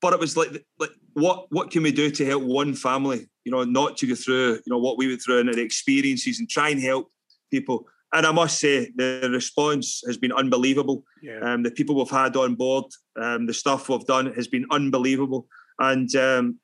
But 0.00 0.12
it 0.12 0.20
was 0.20 0.36
like, 0.36 0.64
like 0.78 0.90
what 1.14 1.46
what 1.50 1.70
can 1.70 1.82
we 1.82 1.92
do 1.92 2.10
to 2.10 2.26
help 2.26 2.42
one 2.42 2.74
family? 2.74 3.28
You 3.44 3.52
know, 3.52 3.64
not 3.64 3.96
to 3.98 4.06
go 4.06 4.14
through 4.14 4.54
you 4.54 4.70
know 4.70 4.78
what 4.78 4.98
we 4.98 5.08
went 5.08 5.22
through 5.22 5.40
and 5.40 5.52
the 5.52 5.62
experiences, 5.62 6.38
and 6.38 6.48
try 6.48 6.70
and 6.70 6.80
help 6.80 7.10
people. 7.50 7.86
And 8.12 8.26
I 8.26 8.30
must 8.30 8.60
say, 8.60 8.92
the 8.94 9.28
response 9.32 10.02
has 10.06 10.16
been 10.16 10.30
unbelievable. 10.30 11.02
Yeah. 11.20 11.40
Um, 11.40 11.64
the 11.64 11.70
people 11.72 11.96
we've 11.96 12.08
had 12.08 12.36
on 12.36 12.54
board, 12.54 12.84
um, 13.20 13.46
the 13.46 13.54
stuff 13.54 13.88
we've 13.88 14.04
done 14.04 14.32
has 14.34 14.46
been 14.46 14.66
unbelievable. 14.70 15.48
And 15.78 16.14
um, 16.16 16.58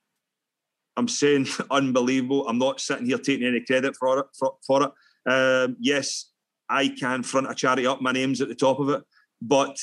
I'm 0.96 1.08
saying 1.08 1.46
unbelievable. 1.70 2.46
I'm 2.48 2.58
not 2.58 2.80
sitting 2.80 3.06
here 3.06 3.18
taking 3.18 3.46
any 3.46 3.60
credit 3.60 3.96
for 3.96 4.20
it. 4.20 4.26
For, 4.38 4.54
for 4.66 4.82
it. 4.84 4.92
Um, 5.30 5.76
yes, 5.80 6.30
I 6.68 6.88
can 6.88 7.22
front 7.22 7.50
a 7.50 7.54
charity 7.54 7.86
up. 7.86 8.00
My 8.00 8.12
name's 8.12 8.40
at 8.40 8.48
the 8.48 8.54
top 8.54 8.78
of 8.78 8.88
it, 8.90 9.02
but 9.42 9.76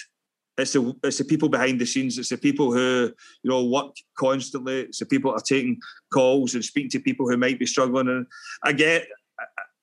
it's 0.57 0.73
the 0.73 0.95
it's 1.03 1.19
the 1.19 1.23
people 1.23 1.49
behind 1.49 1.79
the 1.79 1.85
scenes. 1.85 2.17
It's 2.17 2.29
the 2.29 2.37
people 2.37 2.73
who 2.73 3.11
you 3.43 3.49
know 3.49 3.65
work 3.65 3.95
constantly. 4.17 4.81
It's 4.81 4.99
the 4.99 5.05
people 5.05 5.31
that 5.31 5.41
are 5.41 5.45
taking 5.45 5.79
calls 6.11 6.55
and 6.55 6.65
speaking 6.65 6.89
to 6.91 6.99
people 6.99 7.29
who 7.29 7.37
might 7.37 7.59
be 7.59 7.65
struggling. 7.65 8.07
And 8.07 8.25
I 8.63 8.71
get 8.71 9.07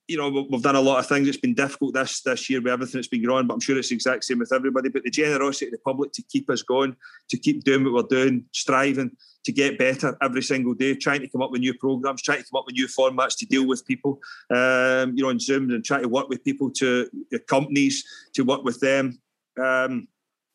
you 0.07 0.19
know, 0.19 0.47
we've 0.51 0.63
done 0.63 0.77
a 0.77 0.81
lot 0.81 0.99
of 0.99 1.07
things. 1.07 1.29
It's 1.29 1.39
been 1.39 1.55
difficult 1.55 1.95
this 1.95 2.21
this 2.21 2.51
year 2.51 2.61
with 2.61 2.73
everything 2.73 2.99
that's 2.99 3.09
been 3.09 3.25
going 3.25 3.39
on, 3.39 3.47
but 3.47 3.55
I'm 3.55 3.61
sure 3.61 3.79
it's 3.79 3.89
the 3.89 3.95
exact 3.95 4.25
same 4.25 4.39
with 4.39 4.53
everybody. 4.53 4.91
But 4.91 5.03
the 5.03 5.11
generosity 5.11 5.67
of 5.67 5.73
the 5.73 5.79
public 5.79 6.13
to 6.13 6.23
keep 6.23 6.51
us 6.51 6.63
going, 6.63 6.95
to 7.31 7.39
keep 7.39 7.65
doing 7.65 7.85
what 7.85 7.95
we're 7.95 8.25
doing, 8.25 8.45
striving 8.53 9.17
to 9.45 9.53
get 9.53 9.79
better 9.79 10.17
every 10.23 10.43
single 10.43 10.75
day, 10.75 10.95
trying 10.95 11.21
to 11.21 11.29
come 11.29 11.43
up 11.43 11.51
with 11.51 11.61
new 11.61 11.75
programs, 11.75 12.23
trying 12.23 12.39
to 12.39 12.45
come 12.51 12.59
up 12.59 12.65
with 12.67 12.75
new 12.75 12.87
formats 12.87 13.37
to 13.39 13.47
deal 13.47 13.67
with 13.67 13.87
people, 13.87 14.19
um, 14.51 15.15
you 15.17 15.23
know, 15.23 15.31
on 15.31 15.39
Zoom 15.39 15.71
and 15.71 15.85
try 15.85 16.01
to 16.01 16.09
work 16.09 16.29
with 16.29 16.45
people 16.45 16.71
to 16.71 17.09
companies 17.49 18.05
to 18.35 18.43
work 18.43 18.63
with 18.63 18.81
them. 18.81 19.19
Um, 19.63 20.09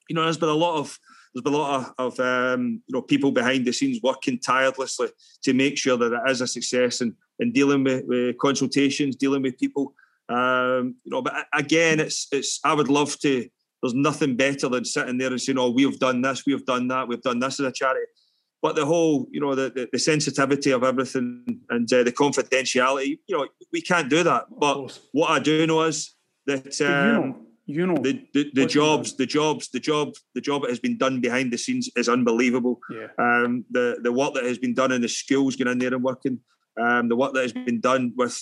you 0.10 0.16
know, 0.16 0.24
there's 0.24 0.38
been 0.38 0.50
a 0.50 0.54
lot 0.54 0.78
of 0.78 1.00
there's 1.34 1.44
been 1.44 1.54
a 1.54 1.58
lot 1.58 1.94
of, 1.98 2.18
of 2.18 2.20
um, 2.20 2.82
you 2.88 2.94
know 2.94 3.02
people 3.02 3.32
behind 3.32 3.66
the 3.66 3.74
scenes 3.74 4.00
working 4.02 4.40
tirelessly 4.40 5.10
to 5.44 5.54
make 5.54 5.78
sure 5.78 5.98
that 5.98 6.14
it 6.14 6.32
is 6.32 6.42
a 6.42 6.48
success 6.48 7.02
and 7.02 7.14
and 7.40 7.54
dealing 7.54 7.84
with, 7.84 8.06
with 8.06 8.38
consultations, 8.38 9.16
dealing 9.16 9.42
with 9.42 9.58
people. 9.58 9.94
Um, 10.28 10.96
you 11.04 11.12
know, 11.12 11.22
but 11.22 11.34
again, 11.54 12.00
it's 12.00 12.28
it's. 12.32 12.60
I 12.64 12.74
would 12.74 12.90
love 12.90 13.18
to. 13.20 13.48
There's 13.82 13.94
nothing 13.94 14.36
better 14.36 14.68
than 14.68 14.84
sitting 14.84 15.18
there 15.18 15.30
and 15.30 15.42
saying, 15.42 15.58
"Oh, 15.58 15.70
we've 15.70 16.00
done 16.00 16.22
this, 16.22 16.46
we've 16.46 16.66
done 16.66 16.88
that, 16.90 17.08
we've 17.08 17.22
done 17.22 17.40
this 17.40 17.60
as 17.60 17.66
a 17.66 17.72
charity." 17.72 18.06
But 18.62 18.76
the 18.76 18.86
whole, 18.86 19.28
you 19.32 19.40
know, 19.40 19.56
the, 19.56 19.70
the, 19.70 19.88
the 19.94 20.00
sensitivity 20.00 20.72
of 20.72 20.84
everything 20.84 21.62
and 21.70 21.92
uh, 21.94 22.04
the 22.04 22.12
confidentiality, 22.12 23.20
you 23.26 23.38
know, 23.38 23.48
we 23.72 23.82
can't 23.82 24.10
do 24.10 24.22
that. 24.24 24.48
But 24.52 25.00
what 25.14 25.32
I 25.32 25.40
do 25.40 25.66
know 25.66 25.84
is 25.84 26.14
that 26.46 26.82
um, 26.82 27.48
you 27.70 27.86
know, 27.86 27.98
the, 28.02 28.26
the, 28.34 28.50
the 28.56 28.66
jobs, 28.66 29.16
the 29.16 29.28
jobs, 29.28 29.70
the 29.70 29.80
job, 29.80 30.14
the 30.34 30.42
job 30.42 30.64
that 30.64 30.72
has 30.72 30.80
been 30.80 30.98
done 30.98 31.22
behind 31.22 31.54
the 31.54 31.58
scenes 31.58 31.88
is 31.96 32.10
unbelievable. 32.10 32.80
Yeah. 32.92 33.10
Um, 33.20 33.64
the 33.70 34.00
the 34.02 34.12
work 34.12 34.34
that 34.34 34.44
has 34.44 34.58
been 34.58 34.74
done 34.74 34.92
in 34.92 35.02
the 35.02 35.08
schools, 35.08 35.56
going 35.56 35.72
in 35.72 35.78
there 35.78 35.94
and 35.94 36.04
working, 36.04 36.40
um, 36.82 37.10
the 37.10 37.16
work 37.16 37.34
that 37.34 37.44
has 37.44 37.54
been 37.54 37.80
done 37.80 38.14
with 38.18 38.36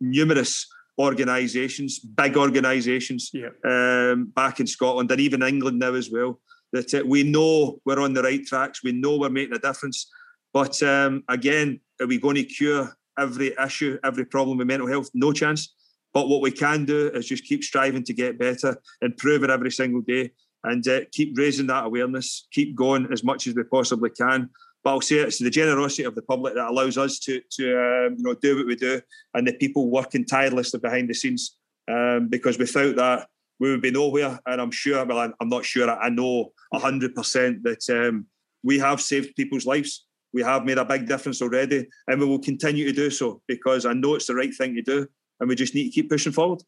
numerous 0.00 0.68
organisations, 1.00 1.98
big 1.98 2.36
organisations, 2.36 3.32
yeah. 3.32 3.48
um, 3.64 4.26
back 4.36 4.60
in 4.60 4.68
Scotland 4.68 5.10
and 5.10 5.20
even 5.20 5.42
England 5.42 5.80
now 5.80 5.94
as 5.94 6.08
well. 6.08 6.40
That 6.72 6.94
uh, 6.94 7.02
we 7.04 7.24
know 7.24 7.80
we're 7.84 7.98
on 7.98 8.12
the 8.12 8.22
right 8.22 8.46
tracks. 8.46 8.84
We 8.84 8.92
know 8.92 9.18
we're 9.18 9.30
making 9.30 9.56
a 9.56 9.58
difference. 9.58 10.08
But 10.52 10.80
um, 10.84 11.24
again, 11.28 11.80
are 12.00 12.06
we 12.06 12.18
going 12.18 12.36
to 12.36 12.44
cure 12.44 12.96
every 13.18 13.52
issue, 13.66 13.98
every 14.04 14.26
problem 14.26 14.58
with 14.58 14.68
mental 14.68 14.86
health? 14.86 15.10
No 15.12 15.32
chance. 15.32 15.74
But 16.12 16.28
what 16.28 16.40
we 16.40 16.50
can 16.50 16.84
do 16.84 17.08
is 17.10 17.26
just 17.26 17.44
keep 17.44 17.62
striving 17.62 18.02
to 18.04 18.12
get 18.12 18.38
better, 18.38 18.76
improve 19.00 19.44
it 19.44 19.50
every 19.50 19.70
single 19.70 20.00
day, 20.00 20.32
and 20.64 20.86
uh, 20.88 21.00
keep 21.12 21.36
raising 21.38 21.68
that 21.68 21.84
awareness, 21.84 22.46
keep 22.52 22.74
going 22.74 23.08
as 23.12 23.24
much 23.24 23.46
as 23.46 23.54
we 23.54 23.62
possibly 23.64 24.10
can. 24.10 24.50
But 24.82 24.90
I'll 24.90 25.00
say 25.00 25.16
it's 25.16 25.38
the 25.38 25.50
generosity 25.50 26.04
of 26.04 26.14
the 26.14 26.22
public 26.22 26.54
that 26.54 26.68
allows 26.68 26.96
us 26.98 27.18
to, 27.20 27.40
to 27.52 27.78
um, 27.78 28.14
you 28.16 28.24
know, 28.24 28.34
do 28.34 28.56
what 28.56 28.66
we 28.66 28.76
do, 28.76 29.00
and 29.34 29.46
the 29.46 29.52
people 29.52 29.90
working 29.90 30.24
tirelessly 30.24 30.80
behind 30.80 31.08
the 31.08 31.14
scenes. 31.14 31.56
Um, 31.90 32.28
because 32.28 32.58
without 32.58 32.96
that, 32.96 33.28
we 33.58 33.70
would 33.70 33.82
be 33.82 33.90
nowhere. 33.90 34.38
And 34.46 34.60
I'm 34.60 34.70
sure, 34.70 35.04
well, 35.04 35.32
I'm 35.38 35.48
not 35.48 35.64
sure, 35.64 35.90
I 35.90 36.08
know 36.08 36.52
100% 36.74 37.62
that 37.62 37.90
um, 37.90 38.26
we 38.62 38.78
have 38.78 39.00
saved 39.00 39.36
people's 39.36 39.66
lives. 39.66 40.06
We 40.32 40.42
have 40.42 40.64
made 40.64 40.78
a 40.78 40.84
big 40.84 41.06
difference 41.06 41.42
already, 41.42 41.88
and 42.06 42.20
we 42.20 42.26
will 42.26 42.38
continue 42.38 42.86
to 42.86 42.92
do 42.92 43.10
so 43.10 43.42
because 43.48 43.84
I 43.84 43.92
know 43.92 44.14
it's 44.14 44.26
the 44.26 44.34
right 44.34 44.54
thing 44.54 44.74
to 44.76 44.82
do, 44.82 45.08
and 45.40 45.48
we 45.48 45.54
just 45.54 45.74
need 45.74 45.84
to 45.84 45.90
keep 45.90 46.10
pushing 46.10 46.32
forward. 46.32 46.62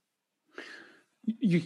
You 1.25 1.63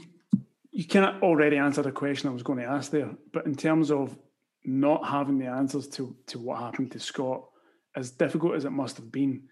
you 0.71 0.85
kind 0.85 1.07
of 1.07 1.23
already 1.23 1.57
answered 1.57 1.87
a 1.87 1.93
question 1.93 2.29
I 2.29 2.33
was 2.33 2.43
going 2.43 2.59
to 2.59 2.67
ask 2.67 2.91
there, 2.91 3.11
but 3.33 3.47
in 3.47 3.55
terms 3.55 3.91
of 3.91 4.19
not 4.65 5.09
having 5.09 5.39
the 5.39 5.47
answers 5.47 5.89
to 5.89 6.15
to 6.27 6.39
what 6.39 6.61
happened 6.61 6.93
to 6.93 7.01
Scott, 7.01 7.45
as 7.95 8.11
difficult 8.11 8.55
as 8.55 8.65
it 8.65 8.71
must 8.71 8.97
have 8.99 9.11
been, 9.11 9.45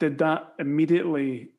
did 0.00 0.18
that 0.18 0.54
immediately 0.58 1.50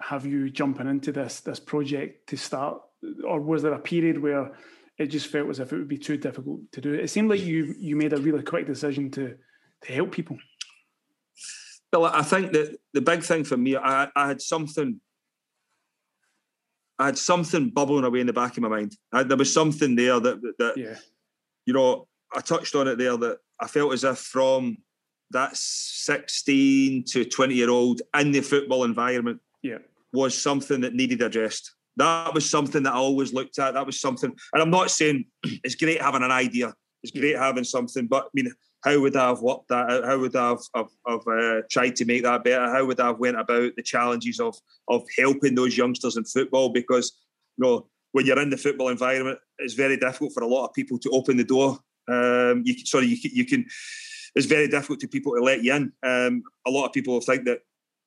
have 0.00 0.24
you 0.24 0.50
jumping 0.50 0.86
into 0.86 1.10
this 1.10 1.40
this 1.40 1.58
project 1.58 2.28
to 2.28 2.36
start, 2.36 2.80
or 3.26 3.40
was 3.40 3.62
there 3.62 3.72
a 3.72 3.80
period 3.80 4.22
where 4.22 4.52
it 4.96 5.06
just 5.06 5.28
felt 5.28 5.48
as 5.48 5.60
if 5.60 5.72
it 5.72 5.76
would 5.76 5.88
be 5.88 5.98
too 5.98 6.16
difficult 6.16 6.60
to 6.72 6.80
do? 6.80 6.94
It 6.94 7.10
seemed 7.10 7.30
like 7.30 7.40
you 7.40 7.74
you 7.78 7.96
made 7.96 8.12
a 8.12 8.20
really 8.20 8.42
quick 8.42 8.66
decision 8.66 9.10
to 9.12 9.36
to 9.82 9.92
help 9.92 10.12
people. 10.12 10.38
Well, 11.92 12.04
I 12.04 12.22
think 12.22 12.52
that 12.52 12.76
the 12.92 13.00
big 13.00 13.22
thing 13.22 13.44
for 13.44 13.56
me, 13.56 13.76
I, 13.76 14.08
I 14.14 14.28
had 14.28 14.42
something 14.42 15.00
I 17.00 17.06
had 17.06 17.18
something 17.18 17.70
bubbling 17.70 18.04
away 18.04 18.20
in 18.20 18.26
the 18.26 18.32
back 18.32 18.56
of 18.56 18.62
my 18.64 18.68
mind. 18.68 18.96
I, 19.12 19.22
there 19.22 19.36
was 19.36 19.52
something 19.52 19.94
there 19.94 20.18
that 20.20 20.40
that 20.58 20.76
yeah 20.76 20.96
you 21.68 21.74
know, 21.74 22.08
I 22.34 22.40
touched 22.40 22.74
on 22.74 22.88
it 22.88 22.96
there 22.96 23.18
that 23.18 23.40
I 23.60 23.66
felt 23.66 23.92
as 23.92 24.02
if 24.02 24.16
from 24.16 24.78
that 25.32 25.54
16 25.54 27.04
to 27.08 27.26
20 27.26 27.54
year 27.54 27.68
old 27.68 28.00
in 28.18 28.32
the 28.32 28.40
football 28.40 28.84
environment 28.84 29.38
yeah. 29.62 29.76
was 30.14 30.40
something 30.40 30.80
that 30.80 30.94
needed 30.94 31.20
addressed. 31.20 31.74
That 31.96 32.32
was 32.32 32.48
something 32.48 32.84
that 32.84 32.94
I 32.94 32.96
always 32.96 33.34
looked 33.34 33.58
at. 33.58 33.74
That 33.74 33.84
was 33.84 34.00
something, 34.00 34.34
and 34.54 34.62
I'm 34.62 34.70
not 34.70 34.90
saying 34.90 35.26
it's 35.42 35.74
great 35.74 36.00
having 36.00 36.22
an 36.22 36.30
idea, 36.30 36.72
it's 37.02 37.12
great 37.12 37.36
having 37.36 37.64
something, 37.64 38.06
but 38.06 38.24
I 38.24 38.28
mean, 38.32 38.50
how 38.82 39.00
would 39.00 39.16
I 39.16 39.28
have 39.28 39.42
worked 39.42 39.68
that 39.68 39.90
out? 39.90 40.04
How 40.04 40.18
would 40.18 40.36
I 40.36 40.50
have, 40.50 40.60
have, 40.74 40.88
have 41.06 41.26
uh, 41.26 41.62
tried 41.70 41.96
to 41.96 42.04
make 42.04 42.22
that 42.22 42.44
better? 42.44 42.72
How 42.72 42.84
would 42.84 43.00
I 43.00 43.08
have 43.08 43.18
went 43.18 43.38
about 43.38 43.72
the 43.76 43.82
challenges 43.82 44.40
of 44.40 44.56
of 44.88 45.02
helping 45.18 45.54
those 45.54 45.76
youngsters 45.76 46.16
in 46.16 46.24
football? 46.24 46.68
Because 46.68 47.12
you 47.56 47.64
know, 47.64 47.88
when 48.12 48.26
you're 48.26 48.40
in 48.40 48.50
the 48.50 48.56
football 48.56 48.88
environment, 48.88 49.38
it's 49.58 49.74
very 49.74 49.96
difficult 49.96 50.32
for 50.32 50.42
a 50.42 50.46
lot 50.46 50.66
of 50.66 50.74
people 50.74 50.98
to 51.00 51.10
open 51.10 51.36
the 51.36 51.44
door. 51.44 51.78
Um, 52.08 52.62
you 52.64 52.74
sorry, 52.86 53.06
you, 53.06 53.16
you 53.22 53.44
can. 53.44 53.66
It's 54.34 54.46
very 54.46 54.68
difficult 54.68 55.00
to 55.00 55.08
people 55.08 55.34
to 55.34 55.40
let 55.40 55.62
you 55.64 55.74
in. 55.74 55.92
Um, 56.04 56.42
a 56.66 56.70
lot 56.70 56.86
of 56.86 56.92
people 56.92 57.20
think 57.20 57.44
that 57.46 57.60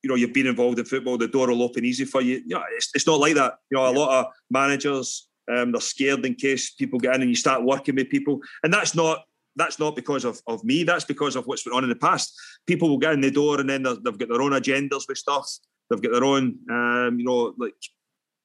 you 0.03 0.09
know 0.09 0.15
you've 0.15 0.34
been 0.34 0.47
involved 0.47 0.80
in 0.80 0.86
football, 0.86 1.17
the 1.17 1.28
door 1.28 1.47
will 1.47 1.63
open 1.63 1.84
easy 1.84 2.05
for 2.05 2.22
you. 2.22 2.41
You 2.45 2.55
know, 2.55 2.63
it's, 2.78 2.89
it's 2.93 3.07
not 3.07 3.19
like 3.19 3.36
that. 3.36 3.55
You 3.69 3.78
know, 3.78 3.89
a 3.89 3.91
lot 3.91 4.19
of 4.19 4.34
managers 4.49 5.28
um, 5.51 5.72
they're 5.72 5.82
scared 5.82 6.26
in 6.26 6.36
case 6.36 6.72
people 6.72 6.99
get 6.99 7.15
in 7.15 7.22
and 7.22 7.30
you 7.30 7.36
start 7.36 7.63
working 7.63 7.95
with 7.95 8.09
people, 8.09 8.39
and 8.63 8.74
that's 8.74 8.95
not 8.95 9.26
that's 9.56 9.80
not 9.80 9.95
because 9.95 10.26
of, 10.26 10.41
of 10.47 10.64
me. 10.64 10.84
That's 10.84 11.06
because 11.06 11.36
of 11.36 11.45
what's 11.45 11.64
been 11.64 11.74
on 11.74 11.84
in 11.84 11.89
the 11.89 11.95
past. 11.95 12.34
People 12.68 12.89
will 12.89 12.97
get 12.97 13.14
in 13.14 13.22
the 13.22 13.32
door 13.32 13.60
and 13.60 13.70
then 13.70 13.84
they've 13.84 14.18
got 14.18 14.30
their 14.30 14.41
own 14.41 14.52
agendas 14.52 15.08
with 15.08 15.18
stuff. 15.18 15.49
They've 15.89 16.02
got 16.02 16.14
their 16.14 16.24
own, 16.24 16.58
um, 16.70 17.18
you 17.20 17.26
know, 17.26 17.54
like 17.58 17.76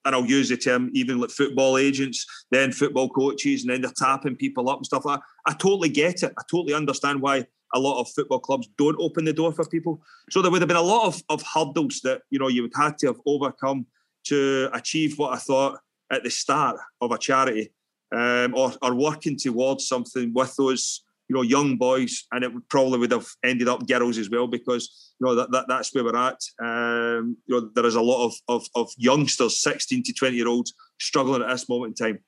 and 0.07 0.15
I'll 0.15 0.25
use 0.25 0.47
the 0.47 0.55
term 0.55 0.89
even 0.93 1.19
like 1.19 1.31
football 1.31 1.77
agents, 1.77 2.25
then 2.49 2.71
football 2.71 3.09
coaches, 3.09 3.63
and 3.63 3.71
then 3.71 3.81
they're 3.81 3.91
tapping 3.95 4.37
people 4.37 4.69
up 4.69 4.77
and 4.77 4.85
stuff 4.85 5.03
like 5.03 5.19
that. 5.19 5.25
I 5.45 5.53
totally 5.53 5.89
get 5.89 6.23
it. 6.23 6.33
I 6.37 6.43
totally 6.49 6.73
understand 6.73 7.21
why 7.21 7.45
a 7.73 7.79
lot 7.79 7.99
of 7.99 8.09
football 8.11 8.39
clubs 8.39 8.69
don't 8.77 8.95
open 8.99 9.25
the 9.25 9.33
door 9.33 9.51
for 9.51 9.67
people. 9.67 10.01
So 10.29 10.41
there 10.41 10.49
would 10.49 10.61
have 10.61 10.69
been 10.69 10.77
a 10.77 10.81
lot 10.81 11.07
of, 11.07 11.21
of 11.27 11.43
hurdles 11.53 11.99
that 12.05 12.21
you 12.29 12.39
know 12.39 12.47
you 12.47 12.63
would 12.63 12.71
have 12.75 12.85
had 12.85 12.97
to 12.99 13.07
have 13.07 13.19
overcome 13.25 13.85
to 14.27 14.69
achieve 14.73 15.17
what 15.17 15.33
I 15.33 15.37
thought 15.37 15.79
at 16.09 16.23
the 16.23 16.29
start 16.29 16.77
of 17.01 17.11
a 17.11 17.17
charity, 17.17 17.71
um, 18.15 18.55
or, 18.55 18.71
or 18.81 18.95
working 18.95 19.37
towards 19.37 19.87
something 19.87 20.33
with 20.33 20.55
those 20.55 21.03
you 21.27 21.35
know 21.35 21.41
young 21.41 21.77
boys, 21.77 22.25
and 22.31 22.43
it 22.43 22.53
would 22.53 22.67
probably 22.69 22.99
would 22.99 23.11
have 23.11 23.27
ended 23.43 23.67
up 23.67 23.87
girls 23.87 24.17
as 24.17 24.29
well 24.29 24.47
because 24.47 25.13
you 25.19 25.25
know 25.25 25.35
that, 25.35 25.51
that 25.51 25.65
that's 25.67 25.93
where 25.93 26.03
we're 26.03 26.15
at. 26.15 26.39
Um, 26.61 27.37
you 27.45 27.59
know, 27.59 27.69
there 27.75 27.85
is 27.85 27.95
a 27.95 28.01
lot 28.01 28.25
of, 28.25 28.33
of, 28.47 28.67
of 28.75 28.91
youngsters, 28.97 29.61
16 29.61 30.03
to 30.03 30.13
20 30.13 30.35
year 30.35 30.47
olds, 30.47 30.73
struggling 30.99 31.41
at 31.41 31.49
this 31.49 31.67
moment 31.67 31.99
in 31.99 32.05
time. 32.07 32.19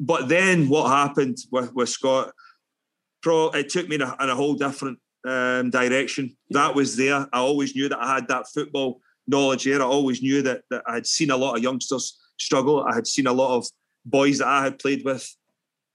But 0.00 0.28
then 0.28 0.68
what 0.68 0.90
happened 0.90 1.38
with, 1.50 1.74
with 1.74 1.88
Scott? 1.88 2.32
Pro, 3.20 3.50
it 3.50 3.68
took 3.68 3.88
me 3.88 3.96
in 3.96 4.02
a, 4.02 4.16
in 4.20 4.30
a 4.30 4.34
whole 4.34 4.54
different 4.54 4.98
um, 5.26 5.70
direction. 5.70 6.36
That 6.50 6.74
was 6.74 6.96
there. 6.96 7.26
I 7.32 7.38
always 7.38 7.74
knew 7.74 7.88
that 7.88 7.98
I 7.98 8.14
had 8.14 8.28
that 8.28 8.46
football 8.48 9.00
knowledge 9.26 9.64
there. 9.64 9.82
I 9.82 9.84
always 9.84 10.22
knew 10.22 10.40
that, 10.42 10.62
that 10.70 10.82
I 10.86 10.94
had 10.94 11.06
seen 11.06 11.30
a 11.30 11.36
lot 11.36 11.56
of 11.56 11.62
youngsters 11.62 12.18
struggle. 12.38 12.84
I 12.84 12.94
had 12.94 13.06
seen 13.06 13.26
a 13.26 13.32
lot 13.32 13.56
of 13.56 13.66
boys 14.08 14.38
that 14.38 14.48
I 14.48 14.64
had 14.64 14.78
played 14.78 15.04
with 15.04 15.34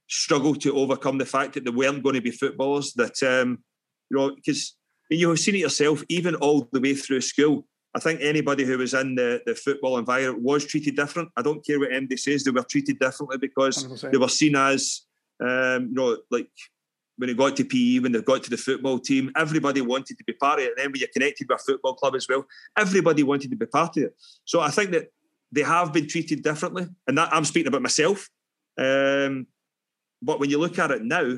struggle 0.08 0.54
to 0.56 0.78
overcome 0.78 1.18
the 1.18 1.26
fact 1.26 1.54
that 1.54 1.66
they 1.66 1.72
weren't 1.72 2.04
going 2.04 2.16
to 2.16 2.22
be 2.22 2.32
footballers. 2.32 2.94
That 2.94 3.22
um, 3.24 3.64
you 4.10 4.18
know, 4.18 4.36
because 4.36 4.76
you've 5.10 5.40
seen 5.40 5.56
it 5.56 5.60
yourself, 5.60 6.04
even 6.10 6.36
all 6.36 6.68
the 6.72 6.80
way 6.80 6.94
through 6.94 7.22
school. 7.22 7.66
I 7.96 8.00
think 8.00 8.22
anybody 8.22 8.64
who 8.64 8.78
was 8.80 8.96
in 8.96 9.14
the, 9.14 9.42
the 9.46 9.54
football 9.54 10.00
environment 10.00 10.44
was 10.44 10.66
treated 10.66 10.96
different. 10.96 11.30
I 11.38 11.44
don't 11.44 11.64
care 11.64 11.80
what 11.80 11.92
MD 11.92 12.18
says, 12.18 12.44
they 12.44 12.50
were 12.50 12.64
treated 12.64 12.98
differently 12.98 13.38
because 13.38 13.86
100%. 13.86 14.12
they 14.12 14.18
were 14.18 14.30
seen 14.30 14.56
as, 14.56 15.04
um, 15.40 15.90
you 15.90 15.94
know, 15.94 16.18
like 16.32 16.50
when 17.18 17.28
they 17.28 17.36
got 17.36 17.56
to 17.56 17.66
PE, 17.66 18.00
when 18.00 18.12
they 18.12 18.22
got 18.22 18.44
to 18.44 18.50
the 18.50 18.58
football 18.58 18.98
team, 18.98 19.32
everybody 19.36 19.82
wanted 19.82 20.18
to 20.18 20.24
be 20.24 20.34
part 20.34 20.60
of 20.60 20.66
it. 20.66 20.70
And 20.70 20.78
then 20.78 20.92
when 20.92 21.00
you're 21.02 21.10
connected 21.14 21.48
with 21.48 21.62
a 21.62 21.64
football 21.64 21.94
club 21.94 22.16
as 22.16 22.28
well, 22.28 22.46
everybody 22.76 23.22
wanted 23.22 23.52
to 23.52 23.56
be 23.56 23.66
part 23.68 23.96
of 23.98 24.04
it. 24.04 24.16
So 24.46 24.60
I 24.60 24.72
think 24.72 24.90
that 24.92 25.10
they 25.54 25.62
have 25.62 25.94
been 25.94 26.08
treated 26.08 26.44
differently. 26.44 26.88
And 27.08 27.18
that 27.18 27.30
I'm 27.32 27.46
speaking 27.46 27.68
about 27.68 27.84
myself. 27.84 28.30
Um, 28.78 29.48
but 30.22 30.40
when 30.40 30.50
you 30.50 30.58
look 30.58 30.80
at 30.80 30.92
it 30.92 31.04
now, 31.04 31.38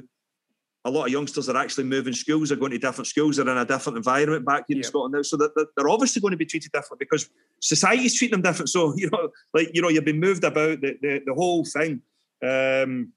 a 0.85 0.89
lot 0.89 1.05
of 1.05 1.11
youngsters 1.11 1.49
are 1.49 1.57
actually 1.57 1.83
moving 1.83 2.13
schools, 2.13 2.51
are 2.51 2.55
going 2.55 2.71
to 2.71 2.77
different 2.77 3.07
schools, 3.07 3.37
they're 3.37 3.49
in 3.49 3.57
a 3.57 3.65
different 3.65 3.97
environment 3.97 4.45
back 4.45 4.65
here 4.67 4.77
in 4.77 4.83
Scotland 4.83 5.13
now. 5.13 5.23
So 5.23 5.35
that 5.37 5.67
they're 5.75 5.89
obviously 5.89 6.21
going 6.21 6.31
to 6.31 6.37
be 6.37 6.45
treated 6.45 6.71
different 6.71 6.99
because 6.99 7.29
society's 7.59 8.17
treating 8.17 8.39
them 8.39 8.49
different. 8.49 8.69
So, 8.69 8.93
you 8.97 9.09
know, 9.11 9.29
like, 9.53 9.71
you 9.73 9.81
know, 9.81 9.89
you've 9.89 10.05
been 10.05 10.19
moved 10.19 10.43
about 10.43 10.81
the, 10.81 10.95
the, 11.01 11.21
the 11.25 11.33
whole 11.33 11.65
thing. 11.65 12.01
Um, 12.43 13.11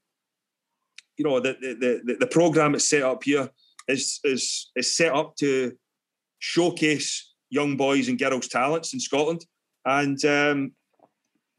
you 1.15 1.25
know, 1.25 1.39
the, 1.39 1.55
the, 1.61 2.01
the, 2.03 2.15
the 2.21 2.27
program 2.27 2.71
that's 2.71 2.89
set 2.89 3.03
up 3.03 3.23
here 3.23 3.49
is, 3.87 4.19
is, 4.23 4.71
is 4.75 4.95
set 4.95 5.13
up 5.13 5.35
to 5.37 5.73
showcase 6.39 7.33
young 7.49 7.77
boys 7.77 8.07
and 8.07 8.17
girls' 8.17 8.47
talents 8.47 8.93
in 8.93 8.99
Scotland, 8.99 9.45
and 9.85 10.23
um, 10.25 10.71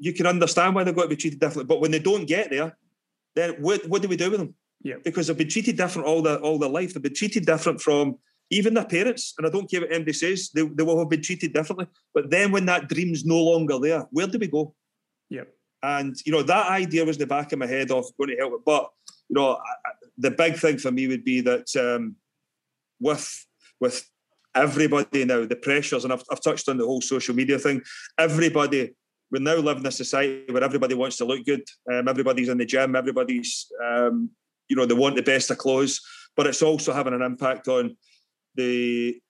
you 0.01 0.13
can 0.13 0.27
understand 0.27 0.75
why 0.75 0.83
they've 0.83 0.97
got 0.97 1.03
to 1.03 1.09
be 1.09 1.17
treated 1.17 1.39
differently. 1.39 1.67
But 1.67 1.81
when 1.81 1.91
they 1.91 1.99
don't 1.99 2.27
get 2.27 2.51
there, 2.51 2.77
then 3.37 3.57
what, 3.61 3.87
what 3.87 4.03
do 4.03 4.09
we 4.09 4.17
do 4.17 4.31
with 4.31 4.41
them? 4.41 4.55
Yeah. 4.83 4.97
Because 5.05 5.27
they've 5.27 5.37
been 5.37 5.49
treated 5.49 5.77
different 5.77 6.09
all 6.09 6.23
their 6.23 6.39
all 6.39 6.59
their 6.59 6.71
life. 6.71 6.95
They've 6.95 7.03
been 7.03 7.15
treated 7.15 7.45
different 7.45 7.81
from 7.81 8.17
even 8.49 8.75
their 8.75 8.87
parents. 8.87 9.35
And 9.37 9.47
I 9.47 9.51
don't 9.51 9.71
care 9.71 9.83
what 9.83 9.93
anybody 9.93 10.15
says, 10.15 10.51
they, 10.55 10.63
they 10.63 10.83
will 10.83 10.99
have 10.99 11.11
been 11.11 11.23
treated 11.23 11.53
differently. 11.53 11.87
But 12.15 12.31
then 12.31 12.51
when 12.51 12.67
that 12.67 12.89
dream's 12.89 13.25
no 13.25 13.37
longer 13.37 13.79
there, 13.79 14.07
where 14.11 14.27
do 14.27 14.39
we 14.39 14.49
go? 14.49 14.75
Yeah. 15.29 15.45
And 15.83 16.17
you 16.25 16.33
know, 16.33 16.43
that 16.43 16.69
idea 16.69 17.05
was 17.05 17.17
in 17.17 17.21
the 17.21 17.27
back 17.27 17.53
of 17.53 17.59
my 17.59 17.67
head 17.67 17.91
of 17.91 18.07
going 18.17 18.31
to 18.31 18.37
help 18.37 18.55
it. 18.55 18.61
But 18.65 18.89
you 19.29 19.35
know, 19.35 19.53
I, 19.53 19.91
the 20.17 20.31
big 20.31 20.57
thing 20.57 20.79
for 20.79 20.91
me 20.91 21.09
would 21.09 21.25
be 21.25 21.43
that 21.43 21.69
um, 21.77 22.17
with 22.99 23.47
with 23.81 24.09
everybody 24.55 25.25
now, 25.25 25.45
the 25.45 25.57
pressures, 25.57 26.05
and 26.05 26.13
I've, 26.13 26.25
I've 26.31 26.43
touched 26.43 26.69
on 26.69 26.79
the 26.79 26.87
whole 26.87 27.01
social 27.01 27.35
media 27.35 27.59
thing. 27.59 27.83
Everybody, 28.19 28.95
we 29.31 29.39
now 29.39 29.57
live 29.57 29.79
in 29.79 29.87
a 29.87 29.93
society 29.93 30.51
where 30.51 30.65
everybody 30.65 30.95
wants 30.95 31.17
to 31.19 31.25
look 31.25 31.45
good. 31.45 31.63
Um, 31.91 32.09
everybody's 32.09 32.49
in 32.49 32.59
the 32.59 32.65
gym. 32.65 32.97
Everybody's, 32.97 33.71
um, 33.85 34.31
you 34.69 34.77
know, 34.77 34.87
they 34.87 34.95
want 34.95 35.17
the 35.17 35.23
best 35.23 35.51
of 35.51 35.59
clothes. 35.59 36.01
But 36.37 36.47
it's 36.47 36.63
also 36.63 36.93
having 36.93 37.15
an 37.15 37.23
impact 37.23 37.69
on 37.69 37.97
the. 38.55 39.21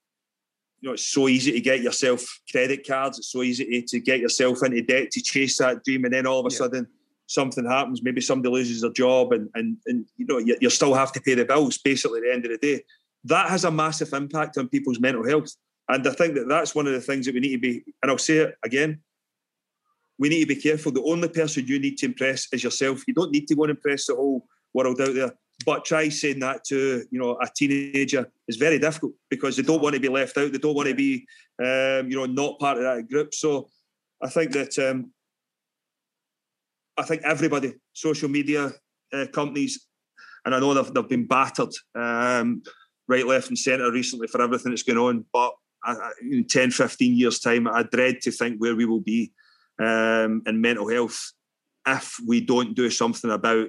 You 0.83 0.89
know, 0.89 0.95
it's 0.95 1.13
so 1.13 1.29
easy 1.29 1.53
to 1.53 1.61
get 1.61 1.83
yourself 1.83 2.27
credit 2.51 2.87
cards. 2.89 3.19
It's 3.19 3.31
so 3.31 3.43
easy 3.43 3.83
to, 3.87 4.01
get 4.01 4.21
yourself 4.21 4.63
into 4.63 4.81
debt 4.81 5.11
to 5.11 5.21
chase 5.21 5.59
that 5.59 5.85
dream, 5.85 6.07
and 6.07 6.15
then 6.15 6.27
all 6.27 6.41
of 6.41 6.47
a 6.47 6.55
yeah. 6.55 6.57
sudden 6.57 6.87
something 7.27 7.67
happens. 7.67 8.03
Maybe 8.03 8.23
somebody 8.23 8.51
loses 8.51 8.81
their 8.81 8.91
job, 8.91 9.33
and 9.33 9.51
and 9.55 9.77
and 9.85 10.07
you 10.17 10.25
know 10.25 10.39
you, 10.39 10.57
you 10.59 10.71
still 10.71 10.95
have 10.95 11.13
to 11.13 11.21
pay 11.21 11.35
the 11.35 11.45
bills. 11.45 11.77
Basically, 11.77 12.21
at 12.21 12.25
the 12.25 12.33
end 12.33 12.47
of 12.47 12.53
the 12.53 12.57
day, 12.57 12.83
that 13.25 13.51
has 13.51 13.65
a 13.65 13.71
massive 13.71 14.13
impact 14.15 14.57
on 14.57 14.69
people's 14.69 15.01
mental 15.01 15.27
health. 15.27 15.55
And 15.89 16.07
I 16.07 16.13
think 16.13 16.35
that 16.35 16.49
that's 16.49 16.75
one 16.75 16.87
of 16.87 16.93
the 16.93 17.01
things 17.01 17.27
that 17.27 17.35
we 17.35 17.41
need 17.41 17.53
to 17.53 17.59
be, 17.59 17.83
and 18.01 18.11
I'll 18.11 18.19
say 18.19 18.39
it 18.39 18.55
again, 18.65 19.01
we 20.21 20.29
need 20.29 20.41
to 20.41 20.55
be 20.55 20.61
careful. 20.61 20.93
The 20.93 21.03
only 21.03 21.29
person 21.29 21.67
you 21.67 21.79
need 21.81 21.97
to 21.99 22.07
impress 22.07 22.47
is 22.53 22.63
yourself. 22.63 23.03
You 23.09 23.15
don't 23.15 23.33
need 23.33 23.49
to 23.49 23.55
go 23.55 23.65
and 23.65 23.71
impress 23.71 24.07
the 24.07 24.15
whole 24.15 24.47
world 24.75 25.01
out 25.01 25.15
there. 25.15 25.33
But 25.65 25.87
try 25.87 26.11
saying 26.11 26.41
that 26.41 26.63
to 26.67 27.05
you 27.11 27.19
know 27.19 27.39
a 27.41 27.49
teenager 27.57 28.31
is 28.47 28.57
very 28.57 28.79
difficult 28.79 29.15
because 29.31 29.57
they 29.57 29.63
don't 29.63 29.83
want 29.83 29.95
to 29.95 30.01
be 30.01 30.09
left 30.09 30.37
out. 30.37 30.53
They 30.53 30.59
don't 30.59 30.77
want 30.77 30.89
to 30.91 30.95
be 30.95 31.27
um, 31.59 32.11
you 32.11 32.17
know 32.17 32.27
not 32.27 32.59
part 32.59 32.77
of 32.77 32.85
that 32.85 33.09
group. 33.09 33.33
So 33.35 33.69
I 34.23 34.29
think 34.29 34.53
that 34.53 34.79
um, 34.79 35.11
I 36.99 37.03
think 37.03 37.23
everybody, 37.23 37.75
social 37.95 38.29
media 38.29 38.73
uh, 39.15 39.27
companies, 39.33 39.87
and 40.45 40.55
I 40.55 40.61
know 40.61 40.75
they've, 40.75 40.93
they've 40.93 41.09
been 41.09 41.27
battered. 41.27 41.73
Um, 41.95 42.63
right, 43.09 43.27
left, 43.27 43.49
and 43.49 43.59
centre 43.59 43.91
recently 43.91 44.29
for 44.29 44.43
everything 44.43 44.71
that's 44.71 44.83
going 44.83 44.99
on. 44.99 45.25
But 45.33 45.53
in 46.23 46.47
10, 46.47 46.71
15 46.71 47.17
years' 47.17 47.41
time, 47.41 47.67
I 47.67 47.83
dread 47.83 48.21
to 48.23 48.31
think 48.31 48.61
where 48.61 48.77
we 48.77 48.85
will 48.85 49.01
be 49.01 49.33
um, 49.81 50.43
in 50.47 50.61
mental 50.61 50.89
health 50.89 51.33
if 51.87 52.17
we 52.27 52.41
don't 52.41 52.75
do 52.75 52.91
something 52.91 53.31
about 53.31 53.69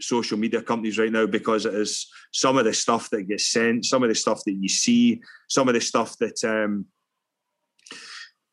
social 0.00 0.36
media 0.36 0.60
companies 0.60 0.98
right 0.98 1.10
now 1.10 1.26
because 1.26 1.64
it 1.64 1.74
is 1.74 2.06
some 2.32 2.58
of 2.58 2.66
the 2.66 2.74
stuff 2.74 3.08
that 3.10 3.22
gets 3.22 3.50
sent, 3.50 3.84
some 3.84 4.02
of 4.02 4.10
the 4.10 4.14
stuff 4.14 4.42
that 4.44 4.52
you 4.52 4.68
see, 4.68 5.22
some 5.48 5.68
of 5.68 5.74
the 5.74 5.80
stuff 5.80 6.16
that 6.18 6.44
um, 6.44 6.84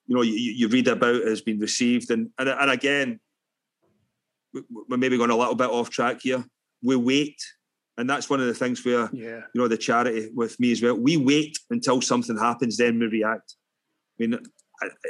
you 0.08 0.16
know 0.16 0.22
you, 0.22 0.34
you 0.34 0.68
read 0.70 0.88
about 0.88 1.22
has 1.24 1.42
been 1.42 1.60
received, 1.60 2.12
and 2.12 2.30
and, 2.40 2.50
and 2.50 2.72
again, 2.72 3.20
we're 4.54 4.98
maybe 4.98 5.18
going 5.18 5.32
a 5.32 5.36
little 5.36 5.56
bit 5.56 5.70
off 5.70 5.90
track 5.90 6.22
here. 6.22 6.46
We 6.82 6.96
wait 6.96 7.38
and 7.98 8.10
that's 8.10 8.30
one 8.30 8.40
of 8.40 8.48
the 8.48 8.54
things 8.54 8.84
where 8.84 9.10
yeah. 9.14 9.42
you 9.54 9.62
know 9.62 9.68
the 9.68 9.78
charity 9.78 10.30
with 10.34 10.60
me 10.60 10.72
as 10.72 10.82
well. 10.82 10.96
We 10.96 11.18
wait 11.18 11.58
until 11.70 12.02
something 12.02 12.38
happens, 12.38 12.78
then 12.78 13.00
we 13.00 13.08
react. 13.08 13.56
I 14.20 14.26
mean, 14.26 14.40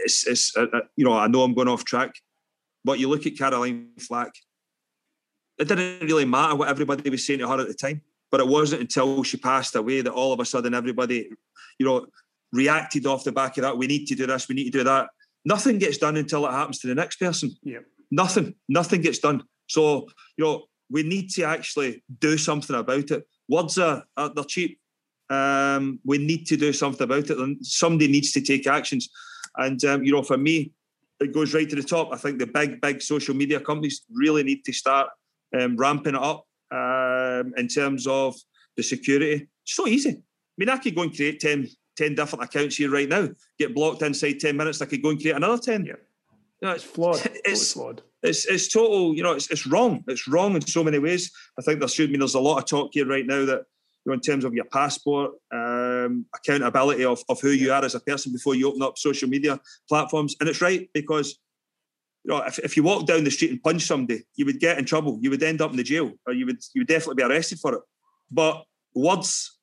it's, 0.05 0.27
it's 0.27 0.55
uh, 0.57 0.67
uh, 0.73 0.81
you 0.95 1.05
know 1.05 1.13
I 1.13 1.27
know 1.27 1.43
I'm 1.43 1.53
going 1.53 1.67
off 1.67 1.85
track, 1.85 2.13
but 2.83 2.99
you 2.99 3.09
look 3.09 3.25
at 3.25 3.37
Caroline 3.37 3.89
Flack. 3.99 4.31
It 5.59 5.67
didn't 5.67 6.07
really 6.07 6.25
matter 6.25 6.55
what 6.55 6.69
everybody 6.69 7.09
was 7.09 7.25
saying 7.25 7.39
to 7.39 7.47
her 7.47 7.59
at 7.59 7.67
the 7.67 7.73
time, 7.73 8.01
but 8.31 8.39
it 8.39 8.47
wasn't 8.47 8.81
until 8.81 9.23
she 9.23 9.37
passed 9.37 9.75
away 9.75 10.01
that 10.01 10.11
all 10.11 10.33
of 10.33 10.39
a 10.39 10.45
sudden 10.45 10.73
everybody, 10.73 11.29
you 11.77 11.85
know, 11.85 12.07
reacted 12.51 13.05
off 13.05 13.23
the 13.23 13.31
back 13.31 13.57
of 13.57 13.61
that. 13.61 13.77
We 13.77 13.87
need 13.87 14.07
to 14.07 14.15
do 14.15 14.25
this. 14.25 14.49
We 14.49 14.55
need 14.55 14.71
to 14.71 14.79
do 14.79 14.83
that. 14.83 15.09
Nothing 15.45 15.77
gets 15.77 15.97
done 15.97 16.17
until 16.17 16.45
it 16.47 16.51
happens 16.51 16.79
to 16.79 16.87
the 16.87 16.95
next 16.95 17.17
person. 17.17 17.55
Yeah. 17.61 17.79
Nothing. 18.09 18.55
Nothing 18.67 19.01
gets 19.01 19.19
done. 19.19 19.43
So 19.67 20.07
you 20.37 20.45
know 20.45 20.65
we 20.89 21.03
need 21.03 21.29
to 21.31 21.43
actually 21.43 22.03
do 22.19 22.37
something 22.37 22.75
about 22.75 23.11
it. 23.11 23.27
Words 23.49 23.77
are, 23.77 24.03
are 24.15 24.33
they're 24.33 24.43
cheap. 24.43 24.79
Um, 25.29 25.99
we 26.05 26.17
need 26.17 26.45
to 26.47 26.57
do 26.57 26.73
something 26.73 27.03
about 27.03 27.29
it, 27.29 27.37
and 27.37 27.65
somebody 27.65 28.07
needs 28.07 28.31
to 28.33 28.41
take 28.41 28.67
actions. 28.67 29.09
And 29.57 29.83
um, 29.85 30.03
you 30.03 30.11
know, 30.11 30.23
for 30.23 30.37
me, 30.37 30.71
it 31.19 31.33
goes 31.33 31.53
right 31.53 31.69
to 31.69 31.75
the 31.75 31.83
top. 31.83 32.09
I 32.11 32.17
think 32.17 32.39
the 32.39 32.47
big, 32.47 32.81
big 32.81 33.01
social 33.01 33.35
media 33.35 33.59
companies 33.59 34.01
really 34.11 34.43
need 34.43 34.65
to 34.65 34.73
start 34.73 35.09
um, 35.57 35.77
ramping 35.77 36.15
it 36.15 36.21
up 36.21 36.45
um, 36.71 37.53
in 37.57 37.67
terms 37.67 38.07
of 38.07 38.35
the 38.75 38.83
security. 38.83 39.47
It's 39.63 39.75
so 39.75 39.87
easy. 39.87 40.09
I 40.09 40.55
mean, 40.57 40.69
I 40.69 40.77
could 40.77 40.95
go 40.95 41.03
and 41.03 41.15
create 41.15 41.39
10, 41.39 41.67
10 41.97 42.15
different 42.15 42.43
accounts 42.43 42.75
here 42.75 42.89
right 42.89 43.09
now, 43.09 43.29
get 43.57 43.75
blocked 43.75 44.01
inside 44.01 44.39
10 44.39 44.57
minutes. 44.57 44.81
I 44.81 44.85
could 44.85 45.01
go 45.01 45.09
and 45.09 45.19
create 45.19 45.35
another 45.35 45.57
10. 45.57 45.85
Yeah. 45.85 45.93
You 46.61 46.67
know, 46.69 46.71
it's 46.71 46.83
flawed. 46.83 47.21
It's, 47.45 47.73
flawed 47.73 48.01
it's 48.23 48.45
it's 48.45 48.69
total. 48.69 49.15
You 49.15 49.21
know, 49.21 49.33
it's 49.33 49.51
it's 49.51 49.67
wrong. 49.67 50.03
It's 50.07 50.27
wrong 50.27 50.55
in 50.55 50.61
so 50.61 50.83
many 50.83 50.97
ways. 50.97 51.31
I 51.59 51.61
think 51.61 51.79
there 51.79 51.89
should 51.89 52.11
be. 52.11 52.17
There's 52.17 52.35
a 52.35 52.39
lot 52.39 52.57
of 52.57 52.65
talk 52.65 52.91
here 52.93 53.05
right 53.05 53.25
now 53.25 53.45
that 53.45 53.65
you 54.05 54.07
know, 54.07 54.13
in 54.13 54.21
terms 54.21 54.45
of 54.45 54.53
your 54.53 54.65
passport, 54.65 55.31
um, 55.53 55.59
accountability 56.35 57.05
of, 57.05 57.23
of 57.29 57.39
who 57.41 57.49
you 57.49 57.71
are 57.71 57.83
as 57.83 57.95
a 57.95 57.99
person 57.99 58.31
before 58.31 58.55
you 58.55 58.67
open 58.67 58.81
up 58.81 58.97
social 58.97 59.29
media 59.29 59.59
platforms. 59.87 60.35
And 60.39 60.49
it's 60.49 60.61
right 60.61 60.89
because 60.93 61.39
you 62.23 62.33
know, 62.33 62.41
if, 62.43 62.59
if 62.59 62.77
you 62.77 62.83
walk 62.83 63.05
down 63.05 63.23
the 63.23 63.31
street 63.31 63.51
and 63.51 63.61
punch 63.61 63.83
somebody, 63.83 64.23
you 64.35 64.45
would 64.45 64.59
get 64.59 64.77
in 64.77 64.85
trouble. 64.85 65.19
You 65.21 65.29
would 65.29 65.43
end 65.43 65.61
up 65.61 65.71
in 65.71 65.77
the 65.77 65.83
jail, 65.83 66.11
or 66.25 66.33
you 66.33 66.45
would 66.45 66.59
you 66.73 66.81
would 66.81 66.87
definitely 66.87 67.15
be 67.15 67.23
arrested 67.23 67.59
for 67.59 67.75
it. 67.75 67.81
But 68.31 68.63
words 68.95 69.59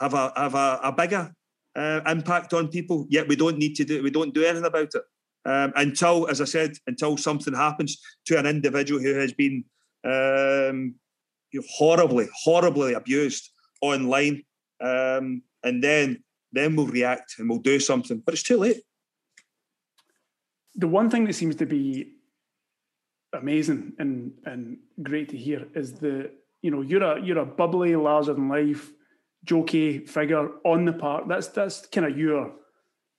have 0.00 0.14
a 0.14 0.32
have 0.34 0.54
a, 0.54 0.80
a 0.82 0.92
bigger 0.92 1.32
uh, 1.76 2.00
impact 2.06 2.52
on 2.52 2.68
people. 2.68 3.06
Yet 3.08 3.28
we 3.28 3.36
don't 3.36 3.58
need 3.58 3.76
to 3.76 3.84
do 3.84 4.02
we 4.02 4.10
don't 4.10 4.34
do 4.34 4.44
anything 4.44 4.66
about 4.66 4.92
it 4.94 5.02
um, 5.44 5.72
until, 5.76 6.28
as 6.28 6.40
I 6.40 6.44
said, 6.44 6.72
until 6.86 7.16
something 7.16 7.54
happens 7.54 8.00
to 8.26 8.38
an 8.38 8.46
individual 8.46 9.00
who 9.00 9.14
has 9.14 9.32
been 9.32 9.64
um, 10.04 10.94
horribly, 11.70 12.28
horribly 12.34 12.94
abused 12.94 13.50
online, 13.80 14.42
um, 14.80 15.42
and 15.62 15.82
then 15.82 16.22
then 16.52 16.74
we'll 16.74 16.86
react 16.86 17.34
and 17.38 17.48
we'll 17.48 17.58
do 17.58 17.78
something. 17.78 18.22
But 18.24 18.34
it's 18.34 18.42
too 18.42 18.58
late. 18.58 18.82
The 20.74 20.88
one 20.88 21.10
thing 21.10 21.24
that 21.26 21.34
seems 21.34 21.56
to 21.56 21.66
be 21.66 22.12
amazing 23.32 23.92
and 23.98 24.32
and 24.44 24.78
great 25.02 25.28
to 25.30 25.36
hear 25.36 25.66
is 25.74 25.94
the 25.94 26.30
you 26.62 26.70
know 26.70 26.82
you're 26.82 27.02
a 27.02 27.22
you're 27.22 27.38
a 27.38 27.46
bubbly, 27.46 27.96
larger 27.96 28.34
than 28.34 28.48
life, 28.48 28.90
jokey 29.46 30.08
figure 30.08 30.48
on 30.64 30.84
the 30.84 30.92
park. 30.92 31.24
That's 31.28 31.48
that's 31.48 31.86
kind 31.86 32.06
of 32.06 32.18
your 32.18 32.52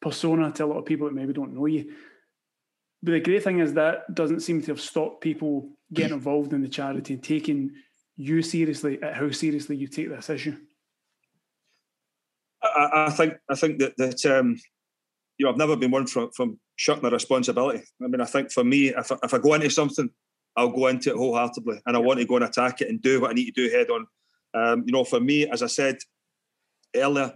persona 0.01 0.51
to 0.51 0.65
a 0.65 0.67
lot 0.67 0.79
of 0.79 0.85
people 0.85 1.07
that 1.07 1.15
maybe 1.15 1.33
don't 1.33 1.53
know 1.53 1.65
you. 1.65 1.93
But 3.03 3.11
the 3.13 3.19
great 3.19 3.43
thing 3.43 3.59
is 3.59 3.73
that 3.73 4.13
doesn't 4.13 4.41
seem 4.41 4.61
to 4.61 4.71
have 4.71 4.81
stopped 4.81 5.21
people 5.21 5.69
getting 5.93 6.13
involved 6.19 6.53
in 6.53 6.61
the 6.61 6.67
charity 6.67 7.15
and 7.15 7.23
taking 7.23 7.71
you 8.15 8.41
seriously 8.41 9.01
at 9.01 9.15
how 9.15 9.31
seriously 9.31 9.75
you 9.75 9.87
take 9.87 10.09
this 10.09 10.29
issue. 10.29 10.57
I, 12.75 13.05
I 13.07 13.09
think 13.09 13.33
I 13.49 13.55
think 13.55 13.79
that 13.79 13.97
that 13.97 14.25
um, 14.25 14.57
you 15.37 15.45
know 15.45 15.51
I've 15.51 15.57
never 15.57 15.75
been 15.75 15.91
one 15.91 16.07
from 16.07 16.31
from 16.31 16.59
shirking 16.75 17.05
a 17.05 17.09
responsibility. 17.09 17.83
I 18.03 18.07
mean 18.07 18.21
I 18.21 18.25
think 18.25 18.51
for 18.51 18.63
me 18.63 18.89
if 18.89 19.11
I, 19.11 19.17
if 19.23 19.33
I 19.33 19.37
go 19.37 19.53
into 19.53 19.69
something 19.69 20.09
I'll 20.55 20.69
go 20.69 20.87
into 20.87 21.11
it 21.11 21.17
wholeheartedly 21.17 21.81
and 21.85 21.95
I 21.95 21.99
want 21.99 22.19
to 22.19 22.25
go 22.25 22.35
and 22.35 22.45
attack 22.45 22.81
it 22.81 22.89
and 22.89 23.01
do 23.01 23.21
what 23.21 23.31
I 23.31 23.33
need 23.33 23.53
to 23.53 23.69
do 23.69 23.75
head 23.75 23.89
on. 23.89 24.05
Um, 24.53 24.83
you 24.85 24.91
know 24.91 25.03
for 25.03 25.19
me 25.19 25.47
as 25.47 25.63
I 25.63 25.67
said 25.67 25.97
earlier 26.95 27.33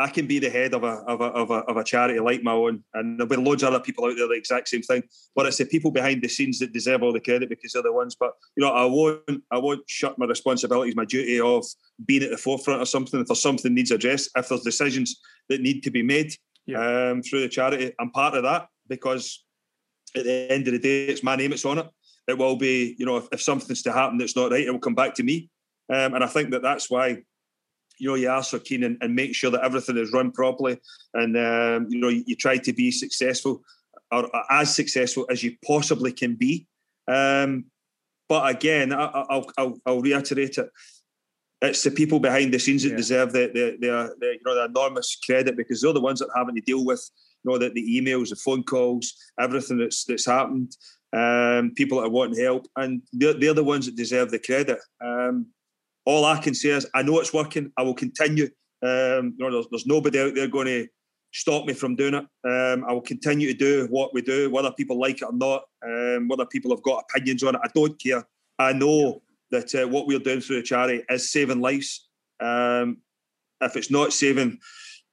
I 0.00 0.08
can 0.08 0.28
be 0.28 0.38
the 0.38 0.48
head 0.48 0.74
of 0.74 0.84
a, 0.84 1.02
of 1.08 1.20
a, 1.20 1.24
of 1.24 1.50
a, 1.50 1.54
of 1.54 1.76
a 1.76 1.82
charity 1.82 2.20
like 2.20 2.42
my 2.42 2.52
own, 2.52 2.84
and 2.94 3.18
there'll 3.18 3.28
be 3.28 3.36
loads 3.36 3.64
of 3.64 3.70
other 3.74 3.82
people 3.82 4.04
out 4.04 4.14
there 4.16 4.28
the 4.28 4.34
exact 4.34 4.68
same 4.68 4.82
thing. 4.82 5.02
But 5.34 5.46
it's 5.46 5.58
the 5.58 5.64
people 5.64 5.90
behind 5.90 6.22
the 6.22 6.28
scenes 6.28 6.60
that 6.60 6.72
deserve 6.72 7.02
all 7.02 7.12
the 7.12 7.20
credit 7.20 7.48
because 7.48 7.72
they're 7.72 7.82
the 7.82 7.92
ones. 7.92 8.16
But 8.18 8.32
you 8.56 8.64
know, 8.64 8.72
I 8.72 8.84
won't 8.84 9.42
I 9.50 9.58
won't 9.58 9.82
shut 9.88 10.18
my 10.18 10.26
responsibilities, 10.26 10.94
my 10.94 11.04
duty 11.04 11.40
of 11.40 11.64
being 12.06 12.22
at 12.22 12.30
the 12.30 12.36
forefront 12.36 12.80
of 12.80 12.88
something. 12.88 13.20
If 13.20 13.26
there's 13.26 13.42
something 13.42 13.74
needs 13.74 13.90
addressed, 13.90 14.30
if 14.36 14.48
there's 14.48 14.62
decisions 14.62 15.20
that 15.48 15.60
need 15.60 15.82
to 15.82 15.90
be 15.90 16.02
made 16.02 16.32
yeah. 16.66 17.10
um, 17.10 17.22
through 17.22 17.40
the 17.40 17.48
charity, 17.48 17.92
I'm 17.98 18.10
part 18.10 18.34
of 18.34 18.44
that 18.44 18.68
because 18.88 19.44
at 20.14 20.24
the 20.24 20.50
end 20.50 20.68
of 20.68 20.74
the 20.74 20.78
day, 20.78 21.06
it's 21.06 21.24
my 21.24 21.34
name, 21.34 21.52
it's 21.52 21.64
on 21.64 21.78
it. 21.78 21.86
It 22.28 22.38
will 22.38 22.56
be, 22.56 22.94
you 22.98 23.06
know, 23.06 23.16
if, 23.16 23.28
if 23.32 23.42
something's 23.42 23.82
to 23.82 23.92
happen 23.92 24.18
that's 24.18 24.36
not 24.36 24.52
right, 24.52 24.66
it 24.66 24.70
will 24.70 24.78
come 24.78 24.94
back 24.94 25.14
to 25.14 25.22
me. 25.22 25.50
Um, 25.90 26.14
and 26.14 26.22
I 26.22 26.26
think 26.26 26.50
that 26.50 26.62
that's 26.62 26.90
why 26.90 27.22
you 27.98 28.08
know 28.08 28.14
you 28.14 28.30
are 28.30 28.42
so 28.42 28.58
keen 28.58 28.84
and, 28.84 28.96
and 29.00 29.14
make 29.14 29.34
sure 29.34 29.50
that 29.50 29.64
everything 29.64 29.96
is 29.96 30.12
run 30.12 30.30
properly 30.30 30.78
and 31.14 31.36
um, 31.36 31.86
you 31.90 31.98
know 32.00 32.08
you, 32.08 32.24
you, 32.26 32.36
try 32.36 32.56
to 32.56 32.72
be 32.72 32.90
successful 32.90 33.62
or, 34.10 34.24
or, 34.24 34.42
as 34.52 34.74
successful 34.74 35.26
as 35.30 35.42
you 35.42 35.56
possibly 35.66 36.12
can 36.12 36.34
be 36.34 36.66
um, 37.08 37.64
but 38.28 38.48
again 38.48 38.92
I, 38.92 39.24
will 39.30 39.50
I'll, 39.58 39.78
I'll 39.86 40.00
reiterate 40.00 40.58
it 40.58 40.70
it's 41.60 41.82
the 41.82 41.90
people 41.90 42.20
behind 42.20 42.54
the 42.54 42.58
scenes 42.58 42.84
that 42.84 42.90
yeah. 42.90 42.96
deserve 42.96 43.32
the, 43.32 43.50
the, 43.52 43.76
the, 43.80 44.14
the, 44.20 44.26
you 44.26 44.40
know 44.44 44.54
the 44.54 44.64
enormous 44.66 45.16
credit 45.24 45.56
because 45.56 45.80
they're 45.80 45.92
the 45.92 46.00
ones 46.00 46.20
that 46.20 46.28
are 46.28 46.38
having 46.38 46.54
to 46.54 46.60
deal 46.60 46.84
with 46.84 47.10
you 47.44 47.50
know 47.50 47.58
the, 47.58 47.70
the 47.70 48.00
emails, 48.00 48.30
the 48.30 48.36
phone 48.36 48.62
calls, 48.62 49.14
everything 49.40 49.78
that's 49.78 50.04
that's 50.04 50.26
happened. 50.26 50.76
Um, 51.12 51.72
people 51.74 51.98
that 51.98 52.06
are 52.06 52.10
wanting 52.10 52.42
help, 52.42 52.66
and 52.76 53.02
they're, 53.12 53.32
they're 53.32 53.54
the 53.54 53.64
ones 53.64 53.86
that 53.86 53.96
deserve 53.96 54.30
the 54.30 54.38
credit. 54.38 54.78
Um, 55.02 55.46
all 56.08 56.24
I 56.24 56.38
can 56.38 56.54
say 56.54 56.70
is 56.70 56.86
I 56.94 57.02
know 57.02 57.20
it's 57.20 57.34
working. 57.34 57.70
I 57.76 57.82
will 57.82 57.94
continue. 57.94 58.48
Um, 58.82 59.34
you 59.36 59.44
know, 59.44 59.52
there's, 59.52 59.66
there's 59.70 59.86
nobody 59.86 60.18
out 60.18 60.34
there 60.34 60.48
going 60.48 60.66
to 60.66 60.88
stop 61.32 61.66
me 61.66 61.74
from 61.74 61.96
doing 61.96 62.14
it. 62.14 62.24
Um, 62.48 62.82
I 62.88 62.94
will 62.94 63.02
continue 63.02 63.52
to 63.52 63.58
do 63.58 63.86
what 63.90 64.14
we 64.14 64.22
do, 64.22 64.48
whether 64.48 64.72
people 64.72 64.98
like 64.98 65.20
it 65.20 65.26
or 65.26 65.34
not, 65.34 65.64
um, 65.86 66.26
whether 66.28 66.46
people 66.46 66.70
have 66.70 66.82
got 66.82 67.04
opinions 67.10 67.42
on 67.42 67.56
it. 67.56 67.60
I 67.62 67.68
don't 67.74 68.02
care. 68.02 68.24
I 68.58 68.72
know 68.72 69.20
that 69.50 69.74
uh, 69.74 69.86
what 69.86 70.06
we're 70.06 70.18
doing 70.18 70.40
through 70.40 70.56
the 70.56 70.62
charity 70.62 71.04
is 71.10 71.30
saving 71.30 71.60
lives. 71.60 72.08
Um, 72.40 73.02
if 73.60 73.76
it's 73.76 73.90
not 73.90 74.14
saving, 74.14 74.58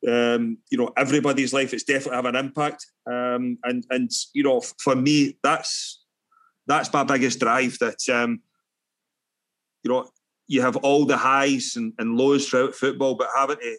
um, 0.08 0.60
you 0.72 0.78
know, 0.78 0.94
everybody's 0.96 1.52
life, 1.52 1.74
it's 1.74 1.84
definitely 1.84 2.16
have 2.16 2.26
an 2.26 2.38
impact. 2.38 2.86
Um, 3.06 3.58
and 3.66 3.86
and 3.90 4.10
you 4.34 4.44
know, 4.44 4.62
for 4.62 4.96
me, 4.96 5.38
that's 5.44 6.06
that's 6.68 6.94
my 6.94 7.04
biggest 7.04 7.42
drive. 7.42 7.78
That 7.80 7.98
you 8.08 9.92
know, 9.92 10.10
you 10.48 10.62
have 10.62 10.76
all 10.78 11.06
the 11.06 11.18
highs 11.18 11.76
and, 11.76 11.94
and 11.98 12.18
lows 12.18 12.48
throughout 12.48 12.76
football, 12.76 13.16
but 13.16 13.30
having 13.36 13.58
to 13.58 13.78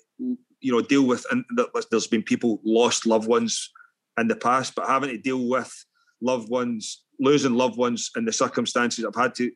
you 0.60 0.72
know 0.72 0.80
deal 0.80 1.06
with 1.06 1.24
and 1.30 1.44
there's 1.90 2.06
been 2.06 2.22
people 2.22 2.60
lost 2.64 3.06
loved 3.06 3.28
ones 3.28 3.70
in 4.18 4.28
the 4.28 4.36
past, 4.36 4.74
but 4.74 4.88
having 4.88 5.10
to 5.10 5.18
deal 5.18 5.48
with 5.48 5.72
loved 6.20 6.48
ones 6.48 7.02
losing 7.18 7.54
loved 7.54 7.76
ones 7.78 8.10
in 8.16 8.24
the 8.24 8.32
circumstances 8.32 9.04
I've 9.04 9.14
had 9.14 9.34
to 9.36 9.50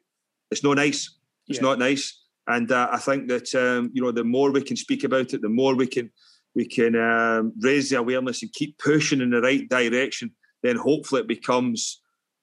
it's 0.50 0.64
not 0.64 0.76
nice. 0.76 1.16
It's 1.48 1.58
yeah. 1.58 1.68
not 1.68 1.78
nice. 1.78 2.18
And 2.46 2.70
uh, 2.72 2.88
I 2.90 2.98
think 2.98 3.28
that 3.28 3.54
um, 3.54 3.90
you 3.92 4.02
know 4.02 4.11
the 4.11 4.24
more 4.24 4.50
we 4.50 4.62
can 4.62 4.76
speak 4.76 5.04
about 5.04 5.32
it, 5.32 5.42
the 5.42 5.48
more 5.48 5.74
we 5.74 5.86
can 5.86 6.11
we 6.54 6.66
can 6.66 6.96
um, 6.96 7.52
raise 7.61 7.90
the 7.90 7.98
awareness 7.98 8.42
and 8.42 8.52
keep 8.52 8.76
pushing 8.78 9.20
in 9.20 9.30
the 9.30 9.40
right 9.40 9.68
direction. 9.68 10.32
Then 10.62 10.76
hopefully 10.76 11.22
it 11.22 11.28
becomes 11.28 11.99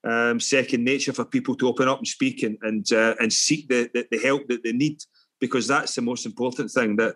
um, 0.07 0.39
second 0.39 0.83
nature 0.83 1.13
for 1.13 1.25
people 1.25 1.55
to 1.55 1.67
open 1.67 1.87
up 1.87 1.99
and 1.99 2.07
speak 2.07 2.43
and 2.43 2.57
and, 2.61 2.91
uh, 2.91 3.15
and 3.19 3.31
seek 3.31 3.67
the, 3.67 3.89
the, 3.93 4.07
the 4.11 4.19
help 4.19 4.47
that 4.47 4.63
they 4.63 4.71
need 4.71 5.01
because 5.39 5.67
that's 5.67 5.95
the 5.95 6.01
most 6.01 6.25
important 6.25 6.71
thing. 6.71 6.95
That 6.95 7.15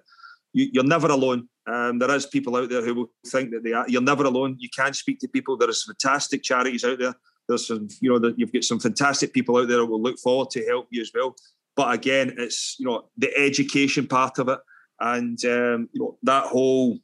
you, 0.54 0.82
are 0.82 0.86
never 0.86 1.08
alone. 1.08 1.48
Um, 1.68 2.00
there 2.00 2.12
is 2.12 2.26
people 2.26 2.56
out 2.56 2.70
there 2.70 2.84
who 2.84 2.96
will 2.96 3.12
think 3.28 3.52
that 3.52 3.64
they 3.64 3.74
are. 3.74 3.86
You're 3.88 4.02
never 4.02 4.26
alone. 4.26 4.58
You 4.60 4.70
can 4.76 4.94
speak 4.94 5.20
to 5.20 5.28
people. 5.28 5.58
There 5.58 5.70
is 5.70 5.84
fantastic 5.84 6.44
charities 6.44 6.84
out 6.84 7.00
there 7.00 7.16
there's 7.48 7.68
some, 7.68 7.88
you 8.00 8.20
know, 8.20 8.34
you've 8.38 8.54
got 8.54 8.64
some 8.64 8.80
fantastic 8.80 9.34
people 9.34 9.58
out 9.58 9.68
there 9.68 9.78
that 9.78 9.86
will 9.86 10.02
look 10.02 10.18
forward 10.20 10.50
to 10.52 10.66
help 10.66 10.88
you 10.90 11.02
as 11.02 11.12
well. 11.14 11.36
But 11.76 11.94
again, 11.94 12.34
it's 12.38 12.76
you 12.80 12.86
know 12.86 13.10
the 13.18 13.36
education 13.38 14.08
part 14.08 14.40
of 14.40 14.50
it, 14.50 14.60
and 15.00 15.44
um, 15.46 15.90
you 15.94 16.02
know 16.02 16.18
that 16.24 16.46
whole 16.46 16.98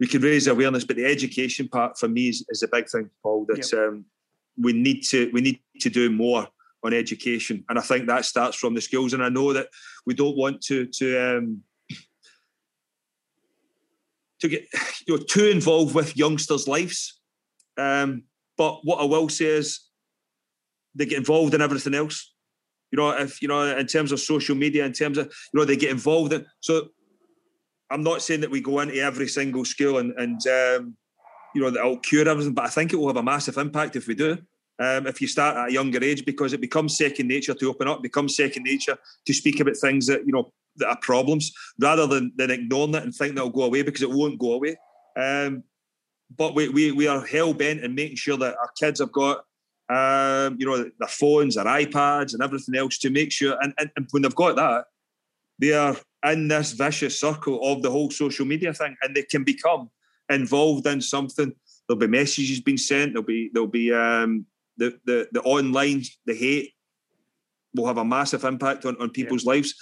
we 0.00 0.06
can 0.06 0.22
raise 0.22 0.46
awareness, 0.46 0.84
but 0.84 0.96
the 0.96 1.04
education 1.04 1.68
part 1.68 1.98
for 1.98 2.08
me 2.08 2.28
is, 2.28 2.44
is 2.48 2.62
a 2.62 2.68
big 2.68 2.88
thing, 2.88 3.10
Paul. 3.22 3.46
That 3.48 3.70
yep. 3.72 3.80
um, 3.80 4.04
we 4.60 4.72
need 4.72 5.02
to 5.04 5.30
we 5.32 5.40
need 5.40 5.60
to 5.80 5.90
do 5.90 6.10
more 6.10 6.48
on 6.84 6.94
education, 6.94 7.64
and 7.68 7.78
I 7.78 7.82
think 7.82 8.06
that 8.06 8.24
starts 8.24 8.56
from 8.56 8.74
the 8.74 8.80
schools. 8.80 9.12
And 9.12 9.22
I 9.22 9.28
know 9.28 9.52
that 9.52 9.68
we 10.06 10.14
don't 10.14 10.36
want 10.36 10.60
to 10.62 10.86
to 10.86 11.36
um, 11.36 11.62
to 14.40 14.48
get 14.48 14.66
you 15.06 15.16
know 15.16 15.22
too 15.22 15.46
involved 15.46 15.94
with 15.94 16.16
youngsters' 16.16 16.68
lives. 16.68 17.20
Um, 17.76 18.24
but 18.56 18.80
what 18.84 19.00
I 19.00 19.04
will 19.04 19.28
say 19.28 19.46
is 19.46 19.80
they 20.94 21.06
get 21.06 21.18
involved 21.18 21.54
in 21.54 21.62
everything 21.62 21.94
else. 21.94 22.34
You 22.90 22.96
know, 22.96 23.10
if 23.10 23.42
you 23.42 23.48
know, 23.48 23.76
in 23.76 23.86
terms 23.86 24.12
of 24.12 24.20
social 24.20 24.56
media, 24.56 24.84
in 24.84 24.92
terms 24.92 25.18
of 25.18 25.26
you 25.26 25.60
know, 25.60 25.64
they 25.64 25.76
get 25.76 25.90
involved 25.90 26.32
in. 26.32 26.46
So 26.60 26.88
I'm 27.90 28.02
not 28.02 28.22
saying 28.22 28.40
that 28.40 28.50
we 28.50 28.60
go 28.60 28.80
into 28.80 28.96
every 28.96 29.28
single 29.28 29.64
school 29.64 29.98
and 29.98 30.12
and 30.18 30.40
um, 30.46 30.96
you 31.58 31.64
know 31.64 31.70
that 31.70 31.84
will 31.84 31.98
cure 31.98 32.28
everything, 32.28 32.54
but 32.54 32.66
I 32.66 32.68
think 32.68 32.92
it 32.92 32.96
will 32.96 33.08
have 33.08 33.16
a 33.16 33.22
massive 33.22 33.56
impact 33.58 33.96
if 33.96 34.06
we 34.06 34.14
do. 34.14 34.38
Um, 34.78 35.08
if 35.08 35.20
you 35.20 35.26
start 35.26 35.56
at 35.56 35.70
a 35.70 35.72
younger 35.72 36.02
age, 36.04 36.24
because 36.24 36.52
it 36.52 36.60
becomes 36.60 36.96
second 36.96 37.26
nature 37.26 37.52
to 37.52 37.68
open 37.68 37.88
up, 37.88 38.00
becomes 38.00 38.36
second 38.36 38.62
nature 38.62 38.96
to 39.26 39.34
speak 39.34 39.58
about 39.58 39.76
things 39.76 40.06
that 40.06 40.24
you 40.24 40.32
know 40.32 40.52
that 40.76 40.88
are 40.88 40.98
problems, 41.02 41.52
rather 41.80 42.06
than 42.06 42.32
than 42.36 42.52
ignoring 42.52 42.94
it 42.94 43.02
and 43.02 43.12
think 43.12 43.34
that'll 43.34 43.50
go 43.50 43.64
away 43.64 43.82
because 43.82 44.02
it 44.02 44.10
won't 44.10 44.38
go 44.38 44.52
away. 44.52 44.76
Um, 45.16 45.64
but 46.36 46.54
we, 46.54 46.68
we, 46.68 46.92
we 46.92 47.08
are 47.08 47.26
hell 47.26 47.52
bent 47.54 47.80
in 47.80 47.94
making 47.96 48.18
sure 48.18 48.36
that 48.36 48.54
our 48.56 48.70
kids 48.78 49.00
have 49.00 49.10
got 49.10 49.38
um, 49.88 50.56
you 50.60 50.66
know 50.66 50.76
their 50.76 51.08
phones, 51.08 51.56
their 51.56 51.64
iPads, 51.64 52.34
and 52.34 52.42
everything 52.42 52.76
else 52.76 52.98
to 52.98 53.10
make 53.10 53.32
sure. 53.32 53.56
And, 53.60 53.74
and, 53.78 53.90
and 53.96 54.06
when 54.12 54.22
they've 54.22 54.34
got 54.34 54.54
that, 54.54 54.84
they 55.58 55.72
are 55.72 55.96
in 56.22 56.46
this 56.46 56.70
vicious 56.70 57.18
circle 57.18 57.58
of 57.64 57.82
the 57.82 57.90
whole 57.90 58.12
social 58.12 58.46
media 58.46 58.72
thing, 58.72 58.94
and 59.02 59.16
they 59.16 59.24
can 59.24 59.42
become 59.42 59.90
involved 60.30 60.86
in 60.86 61.00
something. 61.00 61.52
There'll 61.86 61.98
be 61.98 62.06
messages 62.06 62.60
being 62.60 62.78
sent. 62.78 63.12
There'll 63.12 63.26
be 63.26 63.50
there'll 63.52 63.68
be 63.68 63.92
um, 63.92 64.46
the 64.76 64.98
the 65.04 65.28
the 65.32 65.42
online 65.42 66.02
the 66.26 66.34
hate 66.34 66.74
will 67.74 67.86
have 67.86 67.98
a 67.98 68.04
massive 68.04 68.44
impact 68.44 68.84
on, 68.84 68.96
on 69.00 69.10
people's 69.10 69.44
yeah. 69.44 69.52
lives. 69.52 69.74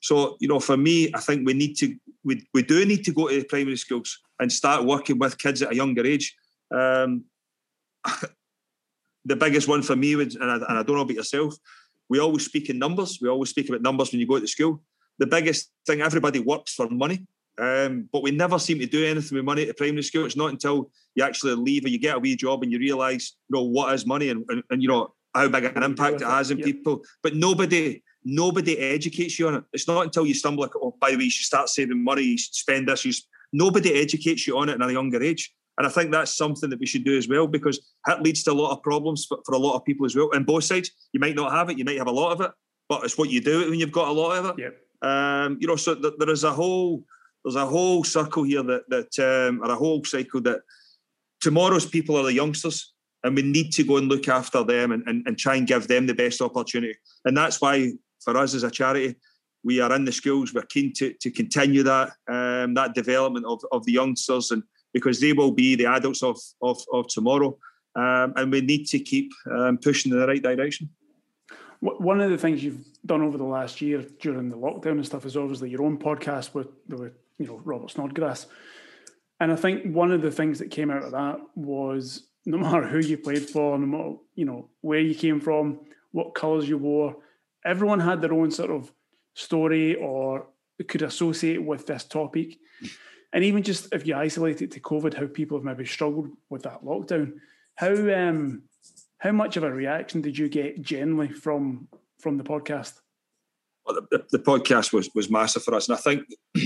So, 0.00 0.36
you 0.40 0.48
know, 0.48 0.60
for 0.60 0.76
me, 0.76 1.10
I 1.14 1.20
think 1.20 1.46
we 1.46 1.54
need 1.54 1.74
to, 1.78 1.94
we, 2.24 2.46
we 2.54 2.62
do 2.62 2.84
need 2.84 3.04
to 3.04 3.12
go 3.12 3.28
to 3.28 3.38
the 3.38 3.44
primary 3.44 3.76
schools 3.76 4.18
and 4.38 4.52
start 4.52 4.84
working 4.84 5.18
with 5.18 5.38
kids 5.38 5.62
at 5.62 5.72
a 5.72 5.76
younger 5.76 6.06
age. 6.06 6.36
Um, 6.70 7.24
the 9.24 9.36
biggest 9.36 9.68
one 9.68 9.82
for 9.82 9.96
me, 9.96 10.14
and 10.14 10.36
I, 10.40 10.54
and 10.54 10.78
I 10.78 10.82
don't 10.82 10.96
know 10.96 11.02
about 11.02 11.14
yourself, 11.14 11.54
we 12.08 12.20
always 12.20 12.44
speak 12.44 12.70
in 12.70 12.78
numbers. 12.78 13.18
We 13.20 13.28
always 13.28 13.50
speak 13.50 13.68
about 13.68 13.82
numbers 13.82 14.12
when 14.12 14.20
you 14.20 14.26
go 14.26 14.38
to 14.38 14.46
school. 14.46 14.82
The 15.18 15.26
biggest 15.26 15.70
thing, 15.86 16.00
everybody 16.00 16.38
works 16.38 16.74
for 16.74 16.88
money, 16.88 17.26
um, 17.58 18.08
but 18.12 18.22
we 18.22 18.30
never 18.30 18.58
seem 18.58 18.78
to 18.78 18.86
do 18.86 19.04
anything 19.04 19.36
with 19.36 19.44
money 19.44 19.68
at 19.68 19.76
primary 19.76 20.02
school. 20.02 20.26
It's 20.26 20.36
not 20.36 20.50
until 20.50 20.90
you 21.14 21.24
actually 21.24 21.54
leave 21.54 21.84
or 21.84 21.88
you 21.88 21.98
get 21.98 22.16
a 22.16 22.18
wee 22.18 22.36
job 22.36 22.62
and 22.62 22.72
you 22.72 22.78
realise, 22.78 23.34
you 23.48 23.56
know, 23.56 23.64
what 23.64 23.92
is 23.94 24.06
money 24.06 24.30
and, 24.30 24.44
and, 24.48 24.62
and 24.70 24.82
you 24.82 24.88
know 24.88 25.14
how 25.34 25.48
big 25.48 25.64
an 25.64 25.82
impact 25.82 26.22
it 26.22 26.26
has 26.26 26.50
in 26.50 26.58
people. 26.58 27.02
But 27.22 27.34
nobody 27.34 28.02
Nobody 28.24 28.78
educates 28.78 29.38
you 29.38 29.48
on 29.48 29.54
it. 29.54 29.64
It's 29.72 29.88
not 29.88 30.04
until 30.04 30.26
you 30.26 30.34
stumble 30.34 30.62
like, 30.62 30.76
oh, 30.76 30.94
by 31.00 31.12
the 31.12 31.16
way, 31.16 31.24
you 31.24 31.30
should 31.30 31.46
start 31.46 31.68
saving 31.68 32.02
money, 32.02 32.22
you 32.22 32.36
should 32.36 32.54
spend 32.54 32.88
this. 32.88 33.04
You 33.04 33.12
should... 33.12 33.24
Nobody 33.52 33.94
educates 33.94 34.46
you 34.46 34.58
on 34.58 34.68
it 34.68 34.78
at 34.78 34.86
a 34.86 34.92
younger 34.92 35.22
age. 35.22 35.54
And 35.78 35.86
I 35.86 35.90
think 35.90 36.10
that's 36.10 36.36
something 36.36 36.68
that 36.68 36.80
we 36.80 36.84
should 36.84 37.04
do 37.04 37.16
as 37.16 37.28
well 37.28 37.46
because 37.46 37.94
that 38.06 38.20
leads 38.20 38.42
to 38.42 38.52
a 38.52 38.52
lot 38.52 38.72
of 38.72 38.82
problems 38.82 39.24
for, 39.24 39.38
for 39.46 39.54
a 39.54 39.58
lot 39.58 39.76
of 39.76 39.84
people 39.84 40.04
as 40.04 40.14
well. 40.14 40.28
And 40.32 40.44
both 40.44 40.64
sides, 40.64 40.90
you 41.12 41.20
might 41.20 41.36
not 41.36 41.52
have 41.52 41.70
it, 41.70 41.78
you 41.78 41.84
might 41.84 41.96
have 41.96 42.08
a 42.08 42.12
lot 42.12 42.32
of 42.32 42.40
it, 42.40 42.50
but 42.88 43.04
it's 43.04 43.16
what 43.16 43.30
you 43.30 43.40
do 43.40 43.70
when 43.70 43.78
you've 43.78 43.92
got 43.92 44.08
a 44.08 44.12
lot 44.12 44.36
of 44.36 44.44
it. 44.46 44.62
Yep. 44.62 45.10
Um, 45.10 45.58
you 45.60 45.68
know, 45.68 45.76
so 45.76 45.94
th- 45.94 46.14
there 46.18 46.30
is 46.30 46.44
a 46.44 46.52
whole 46.52 47.04
there's 47.48 47.64
a 47.64 47.66
whole 47.66 48.04
circle 48.04 48.42
here 48.42 48.62
that 48.62 48.82
that 48.88 49.18
um, 49.18 49.62
or 49.62 49.70
a 49.70 49.74
whole 49.76 50.04
cycle 50.04 50.40
that 50.42 50.60
tomorrow's 51.40 51.86
people 51.86 52.16
are 52.16 52.24
the 52.24 52.32
youngsters 52.32 52.92
and 53.24 53.34
we 53.34 53.42
need 53.42 53.72
to 53.72 53.84
go 53.84 53.96
and 53.96 54.08
look 54.08 54.28
after 54.28 54.62
them 54.62 54.92
and, 54.92 55.02
and, 55.06 55.26
and 55.26 55.38
try 55.38 55.56
and 55.56 55.66
give 55.66 55.88
them 55.88 56.06
the 56.06 56.14
best 56.14 56.40
opportunity. 56.40 56.94
And 57.24 57.36
that's 57.36 57.60
why 57.60 57.92
for 58.20 58.36
us 58.36 58.54
as 58.54 58.62
a 58.62 58.70
charity, 58.70 59.16
we 59.64 59.80
are 59.80 59.92
in 59.94 60.04
the 60.04 60.12
schools. 60.12 60.54
We're 60.54 60.62
keen 60.62 60.92
to, 60.94 61.12
to 61.14 61.30
continue 61.30 61.82
that 61.82 62.12
um, 62.28 62.74
that 62.74 62.94
development 62.94 63.46
of, 63.46 63.60
of 63.72 63.84
the 63.86 63.92
youngsters, 63.92 64.50
and 64.50 64.62
because 64.92 65.20
they 65.20 65.32
will 65.32 65.52
be 65.52 65.74
the 65.74 65.86
adults 65.86 66.22
of 66.22 66.38
of, 66.62 66.78
of 66.92 67.08
tomorrow, 67.08 67.58
um, 67.96 68.34
and 68.36 68.52
we 68.52 68.60
need 68.60 68.84
to 68.88 68.98
keep 68.98 69.32
um, 69.50 69.78
pushing 69.78 70.12
in 70.12 70.18
the 70.18 70.26
right 70.26 70.42
direction. 70.42 70.90
One 71.80 72.20
of 72.20 72.30
the 72.30 72.38
things 72.38 72.62
you've 72.64 72.84
done 73.06 73.22
over 73.22 73.38
the 73.38 73.44
last 73.44 73.80
year 73.80 74.04
during 74.20 74.50
the 74.50 74.56
lockdown 74.56 74.92
and 74.92 75.06
stuff 75.06 75.24
is 75.24 75.36
obviously 75.36 75.70
your 75.70 75.82
own 75.82 75.96
podcast 75.96 76.52
with, 76.52 76.66
you 77.38 77.46
know 77.46 77.60
Robert 77.64 77.90
Snodgrass, 77.90 78.46
and 79.40 79.52
I 79.52 79.56
think 79.56 79.94
one 79.94 80.12
of 80.12 80.22
the 80.22 80.30
things 80.30 80.58
that 80.58 80.70
came 80.70 80.90
out 80.90 81.04
of 81.04 81.12
that 81.12 81.38
was 81.54 82.28
no 82.46 82.58
matter 82.58 82.86
who 82.86 82.98
you 82.98 83.18
played 83.18 83.48
for, 83.48 83.78
no 83.78 83.86
matter 83.86 84.14
you 84.34 84.44
know 84.44 84.70
where 84.80 85.00
you 85.00 85.14
came 85.14 85.40
from, 85.40 85.80
what 86.12 86.34
colours 86.34 86.68
you 86.68 86.78
wore, 86.78 87.16
everyone 87.64 88.00
had 88.00 88.20
their 88.20 88.32
own 88.32 88.50
sort 88.50 88.70
of 88.70 88.92
story 89.34 89.94
or 89.96 90.46
could 90.88 91.02
associate 91.02 91.62
with 91.62 91.86
this 91.86 92.04
topic. 92.04 92.56
And 93.32 93.44
even 93.44 93.62
just 93.62 93.92
if 93.92 94.06
you 94.06 94.16
isolate 94.16 94.62
it 94.62 94.70
to 94.72 94.80
COVID, 94.80 95.14
how 95.14 95.26
people 95.26 95.58
have 95.58 95.64
maybe 95.64 95.84
struggled 95.84 96.30
with 96.48 96.62
that 96.62 96.82
lockdown, 96.82 97.34
how 97.74 97.90
um, 97.90 98.62
how 99.18 99.32
much 99.32 99.56
of 99.56 99.64
a 99.64 99.70
reaction 99.70 100.22
did 100.22 100.38
you 100.38 100.48
get 100.48 100.80
generally 100.80 101.28
from 101.28 101.88
from 102.20 102.38
the 102.38 102.44
podcast? 102.44 102.94
The, 103.88 104.24
the, 104.30 104.38
podcast 104.38 104.92
was 104.92 105.08
was 105.14 105.30
massive 105.30 105.62
for 105.62 105.74
us, 105.74 105.88
and 105.88 105.96
I 105.96 106.00
think 106.00 106.22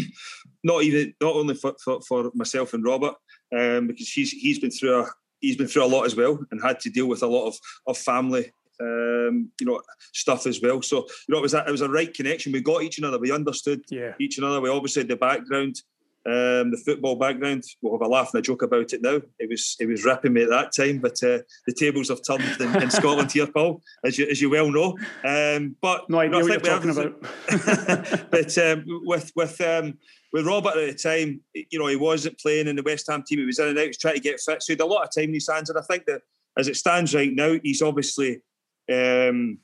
not 0.64 0.82
even 0.82 1.14
not 1.20 1.36
only 1.36 1.54
for, 1.54 1.74
for, 1.82 2.00
for 2.02 2.30
myself 2.34 2.74
and 2.74 2.84
Robert, 2.84 3.14
um, 3.56 3.86
because 3.86 4.08
he's 4.10 4.32
he's 4.32 4.58
been 4.58 4.70
through 4.70 5.00
a 5.00 5.06
he's 5.40 5.56
been 5.56 5.68
through 5.68 5.84
a 5.84 5.86
lot 5.86 6.04
as 6.04 6.16
well, 6.16 6.38
and 6.50 6.62
had 6.62 6.80
to 6.80 6.90
deal 6.90 7.06
with 7.06 7.22
a 7.22 7.26
lot 7.26 7.46
of 7.46 7.58
of 7.86 7.96
family 7.96 8.52
um, 8.80 9.50
you 9.60 9.66
know, 9.66 9.80
stuff 10.12 10.46
as 10.46 10.60
well. 10.60 10.82
So, 10.82 11.06
you 11.28 11.32
know, 11.32 11.38
it 11.38 11.42
was 11.42 11.54
a, 11.54 11.64
it 11.66 11.70
was 11.70 11.82
a 11.82 11.88
right 11.88 12.12
connection. 12.12 12.52
We 12.52 12.60
got 12.60 12.82
each 12.82 13.00
other. 13.02 13.18
We 13.18 13.32
understood 13.32 13.82
yeah. 13.90 14.14
each 14.18 14.40
other. 14.40 14.60
We 14.60 14.70
obviously 14.70 15.00
had 15.00 15.08
the 15.08 15.16
background. 15.16 15.76
Um, 16.24 16.70
the 16.70 16.80
football 16.84 17.16
background. 17.16 17.64
We'll 17.80 17.94
have 17.94 18.06
a 18.06 18.10
laugh 18.10 18.30
and 18.32 18.38
a 18.38 18.42
joke 18.42 18.62
about 18.62 18.92
it 18.92 19.02
now. 19.02 19.20
It 19.38 19.48
was 19.48 19.76
it 19.80 19.86
was 19.86 20.04
ripping 20.04 20.32
me 20.32 20.42
at 20.42 20.50
that 20.50 20.72
time, 20.72 20.98
but 20.98 21.22
uh, 21.22 21.40
the 21.66 21.74
tables 21.76 22.08
have 22.08 22.20
turned 22.24 22.44
in, 22.60 22.82
in 22.82 22.90
Scotland 22.92 23.32
here, 23.32 23.46
Paul, 23.46 23.82
as 24.04 24.18
you 24.18 24.26
as 24.26 24.40
you 24.40 24.50
well 24.50 24.70
know. 24.70 24.96
Um, 25.24 25.76
but 25.80 26.08
no 26.08 26.20
idea 26.20 26.38
no, 26.38 26.46
what 26.46 26.50
you're 26.52 26.60
talking 26.60 26.90
about. 26.90 28.30
but 28.30 28.58
um, 28.58 28.84
with 29.04 29.32
with 29.34 29.60
um, 29.60 29.98
with 30.32 30.46
Robert 30.46 30.76
at 30.76 30.86
the 30.86 30.94
time, 30.94 31.40
you 31.54 31.78
know, 31.78 31.88
he 31.88 31.96
wasn't 31.96 32.38
playing 32.38 32.68
in 32.68 32.76
the 32.76 32.82
West 32.82 33.10
Ham 33.10 33.24
team. 33.26 33.40
He 33.40 33.44
was 33.44 33.58
in 33.58 33.68
and 33.68 33.78
out. 33.78 33.82
He 33.82 33.88
was 33.88 33.98
trying 33.98 34.14
to 34.14 34.20
get 34.20 34.40
fit, 34.40 34.62
so 34.62 34.72
he 34.72 34.74
had 34.74 34.80
a 34.80 34.86
lot 34.86 35.04
of 35.04 35.10
time 35.14 35.28
in 35.28 35.34
his 35.34 35.50
hands. 35.50 35.70
And 35.70 35.78
I 35.78 35.82
think 35.82 36.06
that 36.06 36.22
as 36.56 36.68
it 36.68 36.76
stands 36.76 37.14
right 37.14 37.32
now, 37.32 37.58
he's 37.62 37.82
obviously. 37.82 38.42
Um, 38.90 39.58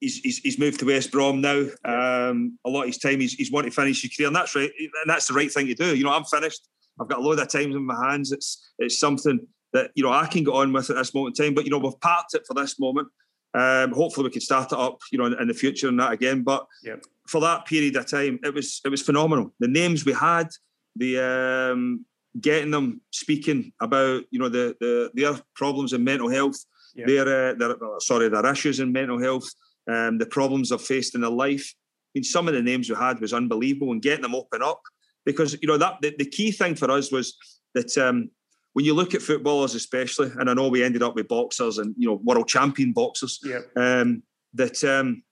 he's, 0.00 0.18
he's, 0.18 0.38
he's 0.38 0.58
moved 0.58 0.80
to 0.80 0.86
West 0.86 1.10
Brom 1.10 1.40
now. 1.40 1.66
Um, 1.84 2.58
a 2.64 2.70
lot 2.70 2.82
of 2.82 2.88
his 2.88 2.98
time 2.98 3.20
he's, 3.20 3.34
he's 3.34 3.52
wanting 3.52 3.70
to 3.70 3.74
finish 3.74 4.02
his 4.02 4.14
career, 4.14 4.28
and 4.28 4.36
that's 4.36 4.54
right. 4.54 4.70
And 4.78 4.90
that's 5.06 5.28
the 5.28 5.34
right 5.34 5.50
thing 5.50 5.66
to 5.66 5.74
do. 5.74 5.96
You 5.96 6.04
know, 6.04 6.12
I'm 6.12 6.24
finished. 6.24 6.68
I've 7.00 7.08
got 7.08 7.18
a 7.18 7.22
load 7.22 7.38
of 7.38 7.48
times 7.48 7.74
in 7.74 7.84
my 7.84 8.10
hands. 8.10 8.32
It's 8.32 8.70
it's 8.78 8.98
something 8.98 9.40
that 9.72 9.90
you 9.94 10.02
know 10.02 10.12
I 10.12 10.26
can 10.26 10.44
get 10.44 10.52
on 10.52 10.72
with 10.72 10.90
at 10.90 10.96
this 10.96 11.14
moment 11.14 11.38
in 11.38 11.46
time. 11.46 11.54
But 11.54 11.64
you 11.64 11.70
know, 11.70 11.78
we've 11.78 12.00
parked 12.00 12.34
it 12.34 12.46
for 12.46 12.54
this 12.54 12.78
moment. 12.78 13.08
Um, 13.54 13.92
hopefully, 13.92 14.24
we 14.24 14.32
can 14.32 14.40
start 14.40 14.72
it 14.72 14.78
up, 14.78 14.98
you 15.10 15.18
know, 15.18 15.26
in, 15.26 15.34
in 15.34 15.48
the 15.48 15.54
future 15.54 15.88
and 15.88 15.98
that 16.00 16.12
again. 16.12 16.42
But 16.42 16.66
yep. 16.82 17.02
for 17.26 17.40
that 17.40 17.66
period 17.66 17.96
of 17.96 18.06
time, 18.06 18.38
it 18.42 18.54
was 18.54 18.80
it 18.84 18.88
was 18.88 19.02
phenomenal. 19.02 19.52
The 19.58 19.68
names 19.68 20.04
we 20.04 20.12
had, 20.12 20.48
the 20.96 21.72
um, 21.72 22.04
getting 22.40 22.70
them 22.70 23.00
speaking 23.10 23.72
about, 23.80 24.24
you 24.30 24.38
know, 24.38 24.48
the, 24.48 24.76
the 24.80 25.10
their 25.14 25.40
problems 25.54 25.92
in 25.92 26.04
mental 26.04 26.28
health, 26.28 26.56
yep. 26.94 27.06
their, 27.06 27.50
uh, 27.50 27.54
their 27.54 27.76
sorry, 28.00 28.28
their 28.28 28.46
issues 28.46 28.80
in 28.80 28.92
mental 28.92 29.20
health, 29.20 29.48
um, 29.88 30.18
the 30.18 30.26
problems 30.26 30.68
they've 30.68 30.80
faced 30.80 31.14
in 31.14 31.22
their 31.22 31.30
life. 31.30 31.74
I 31.74 32.10
mean, 32.18 32.24
some 32.24 32.48
of 32.48 32.54
the 32.54 32.62
names 32.62 32.88
we 32.88 32.96
had 32.96 33.20
was 33.20 33.32
unbelievable, 33.32 33.92
and 33.92 34.02
getting 34.02 34.22
them 34.22 34.34
open 34.34 34.62
up 34.62 34.80
because 35.24 35.56
you 35.60 35.68
know 35.68 35.78
that 35.78 35.96
the, 36.00 36.14
the 36.18 36.24
key 36.24 36.50
thing 36.50 36.74
for 36.74 36.90
us 36.90 37.12
was 37.12 37.36
that 37.74 37.96
um, 37.98 38.30
when 38.72 38.84
you 38.84 38.94
look 38.94 39.14
at 39.14 39.22
footballers, 39.22 39.74
especially, 39.74 40.30
and 40.38 40.48
I 40.48 40.54
know 40.54 40.68
we 40.68 40.84
ended 40.84 41.02
up 41.02 41.14
with 41.14 41.28
boxers 41.28 41.78
and 41.78 41.94
you 41.98 42.08
know 42.08 42.20
world 42.22 42.48
champion 42.48 42.92
boxers, 42.92 43.40
yeah. 43.44 43.60
um, 43.76 44.22
that 44.54 44.82
um, 44.84 45.22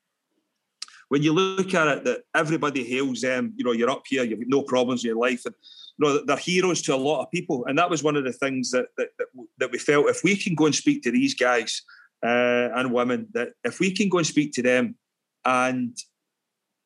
when 1.08 1.22
you 1.22 1.32
look 1.32 1.72
at 1.74 1.88
it, 1.88 2.04
that 2.04 2.22
everybody 2.34 2.84
hails 2.84 3.20
them. 3.20 3.54
You 3.56 3.64
know, 3.64 3.72
you're 3.72 3.90
up 3.90 4.02
here, 4.06 4.24
you've 4.24 4.48
no 4.48 4.62
problems 4.62 5.04
in 5.04 5.08
your 5.08 5.18
life, 5.18 5.44
and 5.46 5.54
you 5.98 6.06
know 6.06 6.24
they're 6.24 6.36
heroes 6.36 6.82
to 6.82 6.94
a 6.94 6.96
lot 6.96 7.22
of 7.22 7.30
people. 7.30 7.64
And 7.66 7.78
that 7.78 7.90
was 7.90 8.02
one 8.02 8.16
of 8.16 8.24
the 8.24 8.32
things 8.32 8.70
that 8.72 8.86
that, 8.96 9.08
that, 9.18 9.28
that 9.58 9.72
we 9.72 9.78
felt 9.78 10.08
if 10.08 10.22
we 10.24 10.36
can 10.36 10.54
go 10.54 10.66
and 10.66 10.74
speak 10.74 11.02
to 11.02 11.10
these 11.10 11.34
guys 11.34 11.82
uh, 12.26 12.70
and 12.74 12.92
women 12.92 13.28
that 13.32 13.50
if 13.62 13.78
we 13.78 13.92
can 13.92 14.08
go 14.08 14.18
and 14.18 14.26
speak 14.26 14.52
to 14.52 14.62
them 14.62 14.96
and 15.44 15.96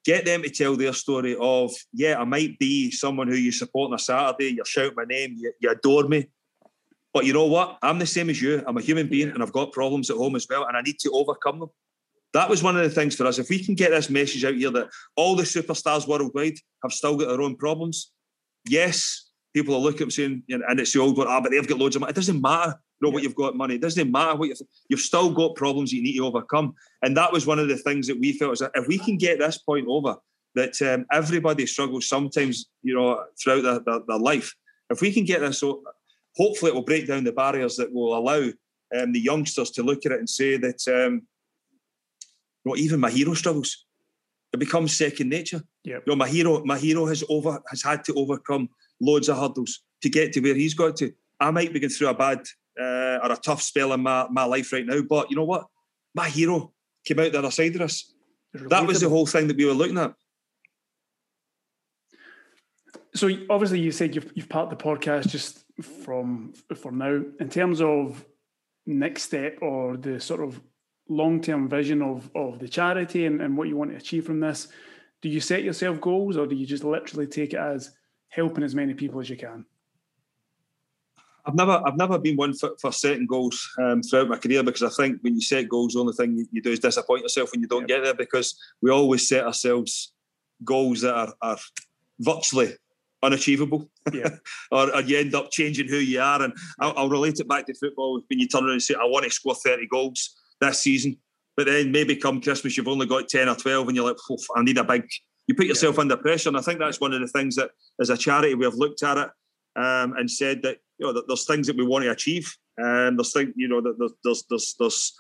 get 0.05 0.25
them 0.25 0.43
to 0.43 0.51
tell 0.51 0.77
their 0.77 0.93
story 0.93 1.37
of 1.41 1.73
yeah 1.93 2.19
i 2.21 2.25
might 2.25 2.59
be 2.59 2.91
someone 2.91 3.29
who 3.29 3.35
you 3.35 3.53
support 3.53 3.89
on 3.89 3.95
a 3.95 3.99
saturday 3.99 4.49
you 4.49 4.63
shout 4.67 4.93
my 4.97 5.05
name 5.05 5.35
you, 5.39 5.53
you, 5.61 5.71
adore 5.71 6.05
me 6.09 6.27
but 7.13 7.25
you 7.27 7.33
know 7.33 7.47
what? 7.47 7.77
I'm 7.83 7.99
the 7.99 8.07
same 8.07 8.31
as 8.31 8.41
you. 8.41 8.63
I'm 8.69 8.77
a 8.77 8.83
human 8.83 9.09
being 9.09 9.31
and 9.31 9.43
i've 9.43 9.53
got 9.53 9.73
problems 9.73 10.11
at 10.11 10.17
home 10.17 10.37
as 10.37 10.47
well 10.49 10.67
and 10.67 10.77
i 10.77 10.81
need 10.81 10.99
to 11.01 11.11
overcome 11.11 11.61
them. 11.61 11.71
That 12.33 12.49
was 12.49 12.63
one 12.63 12.77
of 12.77 12.85
the 12.85 12.91
things 12.91 13.17
for 13.17 13.27
us. 13.27 13.41
If 13.41 13.49
we 13.49 13.65
can 13.65 13.75
get 13.75 13.91
this 13.91 14.09
message 14.09 14.45
out 14.45 14.55
here 14.55 14.71
that 14.71 14.91
all 15.17 15.35
the 15.35 15.43
superstars 15.43 16.07
worldwide 16.07 16.55
have 16.85 16.93
still 16.93 17.17
got 17.17 17.29
their 17.29 17.41
own 17.41 17.57
problems 17.57 18.13
yes 18.69 19.31
people 19.55 19.75
are 19.75 19.81
looking 19.81 19.97
at 19.97 20.01
them 20.01 20.11
saying 20.11 20.43
and 20.49 20.79
it's 20.79 20.93
the 20.93 21.01
old 21.01 21.17
one 21.17 21.27
ah 21.29 21.41
but 21.41 21.51
they've 21.51 21.67
got 21.67 21.79
loads 21.79 21.97
of 21.97 22.01
money. 22.01 22.11
It 22.11 22.17
doesn't 22.17 22.41
matter 22.41 22.79
know 23.01 23.09
yeah. 23.09 23.15
what 23.15 23.23
you've 23.23 23.35
got 23.35 23.57
money. 23.57 23.77
It 23.77 23.81
doesn't 23.81 24.11
matter 24.11 24.37
what 24.37 24.49
you've, 24.49 24.61
you've 24.89 25.01
still 25.01 25.31
got 25.31 25.55
problems 25.55 25.93
you 25.93 26.03
need 26.03 26.17
to 26.17 26.27
overcome. 26.27 26.75
And 27.03 27.17
that 27.17 27.33
was 27.33 27.47
one 27.47 27.59
of 27.59 27.69
the 27.69 27.77
things 27.77 28.07
that 28.07 28.19
we 28.19 28.33
felt 28.33 28.55
is 28.55 28.59
that 28.61 28.73
if 28.75 28.87
we 28.87 28.99
can 28.99 29.17
get 29.17 29.39
this 29.39 29.59
point 29.59 29.87
over, 29.89 30.17
that 30.55 30.81
um, 30.83 31.07
everybody 31.13 31.67
struggles 31.67 32.09
sometimes, 32.09 32.67
you 32.83 32.95
know, 32.95 33.25
throughout 33.41 33.63
their, 33.63 33.81
their, 33.81 34.01
their, 34.07 34.19
life. 34.19 34.53
If 34.91 35.01
we 35.01 35.13
can 35.13 35.25
get 35.25 35.41
this, 35.41 35.61
hopefully 35.61 36.71
it 36.71 36.75
will 36.75 36.83
break 36.83 37.07
down 37.07 37.25
the 37.25 37.33
barriers 37.33 37.77
that 37.77 37.93
will 37.93 38.17
allow 38.17 38.51
um, 38.99 39.13
the 39.13 39.21
youngsters 39.21 39.71
to 39.73 39.83
look 39.83 40.05
at 40.05 40.13
it 40.13 40.19
and 40.19 40.29
say 40.29 40.57
that, 40.57 40.81
um, 40.89 41.23
you 42.65 42.73
know, 42.73 42.77
even 42.77 43.01
my 43.01 43.11
hero 43.11 43.35
struggles. 43.35 43.87
It 44.53 44.59
becomes 44.59 44.97
second 44.97 45.29
nature. 45.29 45.63
Yep. 45.85 46.03
You 46.07 46.13
know, 46.13 46.17
my 46.17 46.29
hero, 46.29 46.65
my 46.65 46.77
hero 46.77 47.07
has 47.07 47.23
over 47.29 47.63
has 47.69 47.83
had 47.83 48.03
to 48.05 48.15
overcome 48.15 48.69
loads 49.01 49.29
of 49.29 49.39
hurdles 49.39 49.83
to 50.03 50.09
get 50.09 50.33
to 50.33 50.41
where 50.41 50.57
he's 50.57 50.75
got 50.75 50.97
to. 50.97 51.13
I 51.39 51.53
might 51.53 51.73
be 51.73 51.79
going 51.79 51.91
through 51.91 52.09
a 52.09 52.15
bad 52.15 52.43
uh, 52.81 53.19
or 53.23 53.33
a 53.33 53.37
tough 53.37 53.63
spell 53.63 53.93
in 53.93 54.01
my, 54.01 54.27
my 54.31 54.45
life 54.45 54.73
right 54.73 54.87
now. 54.87 55.03
But 55.03 55.31
you 55.31 55.37
know 55.37 55.45
what? 55.45 55.67
My 56.15 56.29
hero 56.29 56.73
came 57.05 57.19
out 57.19 57.33
the 57.33 57.39
other 57.39 57.51
side 57.51 57.75
of 57.75 57.83
us. 57.83 58.13
That 58.53 58.87
was 58.87 59.01
the 59.01 59.09
whole 59.09 59.27
thing 59.27 59.47
that 59.49 59.57
we 59.57 59.65
were 59.65 59.73
looking 59.73 59.99
at. 59.99 60.15
So 63.15 63.29
obviously, 63.49 63.81
you 63.81 63.93
said 63.93 64.15
you've 64.15 64.31
you've 64.35 64.49
part 64.49 64.71
the 64.71 64.77
podcast 64.77 65.29
just 65.29 65.65
from 66.05 66.53
for 66.77 66.93
now. 66.93 67.23
In 67.39 67.49
terms 67.49 67.81
of 67.81 68.25
next 68.87 69.25
step 69.25 69.59
or 69.63 69.97
the 69.97 70.21
sort 70.21 70.43
of 70.43 70.61
long 71.09 71.41
term 71.41 71.69
vision 71.69 72.03
of 72.03 72.31
of 72.35 72.59
the 72.59 72.69
charity 72.69 73.27
and, 73.27 73.41
and 73.41 73.57
what 73.57 73.69
you 73.69 73.77
want 73.77 73.91
to 73.91 73.97
achieve 73.97 74.25
from 74.25 74.41
this, 74.41 74.69
do 75.23 75.29
you 75.29 75.41
set 75.41 75.65
yourself 75.65 76.01
goals 76.01 76.37
or 76.37 76.47
do 76.47 76.55
you 76.55 76.67
just 76.67 76.85
literally 76.85 77.27
take 77.27 77.53
it 77.53 77.61
as 77.61 77.93
helping 78.29 78.65
as 78.65 78.75
many 78.75 78.95
people 78.95 79.21
as 79.21 79.29
you 79.29 79.37
can? 79.37 79.65
I've 81.47 81.55
never 81.55 81.83
I've 81.87 81.97
never 81.97 82.19
been 82.19 82.37
one 82.37 82.55
for, 82.55 82.73
for 82.81 82.93
setting 82.93 83.27
goals 83.27 83.69
um, 83.79 84.03
throughout 84.03 84.29
my 84.29 84.37
career 84.39 84.63
because 84.63 84.83
I 84.83 85.03
think 85.03 85.23
when 85.23 85.35
you 85.35 85.43
set 85.43 85.69
goals, 85.69 85.95
the 85.95 86.01
only 86.01 86.13
thing 86.13 86.37
you, 86.37 86.47
you 86.53 86.63
do 86.63 86.71
is 86.71 86.81
disappoint 86.81 87.23
yourself 87.23 87.53
when 87.53 87.61
you 87.61 87.69
don't 87.69 87.87
get 87.87 88.03
there 88.03 88.15
because 88.15 88.59
we 88.83 88.91
always 88.91 89.29
set 89.29 89.45
ourselves 89.45 90.13
goals 90.65 91.01
that 91.03 91.15
are, 91.15 91.35
are 91.43 91.59
virtually 92.19 92.75
unachievable 93.23 93.91
yeah. 94.13 94.29
or, 94.71 94.95
or, 94.95 95.03
you 95.03 95.19
end 95.19 95.35
up 95.35 95.51
changing 95.51 95.89
who 95.89 95.97
you 95.97 96.21
are 96.21 96.43
and 96.43 96.53
I'll, 96.79 96.95
I'll, 96.97 97.09
relate 97.09 97.39
it 97.39 97.49
back 97.49 97.67
to 97.67 97.75
football 97.75 98.23
when 98.29 98.39
you 98.39 98.49
turn 98.49 98.65
around 98.65 98.73
and 98.73 98.83
say 98.83 98.95
I 98.95 99.05
want 99.05 99.25
to 99.25 99.31
score 99.31 99.55
30 99.55 99.87
goals 99.89 100.37
this 100.61 100.81
season 100.81 101.19
but 101.57 101.67
then 101.67 101.93
maybe 101.93 102.17
come 102.17 102.41
Christmas 102.41 102.77
you've 102.77 102.89
only 102.89 103.07
got 103.07 103.29
10 103.29 103.49
or 103.49 103.57
12 103.57 103.89
and 103.89 103.97
you're 103.97 104.07
like 104.07 104.17
I 104.57 104.63
need 104.63 104.79
a 104.79 104.85
big 104.85 105.07
you 105.47 105.55
put 105.55 105.67
yourself 105.67 105.97
yeah. 105.97 106.03
under 106.03 106.17
pressure 106.17 106.49
and 106.49 106.57
I 106.57 106.63
think 106.63 106.79
that's 106.79 107.01
one 107.01 107.13
of 107.13 107.21
the 107.21 107.29
things 107.29 107.57
that 107.57 107.71
as 108.01 108.11
a 108.11 108.17
charity 108.17 108.55
we 108.55 108.65
have 108.65 108.75
looked 108.75 109.03
at 109.03 109.19
it 109.19 109.31
um, 109.77 110.15
and 110.17 110.31
said 110.31 110.63
that 110.63 110.79
you 111.01 111.07
know, 111.07 111.23
there's 111.27 111.47
things 111.47 111.67
that 111.67 111.77
we 111.77 111.85
want 111.85 112.05
to 112.05 112.11
achieve. 112.11 112.55
And 112.77 113.19
there's 113.19 113.33
things, 113.33 113.53
you 113.57 113.69
know, 113.69 113.81
there's, 113.81 114.13
there's, 114.23 114.45
there's, 114.49 114.75
there's 114.79 115.13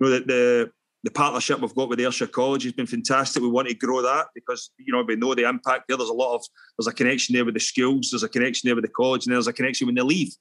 you 0.00 0.06
know, 0.06 0.12
the, 0.12 0.24
the, 0.24 0.70
the 1.04 1.10
partnership 1.12 1.60
we've 1.60 1.74
got 1.74 1.88
with 1.88 2.00
Ayrshire 2.00 2.26
College 2.26 2.64
has 2.64 2.72
been 2.72 2.86
fantastic. 2.86 3.42
We 3.42 3.48
want 3.48 3.68
to 3.68 3.74
grow 3.74 4.02
that 4.02 4.26
because, 4.34 4.70
you 4.78 4.92
know, 4.92 5.02
we 5.02 5.16
know 5.16 5.34
the 5.34 5.48
impact 5.48 5.84
there. 5.88 5.96
There's 5.96 6.10
a 6.10 6.14
lot 6.14 6.34
of, 6.34 6.44
there's 6.76 6.88
a 6.88 6.92
connection 6.92 7.34
there 7.34 7.44
with 7.44 7.54
the 7.54 7.60
schools, 7.60 8.10
there's 8.10 8.24
a 8.24 8.28
connection 8.28 8.68
there 8.68 8.74
with 8.74 8.84
the 8.84 8.90
college, 8.90 9.26
and 9.26 9.34
there's 9.34 9.46
a 9.46 9.52
connection 9.52 9.86
when 9.86 9.94
they 9.94 10.02
leave. 10.02 10.32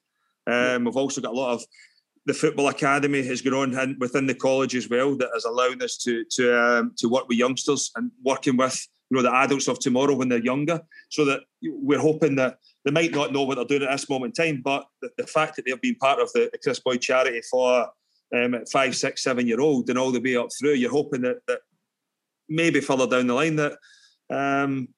Um, 0.47 0.85
we've 0.85 0.97
also 0.97 1.21
got 1.21 1.31
a 1.31 1.37
lot 1.37 1.53
of, 1.53 1.63
the 2.25 2.33
football 2.33 2.67
academy 2.67 3.23
has 3.23 3.41
gone 3.41 3.73
on 3.73 3.95
within 3.99 4.27
the 4.27 4.35
college 4.35 4.75
as 4.75 4.89
well 4.89 5.15
that 5.15 5.29
is 5.33 5.45
allowing 5.45 5.81
us 5.81 5.95
to 5.95 6.25
to 6.29 6.61
um, 6.61 6.91
to 6.97 7.07
work 7.07 7.25
with 7.29 7.37
youngsters 7.37 7.89
and 7.95 8.11
working 8.21 8.57
with 8.57 8.85
you 9.09 9.15
know 9.15 9.23
the 9.23 9.33
adults 9.33 9.67
of 9.67 9.79
tomorrow 9.79 10.15
when 10.15 10.29
they're 10.29 10.39
younger 10.43 10.81
so 11.09 11.25
that 11.25 11.41
we're 11.61 11.99
hoping 11.99 12.35
that 12.35 12.57
they 12.83 12.91
might 12.91 13.11
not 13.11 13.33
know 13.33 13.43
what 13.43 13.55
they're 13.55 13.79
doing 13.79 13.83
at 13.83 13.91
this 13.91 14.09
moment 14.09 14.37
in 14.37 14.45
time, 14.45 14.61
but 14.63 14.85
the, 15.01 15.09
the 15.17 15.27
fact 15.27 15.55
that 15.55 15.65
they've 15.65 15.81
been 15.81 15.95
part 15.95 16.19
of 16.19 16.31
the, 16.33 16.49
the 16.51 16.81
Boyd 16.83 17.01
charity 17.01 17.41
for 17.49 17.87
um, 18.35 18.55
five, 18.71 18.95
six, 18.95 19.23
seven 19.23 19.47
year 19.47 19.59
old 19.59 19.89
and 19.89 19.97
all 19.97 20.11
the 20.11 20.19
way 20.19 20.35
up 20.35 20.49
through, 20.57 20.73
you're 20.73 20.91
hoping 20.91 21.21
that, 21.21 21.37
that 21.47 21.59
maybe 22.49 22.81
further 22.81 23.07
down 23.07 23.27
the 23.27 23.33
line 23.33 23.55
that 23.55 23.73
um, 24.29 24.89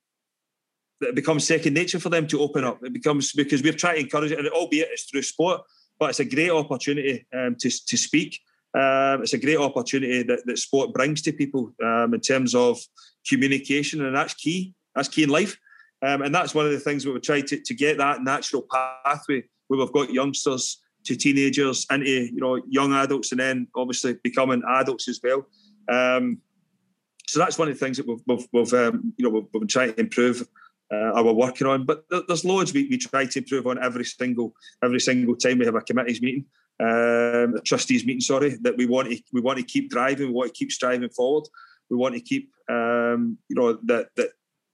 that 1.02 1.10
it 1.10 1.16
becomes 1.16 1.48
second 1.48 1.74
nature 1.74 2.00
for 2.00 2.10
them 2.10 2.28
to 2.28 2.42
open 2.42 2.64
up. 2.64 2.84
It 2.84 2.94
becomes 2.94 3.32
because 3.32 3.64
we're 3.64 3.74
trying 3.74 3.96
to 3.96 4.02
encourage 4.02 4.32
it, 4.32 4.40
and 4.40 4.48
albeit 4.50 4.90
it's 4.92 5.04
through 5.04 5.22
sport, 5.22 5.62
but 6.00 6.10
it's 6.10 6.20
a 6.20 6.26
great 6.26 6.52
opportunity 6.52 7.26
um, 7.34 7.56
to 7.60 7.70
to 7.70 7.98
speak. 7.98 8.40
Um, 8.76 9.24
it's 9.24 9.34
a 9.34 9.40
great 9.40 9.58
opportunity 9.58 10.22
that, 10.24 10.46
that 10.46 10.60
sport 10.60 10.94
brings 10.94 11.24
to 11.24 11.34
people 11.34 11.74
um, 11.84 12.14
in 12.14 12.20
terms 12.20 12.54
of 12.54 12.80
communication, 13.30 14.06
and 14.06 14.16
that's 14.16 14.34
key. 14.34 14.74
That's 14.96 15.08
key 15.08 15.24
in 15.24 15.30
life. 15.30 15.58
Um, 16.02 16.22
and 16.22 16.34
that's 16.34 16.56
one 16.56 16.66
of 16.66 16.72
the 16.72 16.80
things 16.80 17.06
we 17.06 17.12
would 17.12 17.24
try 17.24 17.42
to, 17.42 17.60
to 17.60 17.74
get 17.74 17.98
that 17.98 18.24
natural 18.24 18.66
pathway 18.72 19.44
where 19.68 19.80
we've 19.80 19.92
got 19.92 20.12
youngsters 20.12 20.82
to 21.06 21.16
teenagers 21.16 21.86
into 21.92 22.10
you 22.10 22.40
know 22.40 22.62
young 22.68 22.94
adults 22.94 23.32
and 23.32 23.40
then 23.40 23.68
obviously 23.76 24.16
becoming 24.24 24.62
adults 24.68 25.08
as 25.08 25.20
well. 25.24 25.46
Um, 25.90 26.40
so 27.28 27.40
that's 27.40 27.58
one 27.58 27.68
of 27.68 27.78
the 27.78 27.86
things 27.86 27.98
that 27.98 28.08
we've, 28.08 28.22
we've, 28.28 28.48
we've 28.52 28.74
um, 28.74 29.14
you 29.18 29.24
know 29.24 29.30
we've, 29.30 29.46
we've, 29.54 29.62
been 29.62 29.68
trying 29.68 29.94
to 29.94 30.00
improve 30.00 30.48
uh, 30.92 31.22
we're 31.24 31.34
working 31.34 31.68
on. 31.68 31.86
But 31.86 32.06
there's 32.10 32.46
loads 32.46 32.74
we, 32.74 32.88
we 32.90 32.98
try 32.98 33.26
to 33.26 33.40
improve 33.40 33.68
on 33.68 33.82
every 33.84 34.06
single 34.06 34.54
every 34.84 35.00
single 35.00 35.36
time 35.36 35.60
we 35.60 35.66
have 35.66 35.76
a 35.76 35.82
committees 35.82 36.22
meeting, 36.22 36.46
um, 36.80 37.56
a 37.56 37.62
trustees 37.64 38.06
meeting. 38.06 38.22
Sorry, 38.22 38.58
that 38.62 38.78
we 38.78 38.86
want 38.86 39.10
to 39.10 39.22
we 39.32 39.42
want 39.42 39.60
to 39.60 39.66
keep 39.66 39.90
driving. 39.90 40.28
We 40.28 40.34
want 40.34 40.54
to 40.54 40.58
keep 40.58 40.72
striving 40.72 41.10
forward. 41.10 41.46
We 41.90 41.98
want 41.98 42.16
to 42.16 42.22
keep 42.22 42.52
um, 42.70 43.38
you 43.50 43.56
know 43.56 43.74
that 43.84 44.10
that 44.16 44.30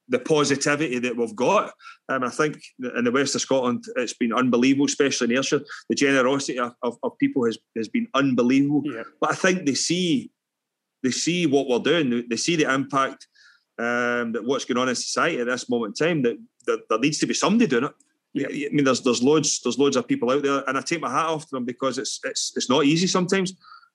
the 0.07 0.19
positivity 0.19 0.99
that 0.99 1.17
we've 1.17 1.35
got. 1.35 1.73
Um, 2.09 2.23
I 2.23 2.29
think 2.29 2.61
in 2.95 3.03
the 3.05 3.11
west 3.11 3.35
of 3.35 3.41
Scotland, 3.41 3.85
it's 3.95 4.13
been 4.13 4.33
unbelievable, 4.33 4.85
especially 4.85 5.33
in 5.33 5.37
Ayrshire. 5.37 5.61
The 5.89 5.95
generosity 5.95 6.59
of, 6.59 6.73
of, 6.83 6.97
of 7.01 7.17
people 7.17 7.45
has, 7.45 7.57
has 7.75 7.87
been 7.87 8.07
unbelievable. 8.13 8.83
Yeah. 8.85 9.03
But 9.19 9.31
I 9.31 9.35
think 9.35 9.65
they 9.65 9.73
see 9.73 10.31
they 11.03 11.11
see 11.11 11.45
what 11.45 11.67
we're 11.67 11.79
doing. 11.79 12.25
They 12.29 12.35
see 12.35 12.55
the 12.55 12.71
impact 12.71 13.27
um, 13.77 14.31
that 14.31 14.43
what's 14.43 14.65
going 14.65 14.77
on 14.77 14.89
in 14.89 14.95
society 14.95 15.39
at 15.39 15.47
this 15.47 15.69
moment 15.69 15.99
in 15.99 16.07
time 16.07 16.21
that, 16.23 16.37
that 16.65 16.89
there 16.89 16.99
needs 16.99 17.19
to 17.19 17.27
be 17.27 17.33
somebody 17.33 17.67
doing 17.67 17.85
it. 17.85 17.91
Yeah. 18.33 18.47
I 18.47 18.73
mean, 18.73 18.83
there's 18.83 19.01
there's 19.01 19.23
loads 19.23 19.61
there's 19.61 19.79
loads 19.79 19.95
of 19.95 20.07
people 20.07 20.29
out 20.29 20.43
there, 20.43 20.63
and 20.67 20.77
I 20.77 20.81
take 20.81 21.01
my 21.01 21.09
hat 21.09 21.27
off 21.27 21.47
to 21.47 21.55
them 21.55 21.65
because 21.65 21.97
it's 21.97 22.19
it's 22.23 22.53
it's 22.55 22.69
not 22.69 22.85
easy 22.85 23.07
sometimes. 23.07 23.53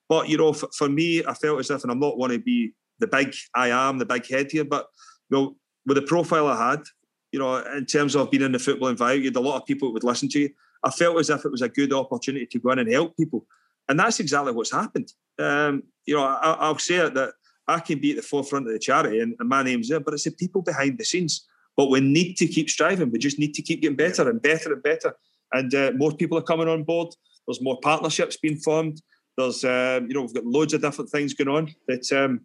But 0.09 0.27
you 0.29 0.37
know, 0.37 0.51
for, 0.51 0.67
for 0.75 0.89
me, 0.89 1.23
I 1.23 1.33
felt 1.33 1.59
as 1.59 1.69
if, 1.69 1.83
and 1.83 1.91
I'm 1.91 1.99
not 1.99 2.17
want 2.17 2.33
to 2.33 2.39
be 2.39 2.73
the 3.01 3.07
big 3.07 3.35
I 3.53 3.69
am, 3.69 3.97
the 3.97 4.05
big 4.05 4.25
head 4.27 4.51
here, 4.51 4.63
but 4.63 4.87
you 5.29 5.37
know, 5.37 5.55
with 5.85 5.95
the 5.95 6.03
profile 6.03 6.47
I 6.47 6.71
had, 6.71 6.83
you 7.31 7.39
know, 7.39 7.57
in 7.57 7.85
terms 7.85 8.15
of 8.15 8.31
being 8.31 8.43
in 8.43 8.51
the 8.51 8.59
football 8.59 8.89
environment, 8.89 9.23
you 9.23 9.29
had 9.29 9.35
a 9.35 9.47
lot 9.47 9.59
of 9.59 9.65
people 9.65 9.89
that 9.89 9.93
would 9.93 10.03
listen 10.03 10.29
to 10.29 10.39
you. 10.39 10.49
I 10.83 10.89
felt 10.89 11.19
as 11.19 11.29
if 11.29 11.45
it 11.45 11.51
was 11.51 11.61
a 11.61 11.69
good 11.69 11.93
opportunity 11.93 12.45
to 12.45 12.59
go 12.59 12.71
in 12.71 12.79
and 12.79 12.91
help 12.91 13.17
people, 13.17 13.45
and 13.89 13.99
that's 13.99 14.19
exactly 14.19 14.53
what's 14.53 14.71
happened. 14.71 15.11
Um, 15.37 15.83
you 16.05 16.15
know, 16.15 16.23
I, 16.23 16.69
will 16.69 16.77
say 16.79 16.95
it 16.95 17.13
that 17.13 17.33
I 17.67 17.79
can 17.79 17.99
be 17.99 18.11
at 18.11 18.17
the 18.17 18.23
forefront 18.23 18.67
of 18.67 18.73
the 18.73 18.79
charity, 18.79 19.19
and, 19.19 19.35
and 19.39 19.49
my 19.49 19.63
name's 19.63 19.89
there, 19.89 19.99
but 19.99 20.13
it's 20.13 20.23
the 20.23 20.31
people 20.31 20.61
behind 20.61 20.97
the 20.97 21.05
scenes 21.05 21.45
but 21.77 21.89
we 21.89 21.99
need 21.99 22.35
to 22.37 22.47
keep 22.47 22.69
striving. 22.69 23.11
We 23.11 23.19
just 23.19 23.39
need 23.39 23.53
to 23.55 23.61
keep 23.61 23.81
getting 23.81 23.97
better 23.97 24.29
and 24.29 24.41
better 24.41 24.73
and 24.73 24.83
better. 24.83 25.15
And 25.51 25.73
uh, 25.73 25.91
more 25.95 26.11
people 26.11 26.37
are 26.37 26.43
coming 26.43 26.67
on 26.67 26.83
board. 26.83 27.13
There's 27.47 27.61
more 27.61 27.79
partnerships 27.81 28.37
being 28.37 28.57
formed. 28.57 29.01
There's, 29.37 29.63
um, 29.63 30.07
you 30.07 30.13
know, 30.13 30.21
we've 30.21 30.33
got 30.33 30.45
loads 30.45 30.73
of 30.73 30.81
different 30.81 31.09
things 31.09 31.33
going 31.33 31.47
on 31.47 31.73
that 31.87 32.11
um, 32.11 32.41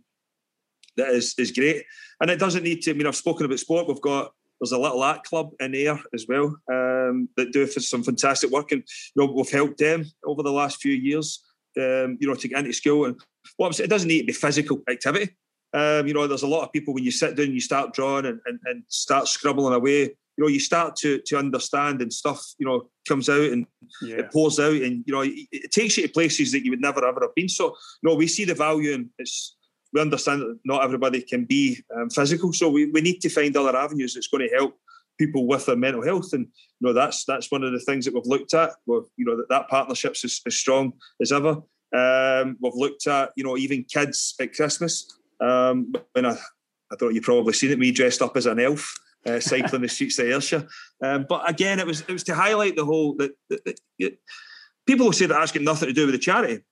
that 0.96 1.08
is 1.08 1.34
is 1.38 1.52
great. 1.52 1.84
And 2.20 2.30
it 2.30 2.38
doesn't 2.38 2.64
need 2.64 2.82
to. 2.82 2.90
I 2.90 2.94
mean, 2.94 3.06
I've 3.06 3.16
spoken 3.16 3.46
about 3.46 3.58
sport. 3.58 3.88
We've 3.88 4.00
got 4.00 4.32
there's 4.60 4.72
a 4.72 4.78
little 4.78 5.02
art 5.02 5.24
club 5.24 5.50
in 5.60 5.74
Ayr 5.74 5.98
as 6.14 6.26
well 6.28 6.56
um, 6.72 7.28
that 7.36 7.52
do 7.52 7.66
some 7.66 8.02
fantastic 8.02 8.50
work, 8.50 8.72
and 8.72 8.82
you 9.14 9.22
know 9.22 9.32
we've 9.32 9.50
helped 9.50 9.78
them 9.78 10.04
over 10.24 10.42
the 10.42 10.52
last 10.52 10.80
few 10.80 10.92
years. 10.92 11.42
Um, 11.78 12.16
you 12.20 12.26
know, 12.26 12.34
to 12.34 12.48
get 12.48 12.60
into 12.60 12.72
school 12.72 13.04
and 13.04 13.20
what 13.56 13.66
I'm 13.66 13.72
saying, 13.74 13.86
it 13.86 13.90
doesn't 13.90 14.08
need 14.08 14.20
to 14.20 14.26
be 14.26 14.32
physical 14.32 14.82
activity. 14.88 15.36
Um, 15.74 16.06
you 16.06 16.14
know, 16.14 16.26
there's 16.26 16.42
a 16.42 16.48
lot 16.48 16.62
of 16.62 16.72
people 16.72 16.94
when 16.94 17.04
you 17.04 17.10
sit 17.10 17.36
down, 17.36 17.52
you 17.52 17.60
start 17.60 17.92
drawing 17.92 18.26
and, 18.26 18.40
and, 18.46 18.58
and 18.64 18.82
start 18.88 19.28
scribbling 19.28 19.74
away. 19.74 20.16
You 20.38 20.44
know, 20.44 20.48
you 20.48 20.60
start 20.60 20.96
to 20.96 21.20
to 21.26 21.38
understand 21.38 22.02
and 22.02 22.12
stuff. 22.12 22.42
You 22.58 22.66
know, 22.66 22.88
comes 23.08 23.28
out 23.28 23.52
and 23.52 23.66
yeah. 24.02 24.16
it 24.16 24.32
pours 24.32 24.58
out, 24.58 24.72
and 24.72 25.04
you 25.06 25.14
know, 25.14 25.22
it, 25.22 25.32
it, 25.50 25.70
takes 25.70 25.96
you 25.96 26.06
to 26.06 26.12
places 26.12 26.52
that 26.52 26.64
you 26.64 26.70
would 26.70 26.80
never 26.80 27.06
ever 27.06 27.20
have 27.22 27.34
been. 27.34 27.48
So, 27.48 27.76
you 28.02 28.08
know, 28.10 28.14
we 28.14 28.26
see 28.26 28.44
the 28.44 28.54
value, 28.54 28.92
and 28.92 29.08
it's 29.18 29.56
we 29.92 30.00
understand 30.00 30.40
that 30.42 30.58
not 30.64 30.84
everybody 30.84 31.22
can 31.22 31.44
be 31.44 31.82
um, 31.94 32.10
physical. 32.10 32.52
So 32.52 32.68
we, 32.68 32.90
we 32.90 33.00
need 33.00 33.20
to 33.20 33.28
find 33.28 33.56
other 33.56 33.76
avenues 33.76 34.14
that's 34.14 34.28
going 34.28 34.48
to 34.48 34.54
help 34.54 34.78
people 35.18 35.46
with 35.46 35.66
their 35.66 35.76
mental 35.76 36.04
health, 36.04 36.32
and 36.32 36.46
you 36.80 36.86
know, 36.86 36.92
that's 36.92 37.24
that's 37.24 37.50
one 37.50 37.62
of 37.62 37.72
the 37.72 37.80
things 37.80 38.04
that 38.04 38.14
we've 38.14 38.26
looked 38.26 38.54
at. 38.54 38.70
Well, 38.86 39.08
you 39.16 39.24
know, 39.24 39.36
that 39.36 39.48
that 39.48 39.68
partnerships 39.68 40.24
is 40.24 40.40
as 40.46 40.56
strong 40.56 40.92
as 41.20 41.32
ever. 41.32 41.62
Um, 41.94 42.56
we've 42.60 42.74
looked 42.74 43.06
at, 43.06 43.30
you 43.36 43.44
know, 43.44 43.56
even 43.56 43.84
kids 43.84 44.34
at 44.40 44.52
Christmas. 44.54 45.06
Um, 45.40 45.92
when 46.12 46.26
I, 46.26 46.36
I 46.92 46.96
thought 46.96 47.14
you 47.14 47.20
probably 47.20 47.52
seen 47.52 47.70
it, 47.70 47.78
me 47.78 47.92
dressed 47.92 48.22
up 48.22 48.36
as 48.36 48.46
an 48.46 48.60
elf. 48.60 48.94
Uh, 49.26 49.40
cycling 49.40 49.82
the 49.82 49.88
streets 49.88 50.20
of 50.20 50.26
Ayrshire, 50.26 50.68
um, 51.02 51.26
but 51.28 51.50
again, 51.50 51.80
it 51.80 51.86
was 51.86 52.02
it 52.02 52.12
was 52.12 52.22
to 52.22 52.32
highlight 52.32 52.76
the 52.76 52.84
whole 52.84 53.16
that, 53.16 53.32
that, 53.50 53.64
that 53.64 53.80
it, 53.98 54.20
people 54.86 55.06
will 55.06 55.12
say 55.12 55.26
that 55.26 55.34
that's 55.34 55.50
got 55.50 55.64
nothing 55.64 55.88
to 55.88 55.92
do 55.92 56.06
with 56.06 56.14
the 56.14 56.18
charity, 56.18 56.62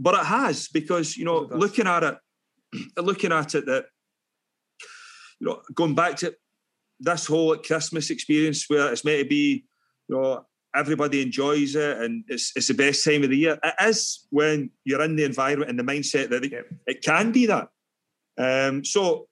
but 0.00 0.14
it 0.14 0.26
has 0.26 0.66
because 0.66 1.16
you 1.16 1.24
know 1.24 1.46
looking 1.52 1.86
at 1.86 2.02
it, 2.02 2.16
looking 2.96 3.32
at 3.32 3.54
it 3.54 3.66
that 3.66 3.86
you 5.40 5.46
know 5.48 5.62
going 5.74 5.94
back 5.94 6.16
to 6.16 6.34
this 7.02 7.26
whole 7.26 7.56
Christmas 7.56 8.10
experience 8.10 8.64
where 8.68 8.92
it's 8.92 9.04
meant 9.04 9.22
to 9.22 9.28
be, 9.28 9.64
you 10.08 10.16
know, 10.16 10.46
everybody 10.74 11.20
enjoys 11.20 11.74
it 11.74 11.98
and 11.98 12.24
it's, 12.28 12.52
it's 12.56 12.68
the 12.68 12.74
best 12.74 13.04
time 13.04 13.24
of 13.24 13.30
the 13.30 13.36
year. 13.36 13.58
It 13.62 13.74
is 13.80 14.26
when 14.30 14.70
you're 14.84 15.02
in 15.02 15.16
the 15.16 15.24
environment 15.24 15.68
and 15.68 15.78
the 15.78 15.82
mindset 15.82 16.30
that 16.30 16.44
it, 16.44 16.66
it 16.86 17.02
can 17.02 17.32
be 17.32 17.46
that. 17.46 17.68
Um, 18.38 18.84
so, 18.84 19.28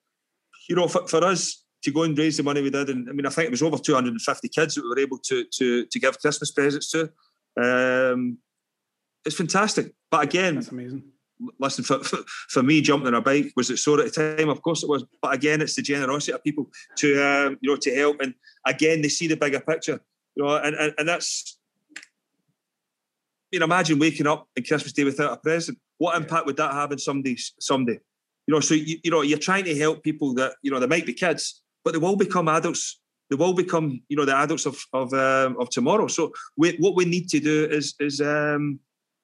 you 0.68 0.76
know, 0.76 0.88
for, 0.88 1.06
for 1.06 1.24
us 1.24 1.64
to 1.82 1.92
go 1.92 2.02
and 2.02 2.18
raise 2.18 2.36
the 2.36 2.42
money 2.42 2.60
we 2.60 2.70
did, 2.70 2.90
and 2.90 3.08
I 3.08 3.12
mean, 3.12 3.24
I 3.24 3.30
think 3.30 3.46
it 3.46 3.52
was 3.52 3.62
over 3.62 3.78
250 3.78 4.48
kids 4.48 4.74
that 4.74 4.82
we 4.82 4.88
were 4.88 4.98
able 4.98 5.18
to 5.18 5.44
to 5.44 5.86
to 5.86 5.98
give 5.98 6.20
Christmas 6.20 6.50
presents 6.50 6.90
to. 6.90 7.10
Um, 7.56 8.38
it's 9.24 9.36
fantastic. 9.36 9.94
But 10.10 10.24
again, 10.24 10.56
that's 10.56 10.68
amazing. 10.68 11.04
Listen, 11.58 11.84
for, 11.84 12.02
for, 12.04 12.18
for, 12.48 12.62
me, 12.62 12.80
jumping 12.80 13.08
on 13.08 13.14
a 13.14 13.20
bike 13.20 13.52
was 13.56 13.70
it 13.70 13.78
sore 13.78 14.00
at 14.00 14.12
the 14.12 14.36
time? 14.36 14.48
Of 14.48 14.62
course 14.62 14.82
it 14.82 14.88
was. 14.88 15.04
But 15.22 15.34
again, 15.34 15.62
it's 15.62 15.74
the 15.74 15.82
generosity 15.82 16.32
of 16.32 16.44
people 16.44 16.70
to 16.96 17.22
um, 17.22 17.58
you 17.60 17.70
know 17.70 17.76
to 17.76 17.94
help, 17.94 18.20
and 18.20 18.34
again, 18.66 19.02
they 19.02 19.08
see 19.08 19.26
the 19.26 19.36
bigger 19.36 19.60
picture. 19.60 20.00
You 20.36 20.44
know, 20.44 20.56
and 20.56 20.74
and, 20.74 20.94
and 20.98 21.08
that's. 21.08 21.56
You 23.52 23.58
know, 23.58 23.64
imagine 23.64 23.98
waking 23.98 24.28
up 24.28 24.46
on 24.56 24.64
Christmas 24.64 24.92
Day 24.92 25.02
without 25.02 25.32
a 25.32 25.36
present. 25.36 25.76
What 25.98 26.16
impact 26.16 26.46
would 26.46 26.56
that 26.58 26.72
have 26.72 26.92
on 26.92 26.98
somebody's 26.98 27.52
someday? 27.58 27.98
You 28.46 28.54
know, 28.54 28.60
so 28.60 28.74
you, 28.74 28.98
you 29.02 29.10
know, 29.10 29.22
you're 29.22 29.38
trying 29.38 29.64
to 29.64 29.76
help 29.76 30.04
people 30.04 30.34
that 30.34 30.54
you 30.62 30.70
know 30.70 30.78
they 30.78 30.86
might 30.86 31.06
be 31.06 31.12
kids, 31.12 31.62
but 31.84 31.92
they 31.92 31.98
will 31.98 32.16
become 32.16 32.48
adults. 32.48 33.00
They 33.28 33.36
will 33.36 33.54
become, 33.54 34.02
you 34.08 34.16
know, 34.16 34.24
the 34.24 34.36
adults 34.36 34.66
of 34.66 34.78
of 34.92 35.12
um, 35.14 35.56
of 35.60 35.70
tomorrow. 35.70 36.06
So 36.08 36.32
we, 36.56 36.76
what 36.78 36.96
we 36.96 37.04
need 37.04 37.28
to 37.30 37.40
do 37.40 37.66
is 37.66 37.94
is 38.00 38.20
um, 38.20 38.80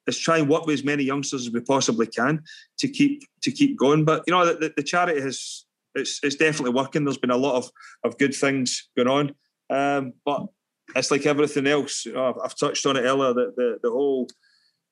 is 0.06 0.18
try 0.18 0.38
and 0.38 0.48
work 0.48 0.66
with 0.66 0.74
as 0.74 0.84
many 0.84 1.04
youngsters 1.04 1.46
as 1.46 1.52
we 1.52 1.60
possibly 1.60 2.06
can 2.06 2.42
to 2.78 2.88
keep 2.88 3.24
to 3.42 3.50
keep 3.50 3.78
going. 3.78 4.04
But 4.04 4.24
you 4.26 4.32
know, 4.32 4.44
the, 4.44 4.72
the 4.76 4.82
charity 4.82 5.20
has 5.20 5.66
it's 5.94 6.20
it's 6.22 6.36
definitely 6.36 6.74
working. 6.74 7.04
There's 7.04 7.18
been 7.18 7.30
a 7.30 7.36
lot 7.36 7.56
of 7.56 7.70
of 8.04 8.18
good 8.18 8.34
things 8.34 8.88
going 8.96 9.08
on, 9.08 9.34
um, 9.70 10.12
but 10.24 10.46
it's 10.94 11.10
like 11.10 11.26
everything 11.26 11.66
else. 11.66 12.04
You 12.06 12.12
know, 12.12 12.28
I've, 12.28 12.36
I've, 12.44 12.56
touched 12.56 12.86
on 12.86 12.96
it 12.96 13.00
earlier. 13.00 13.32
that 13.34 13.56
the 13.56 13.78
the 13.82 13.90
whole 13.90 14.28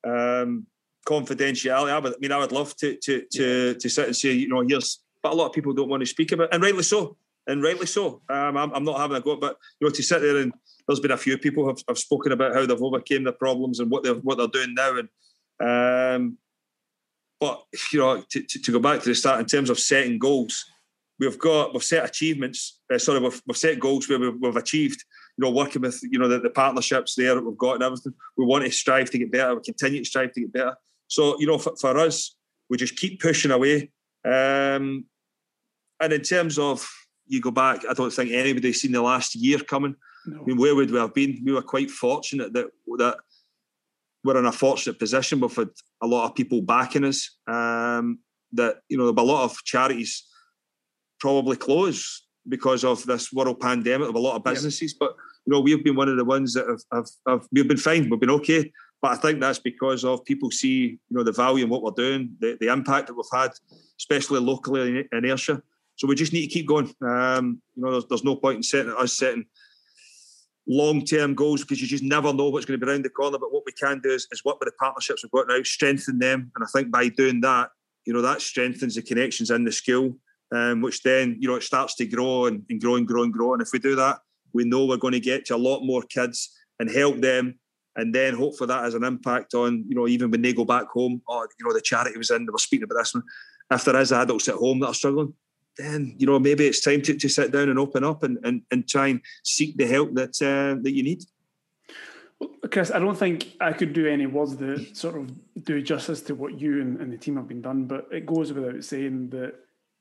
um, 0.04 0.66
confidentiality. 1.06 1.90
I, 1.90 1.98
would, 1.98 2.14
I 2.14 2.16
mean, 2.20 2.32
I 2.32 2.38
would 2.38 2.52
love 2.52 2.74
to 2.76 2.96
to 2.96 3.22
to 3.32 3.66
yeah. 3.68 3.74
to 3.74 3.88
sit 3.88 4.06
and 4.06 4.16
say, 4.16 4.32
you 4.32 4.48
know, 4.48 4.64
here's, 4.66 5.00
but 5.22 5.32
a 5.32 5.36
lot 5.36 5.46
of 5.46 5.52
people 5.52 5.72
don't 5.72 5.88
want 5.88 6.00
to 6.00 6.06
speak 6.06 6.32
about, 6.32 6.44
it, 6.44 6.54
and 6.54 6.62
rightly 6.62 6.82
so, 6.82 7.16
and 7.46 7.62
rightly 7.62 7.86
so. 7.86 8.22
Um, 8.28 8.56
I'm, 8.56 8.72
I'm 8.72 8.84
not 8.84 8.98
having 8.98 9.16
a 9.16 9.20
go, 9.20 9.36
but 9.36 9.56
you 9.80 9.86
know, 9.86 9.92
to 9.92 10.02
sit 10.02 10.20
there 10.20 10.38
and 10.38 10.52
there's 10.86 11.00
been 11.00 11.10
a 11.10 11.16
few 11.16 11.38
people 11.38 11.66
have, 11.66 11.78
have 11.88 11.98
spoken 11.98 12.32
about 12.32 12.54
how 12.54 12.66
they've 12.66 12.82
overcame 12.82 13.24
their 13.24 13.32
problems 13.32 13.80
and 13.80 13.90
what 13.90 14.02
they're 14.02 14.14
what 14.14 14.38
they're 14.38 14.48
doing 14.48 14.74
now, 14.74 14.98
and 14.98 15.08
um, 15.60 16.38
but 17.40 17.62
you 17.92 17.98
know, 18.00 18.22
to, 18.30 18.42
to, 18.42 18.62
to 18.62 18.72
go 18.72 18.78
back 18.78 19.02
to 19.02 19.08
the 19.08 19.14
start 19.14 19.40
in 19.40 19.46
terms 19.46 19.70
of 19.70 19.78
setting 19.78 20.18
goals, 20.18 20.64
we've 21.18 21.38
got 21.38 21.72
we've 21.72 21.82
set 21.82 22.04
achievements. 22.04 22.80
Uh, 22.92 22.98
sorry, 22.98 23.20
we've, 23.20 23.42
we've 23.46 23.56
set 23.56 23.80
goals 23.80 24.08
where 24.08 24.18
we've, 24.18 24.40
we've 24.40 24.56
achieved 24.56 25.04
you 25.36 25.44
know, 25.44 25.50
working 25.50 25.82
with, 25.82 26.00
you 26.02 26.18
know, 26.18 26.28
the, 26.28 26.38
the 26.38 26.50
partnerships 26.50 27.14
there 27.14 27.34
that 27.34 27.44
we've 27.44 27.58
got 27.58 27.74
and 27.74 27.82
everything. 27.82 28.14
We 28.36 28.44
want 28.44 28.64
to 28.64 28.70
strive 28.70 29.10
to 29.10 29.18
get 29.18 29.32
better. 29.32 29.54
We 29.54 29.62
continue 29.62 30.00
to 30.00 30.04
strive 30.04 30.32
to 30.32 30.40
get 30.40 30.52
better. 30.52 30.76
So, 31.08 31.38
you 31.40 31.46
know, 31.46 31.58
for, 31.58 31.74
for 31.76 31.98
us, 31.98 32.36
we 32.70 32.76
just 32.76 32.96
keep 32.96 33.20
pushing 33.20 33.50
away. 33.50 33.90
Um, 34.24 35.06
and 36.00 36.12
in 36.12 36.22
terms 36.22 36.58
of 36.58 36.88
you 37.26 37.40
go 37.40 37.50
back, 37.50 37.82
I 37.88 37.94
don't 37.94 38.12
think 38.12 38.30
anybody's 38.30 38.80
seen 38.80 38.92
the 38.92 39.02
last 39.02 39.34
year 39.34 39.58
coming. 39.58 39.96
No. 40.26 40.40
I 40.40 40.44
mean, 40.44 40.56
where 40.56 40.74
would 40.74 40.90
we 40.90 40.98
have 40.98 41.14
been? 41.14 41.42
We 41.44 41.52
were 41.52 41.62
quite 41.62 41.90
fortunate 41.90 42.52
that 42.54 42.66
that 42.98 43.16
we're 44.22 44.38
in 44.38 44.46
a 44.46 44.52
fortunate 44.52 44.98
position. 44.98 45.40
We've 45.40 45.54
had 45.54 45.68
a 46.02 46.06
lot 46.06 46.24
of 46.26 46.34
people 46.34 46.62
backing 46.62 47.04
us. 47.04 47.30
Um, 47.46 48.20
that 48.54 48.76
you 48.88 48.96
know, 48.96 49.08
a 49.08 49.10
lot 49.10 49.44
of 49.44 49.62
charities 49.64 50.24
probably 51.20 51.56
close 51.56 52.26
because 52.48 52.84
of 52.84 53.04
this 53.06 53.32
world 53.32 53.60
pandemic 53.60 54.08
of 54.08 54.14
a 54.14 54.18
lot 54.18 54.36
of 54.36 54.44
businesses. 54.44 54.92
Yep. 54.92 54.98
But 55.00 55.16
you 55.46 55.52
know, 55.52 55.60
we've 55.60 55.84
been 55.84 55.96
one 55.96 56.08
of 56.08 56.16
the 56.16 56.24
ones 56.24 56.54
that 56.54 56.66
have, 56.68 56.80
have, 56.92 57.08
have 57.28 57.48
we've 57.52 57.68
been 57.68 57.76
fine. 57.76 58.08
We've 58.08 58.20
been 58.20 58.30
okay. 58.30 58.72
But 59.02 59.12
I 59.12 59.16
think 59.16 59.40
that's 59.40 59.58
because 59.58 60.04
of 60.04 60.24
people 60.24 60.50
see, 60.50 60.78
you 60.78 60.98
know, 61.10 61.22
the 61.22 61.32
value 61.32 61.64
in 61.64 61.70
what 61.70 61.82
we're 61.82 61.90
doing, 61.90 62.36
the, 62.40 62.56
the 62.58 62.72
impact 62.72 63.08
that 63.08 63.14
we've 63.14 63.24
had, 63.32 63.50
especially 63.98 64.40
locally 64.40 65.00
in, 65.00 65.08
in 65.12 65.24
Ayrshire. 65.26 65.62
So 65.96 66.08
we 66.08 66.14
just 66.14 66.32
need 66.32 66.46
to 66.46 66.52
keep 66.52 66.66
going. 66.66 66.92
Um, 67.06 67.60
you 67.76 67.82
know, 67.82 67.92
there's, 67.92 68.06
there's 68.06 68.24
no 68.24 68.36
point 68.36 68.56
in 68.56 68.62
setting 68.62 68.94
us 68.98 69.12
setting 69.12 69.44
long-term 70.66 71.34
goals 71.34 71.62
because 71.62 71.80
you 71.80 71.86
just 71.86 72.02
never 72.02 72.32
know 72.32 72.48
what's 72.48 72.64
going 72.64 72.78
to 72.78 72.84
be 72.84 72.90
around 72.90 73.04
the 73.04 73.10
corner. 73.10 73.38
But 73.38 73.52
what 73.52 73.64
we 73.66 73.72
can 73.72 74.00
do 74.00 74.10
is, 74.10 74.26
is 74.32 74.44
work 74.44 74.58
with 74.60 74.68
the 74.68 74.76
partnerships 74.78 75.22
we've 75.22 75.30
got 75.30 75.48
now, 75.48 75.62
strengthen 75.62 76.18
them, 76.18 76.50
and 76.54 76.64
I 76.64 76.66
think 76.72 76.90
by 76.90 77.08
doing 77.08 77.40
that, 77.42 77.70
you 78.06 78.12
know, 78.12 78.22
that 78.22 78.42
strengthens 78.42 78.94
the 78.94 79.02
connections 79.02 79.50
in 79.50 79.64
the 79.64 79.72
school, 79.72 80.16
um, 80.54 80.80
which 80.80 81.02
then 81.02 81.36
you 81.38 81.48
know 81.48 81.54
it 81.56 81.62
starts 81.62 81.94
to 81.96 82.06
grow 82.06 82.46
and, 82.46 82.64
and 82.68 82.80
grow 82.80 82.96
and 82.96 83.06
grow 83.06 83.22
and 83.22 83.32
grow. 83.32 83.52
And 83.52 83.62
if 83.62 83.70
we 83.72 83.78
do 83.78 83.94
that, 83.96 84.18
we 84.52 84.64
know 84.64 84.84
we're 84.84 84.96
going 84.96 85.12
to 85.12 85.20
get 85.20 85.44
to 85.46 85.56
a 85.56 85.58
lot 85.58 85.82
more 85.82 86.02
kids 86.02 86.54
and 86.78 86.90
help 86.90 87.20
them 87.20 87.58
and 87.96 88.14
then 88.14 88.34
hopefully 88.34 88.68
that 88.68 88.84
has 88.84 88.94
an 88.94 89.04
impact 89.04 89.54
on 89.54 89.84
you 89.88 89.94
know 89.94 90.08
even 90.08 90.30
when 90.30 90.42
they 90.42 90.52
go 90.52 90.64
back 90.64 90.86
home 90.88 91.20
or 91.26 91.48
you 91.58 91.66
know 91.66 91.72
the 91.72 91.80
charity 91.80 92.16
was 92.16 92.30
in 92.30 92.46
they 92.46 92.50
were 92.50 92.58
speaking 92.58 92.84
about 92.84 92.98
this 92.98 93.14
one 93.14 93.22
if 93.70 93.84
there 93.84 93.96
is 93.96 94.12
adults 94.12 94.48
at 94.48 94.54
home 94.54 94.80
that 94.80 94.88
are 94.88 94.94
struggling 94.94 95.32
then 95.76 96.14
you 96.18 96.26
know 96.26 96.38
maybe 96.38 96.66
it's 96.66 96.80
time 96.80 97.02
to, 97.02 97.14
to 97.14 97.28
sit 97.28 97.52
down 97.52 97.68
and 97.68 97.78
open 97.78 98.04
up 98.04 98.22
and, 98.22 98.38
and, 98.44 98.62
and 98.70 98.88
try 98.88 99.08
and 99.08 99.20
seek 99.42 99.76
the 99.76 99.86
help 99.86 100.14
that 100.14 100.40
uh, 100.42 100.80
that 100.82 100.92
you 100.92 101.02
need 101.02 101.24
Kris, 102.70 102.90
I 102.90 102.98
don't 102.98 103.16
think 103.16 103.54
I 103.60 103.72
could 103.72 103.92
do 103.92 104.06
any 104.06 104.26
words 104.26 104.56
that 104.56 104.96
sort 104.96 105.16
of 105.16 105.30
do 105.64 105.80
justice 105.82 106.22
to 106.22 106.34
what 106.34 106.58
you 106.58 106.80
and, 106.80 107.00
and 107.00 107.12
the 107.12 107.16
team 107.16 107.36
have 107.36 107.48
been 107.48 107.62
done, 107.62 107.86
but 107.86 108.08
it 108.10 108.26
goes 108.26 108.52
without 108.52 108.82
saying 108.84 109.30
that 109.30 109.54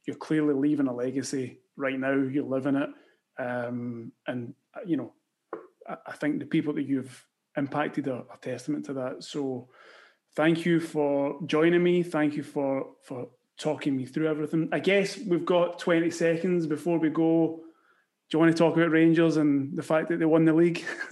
you're 0.06 0.16
clearly 0.16 0.54
leaving 0.54 0.88
a 0.88 0.94
legacy 0.94 1.60
right 1.76 2.00
now. 2.00 2.14
You're 2.14 2.44
living 2.44 2.76
it, 2.76 2.90
um, 3.38 4.12
and 4.28 4.54
you 4.86 4.98
know, 4.98 5.14
I, 5.88 5.98
I 6.08 6.12
think 6.14 6.40
the 6.40 6.46
people 6.46 6.74
that 6.74 6.88
you've 6.88 7.26
impacted 7.58 8.08
are 8.08 8.24
a 8.34 8.38
testament 8.42 8.86
to 8.86 8.94
that. 8.94 9.24
So 9.24 9.70
thank 10.36 10.66
you 10.66 10.80
for 10.80 11.40
joining 11.46 11.84
me. 11.84 12.04
Thank 12.04 12.34
you 12.36 12.44
for 12.44 12.88
for 13.04 13.30
talking 13.58 13.96
me 13.96 14.06
through 14.06 14.28
everything. 14.28 14.70
I 14.72 14.80
guess 14.80 15.18
we've 15.18 15.46
got 15.46 15.80
20 15.80 16.10
seconds 16.10 16.66
before 16.68 16.98
we 17.00 17.10
go. 17.10 17.60
Do 18.30 18.38
you 18.38 18.40
want 18.40 18.52
to 18.52 18.58
talk 18.58 18.76
about 18.76 18.90
Rangers 18.90 19.38
and 19.38 19.76
the 19.78 19.84
fact 19.84 20.10
that 20.10 20.18
they 20.18 20.26
won 20.26 20.46
the 20.46 20.54
league? 20.54 20.84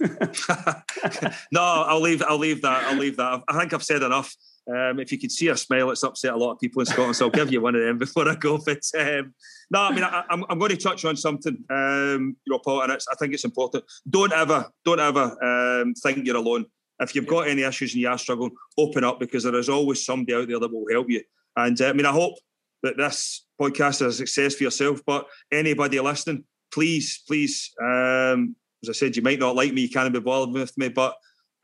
no, 1.52 1.62
I'll 1.62 2.00
leave. 2.00 2.22
I'll 2.22 2.38
leave 2.38 2.62
that. 2.62 2.84
I'll 2.84 2.98
leave 2.98 3.16
that. 3.16 3.42
I 3.48 3.58
think 3.58 3.72
I've 3.72 3.84
said 3.84 4.02
enough. 4.02 4.34
Um, 4.68 5.00
if 5.00 5.10
you 5.10 5.18
could 5.18 5.32
see 5.32 5.48
a 5.48 5.56
smile, 5.56 5.90
it's 5.90 6.04
upset 6.04 6.32
a 6.32 6.36
lot 6.36 6.52
of 6.52 6.60
people 6.60 6.80
in 6.80 6.86
Scotland. 6.86 7.16
So 7.16 7.26
I'll 7.26 7.30
give 7.30 7.52
you 7.52 7.60
one 7.60 7.74
of 7.74 7.82
them 7.82 7.98
before 7.98 8.28
I 8.28 8.34
go. 8.34 8.58
But 8.58 8.82
um, 8.98 9.34
no, 9.70 9.82
I 9.82 9.92
mean, 9.92 10.04
I, 10.04 10.24
am 10.30 10.44
I'm 10.48 10.58
going 10.58 10.70
to 10.70 10.76
touch 10.76 11.04
on 11.04 11.16
something, 11.16 11.64
um, 11.70 12.36
you 12.44 12.52
know, 12.52 12.58
Paul, 12.58 12.82
and 12.82 12.92
I 12.92 13.14
think 13.18 13.34
it's 13.34 13.44
important. 13.44 13.84
Don't 14.08 14.32
ever, 14.32 14.68
don't 14.84 15.00
ever 15.00 15.80
um, 15.80 15.94
think 15.94 16.26
you're 16.26 16.36
alone. 16.36 16.66
If 17.00 17.14
you've 17.14 17.26
got 17.26 17.48
any 17.48 17.62
issues 17.62 17.94
and 17.94 18.02
you 18.02 18.08
are 18.08 18.18
struggling, 18.18 18.52
open 18.78 19.02
up 19.02 19.18
because 19.18 19.42
there 19.42 19.54
is 19.56 19.68
always 19.68 20.04
somebody 20.04 20.34
out 20.34 20.48
there 20.48 20.60
that 20.60 20.72
will 20.72 20.86
help 20.90 21.10
you. 21.10 21.22
And 21.56 21.80
uh, 21.80 21.88
I 21.88 21.92
mean, 21.92 22.06
I 22.06 22.12
hope 22.12 22.34
that 22.82 22.96
this 22.96 23.44
podcast 23.60 24.02
is 24.02 24.02
a 24.02 24.12
success 24.12 24.54
for 24.54 24.64
yourself. 24.64 25.00
But 25.06 25.26
anybody 25.52 26.00
listening, 26.00 26.44
please, 26.72 27.22
please, 27.26 27.70
um, 27.80 28.56
as 28.82 28.88
I 28.88 28.92
said, 28.92 29.16
you 29.16 29.22
might 29.22 29.38
not 29.38 29.54
like 29.56 29.72
me, 29.72 29.82
you 29.82 29.90
can't 29.90 30.12
be 30.12 30.20
bothered 30.20 30.54
with 30.54 30.76
me, 30.76 30.88
but 30.88 31.14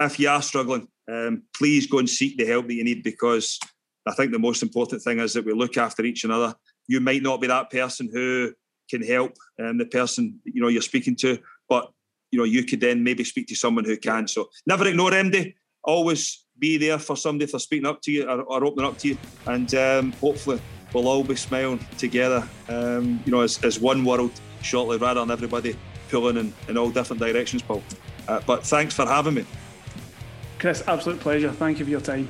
if 0.01 0.21
you 0.21 0.29
are 0.29 0.43
struggling, 0.43 0.87
um, 1.11 1.43
please 1.57 1.87
go 1.87 1.99
and 1.99 2.09
seek 2.09 2.37
the 2.37 2.47
help 2.47 2.69
that 2.69 2.75
you 2.75 2.85
need 2.85 3.03
because 3.03 3.59
I 4.07 4.13
think 4.13 4.33
the 4.33 4.39
most 4.39 4.63
important 4.63 5.03
thing 5.03 5.19
is 5.19 5.33
that 5.35 5.45
we 5.45 5.53
look 5.53 5.77
after 5.77 6.05
each 6.05 6.25
another. 6.25 6.55
You 6.87 7.01
might 7.01 7.23
not 7.23 7.41
be 7.41 7.47
that 7.47 7.71
person 7.71 8.09
who 8.13 8.53
can 8.89 9.03
help 9.03 9.33
um, 9.61 9.79
the 9.79 9.85
person 9.85 10.41
you 10.45 10.63
know 10.63 10.69
you're 10.69 10.83
speaking 10.83 11.17
to, 11.17 11.39
but 11.69 11.91
you 12.31 12.39
know 12.39 12.45
you 12.45 12.65
could 12.65 12.81
then 12.81 13.03
maybe 13.03 13.25
speak 13.25 13.47
to 13.49 13.55
someone 13.55 13.85
who 13.85 13.97
can. 13.97 14.27
So 14.29 14.49
never 14.67 14.87
ignore 14.87 15.11
MD. 15.11 15.55
Always 15.85 16.45
be 16.59 16.77
there 16.77 16.99
for 16.99 17.17
somebody 17.17 17.51
they're 17.51 17.61
speaking 17.61 17.87
up 17.87 18.03
to 18.03 18.13
you 18.13 18.29
or, 18.29 18.43
or 18.43 18.65
opening 18.65 18.87
up 18.87 18.99
to 18.99 19.09
you, 19.09 19.19
and 19.47 19.73
um, 19.75 20.13
hopefully 20.13 20.61
we'll 20.93 21.09
all 21.09 21.25
be 21.25 21.37
smiling 21.37 21.85
together. 21.97 22.47
Um, 22.69 23.21
you 23.25 23.33
know, 23.33 23.41
as, 23.41 23.63
as 23.65 23.81
one 23.81 24.05
world 24.05 24.33
shortly, 24.63 24.99
rather 24.99 25.21
than 25.21 25.31
everybody 25.31 25.77
pulling 26.11 26.37
in, 26.37 26.53
in 26.69 26.77
all 26.77 26.91
different 26.91 27.21
directions, 27.21 27.63
Paul. 27.63 27.83
Uh, 28.27 28.41
but 28.47 28.65
thanks 28.65 28.95
for 28.95 29.07
having 29.07 29.35
me. 29.35 29.45
Kris, 30.59 30.83
absolute 30.87 31.21
pleasure. 31.21 31.53
Thank 31.53 31.79
you 31.79 31.85
for 31.85 31.91
your 31.91 32.01
time. 32.01 32.29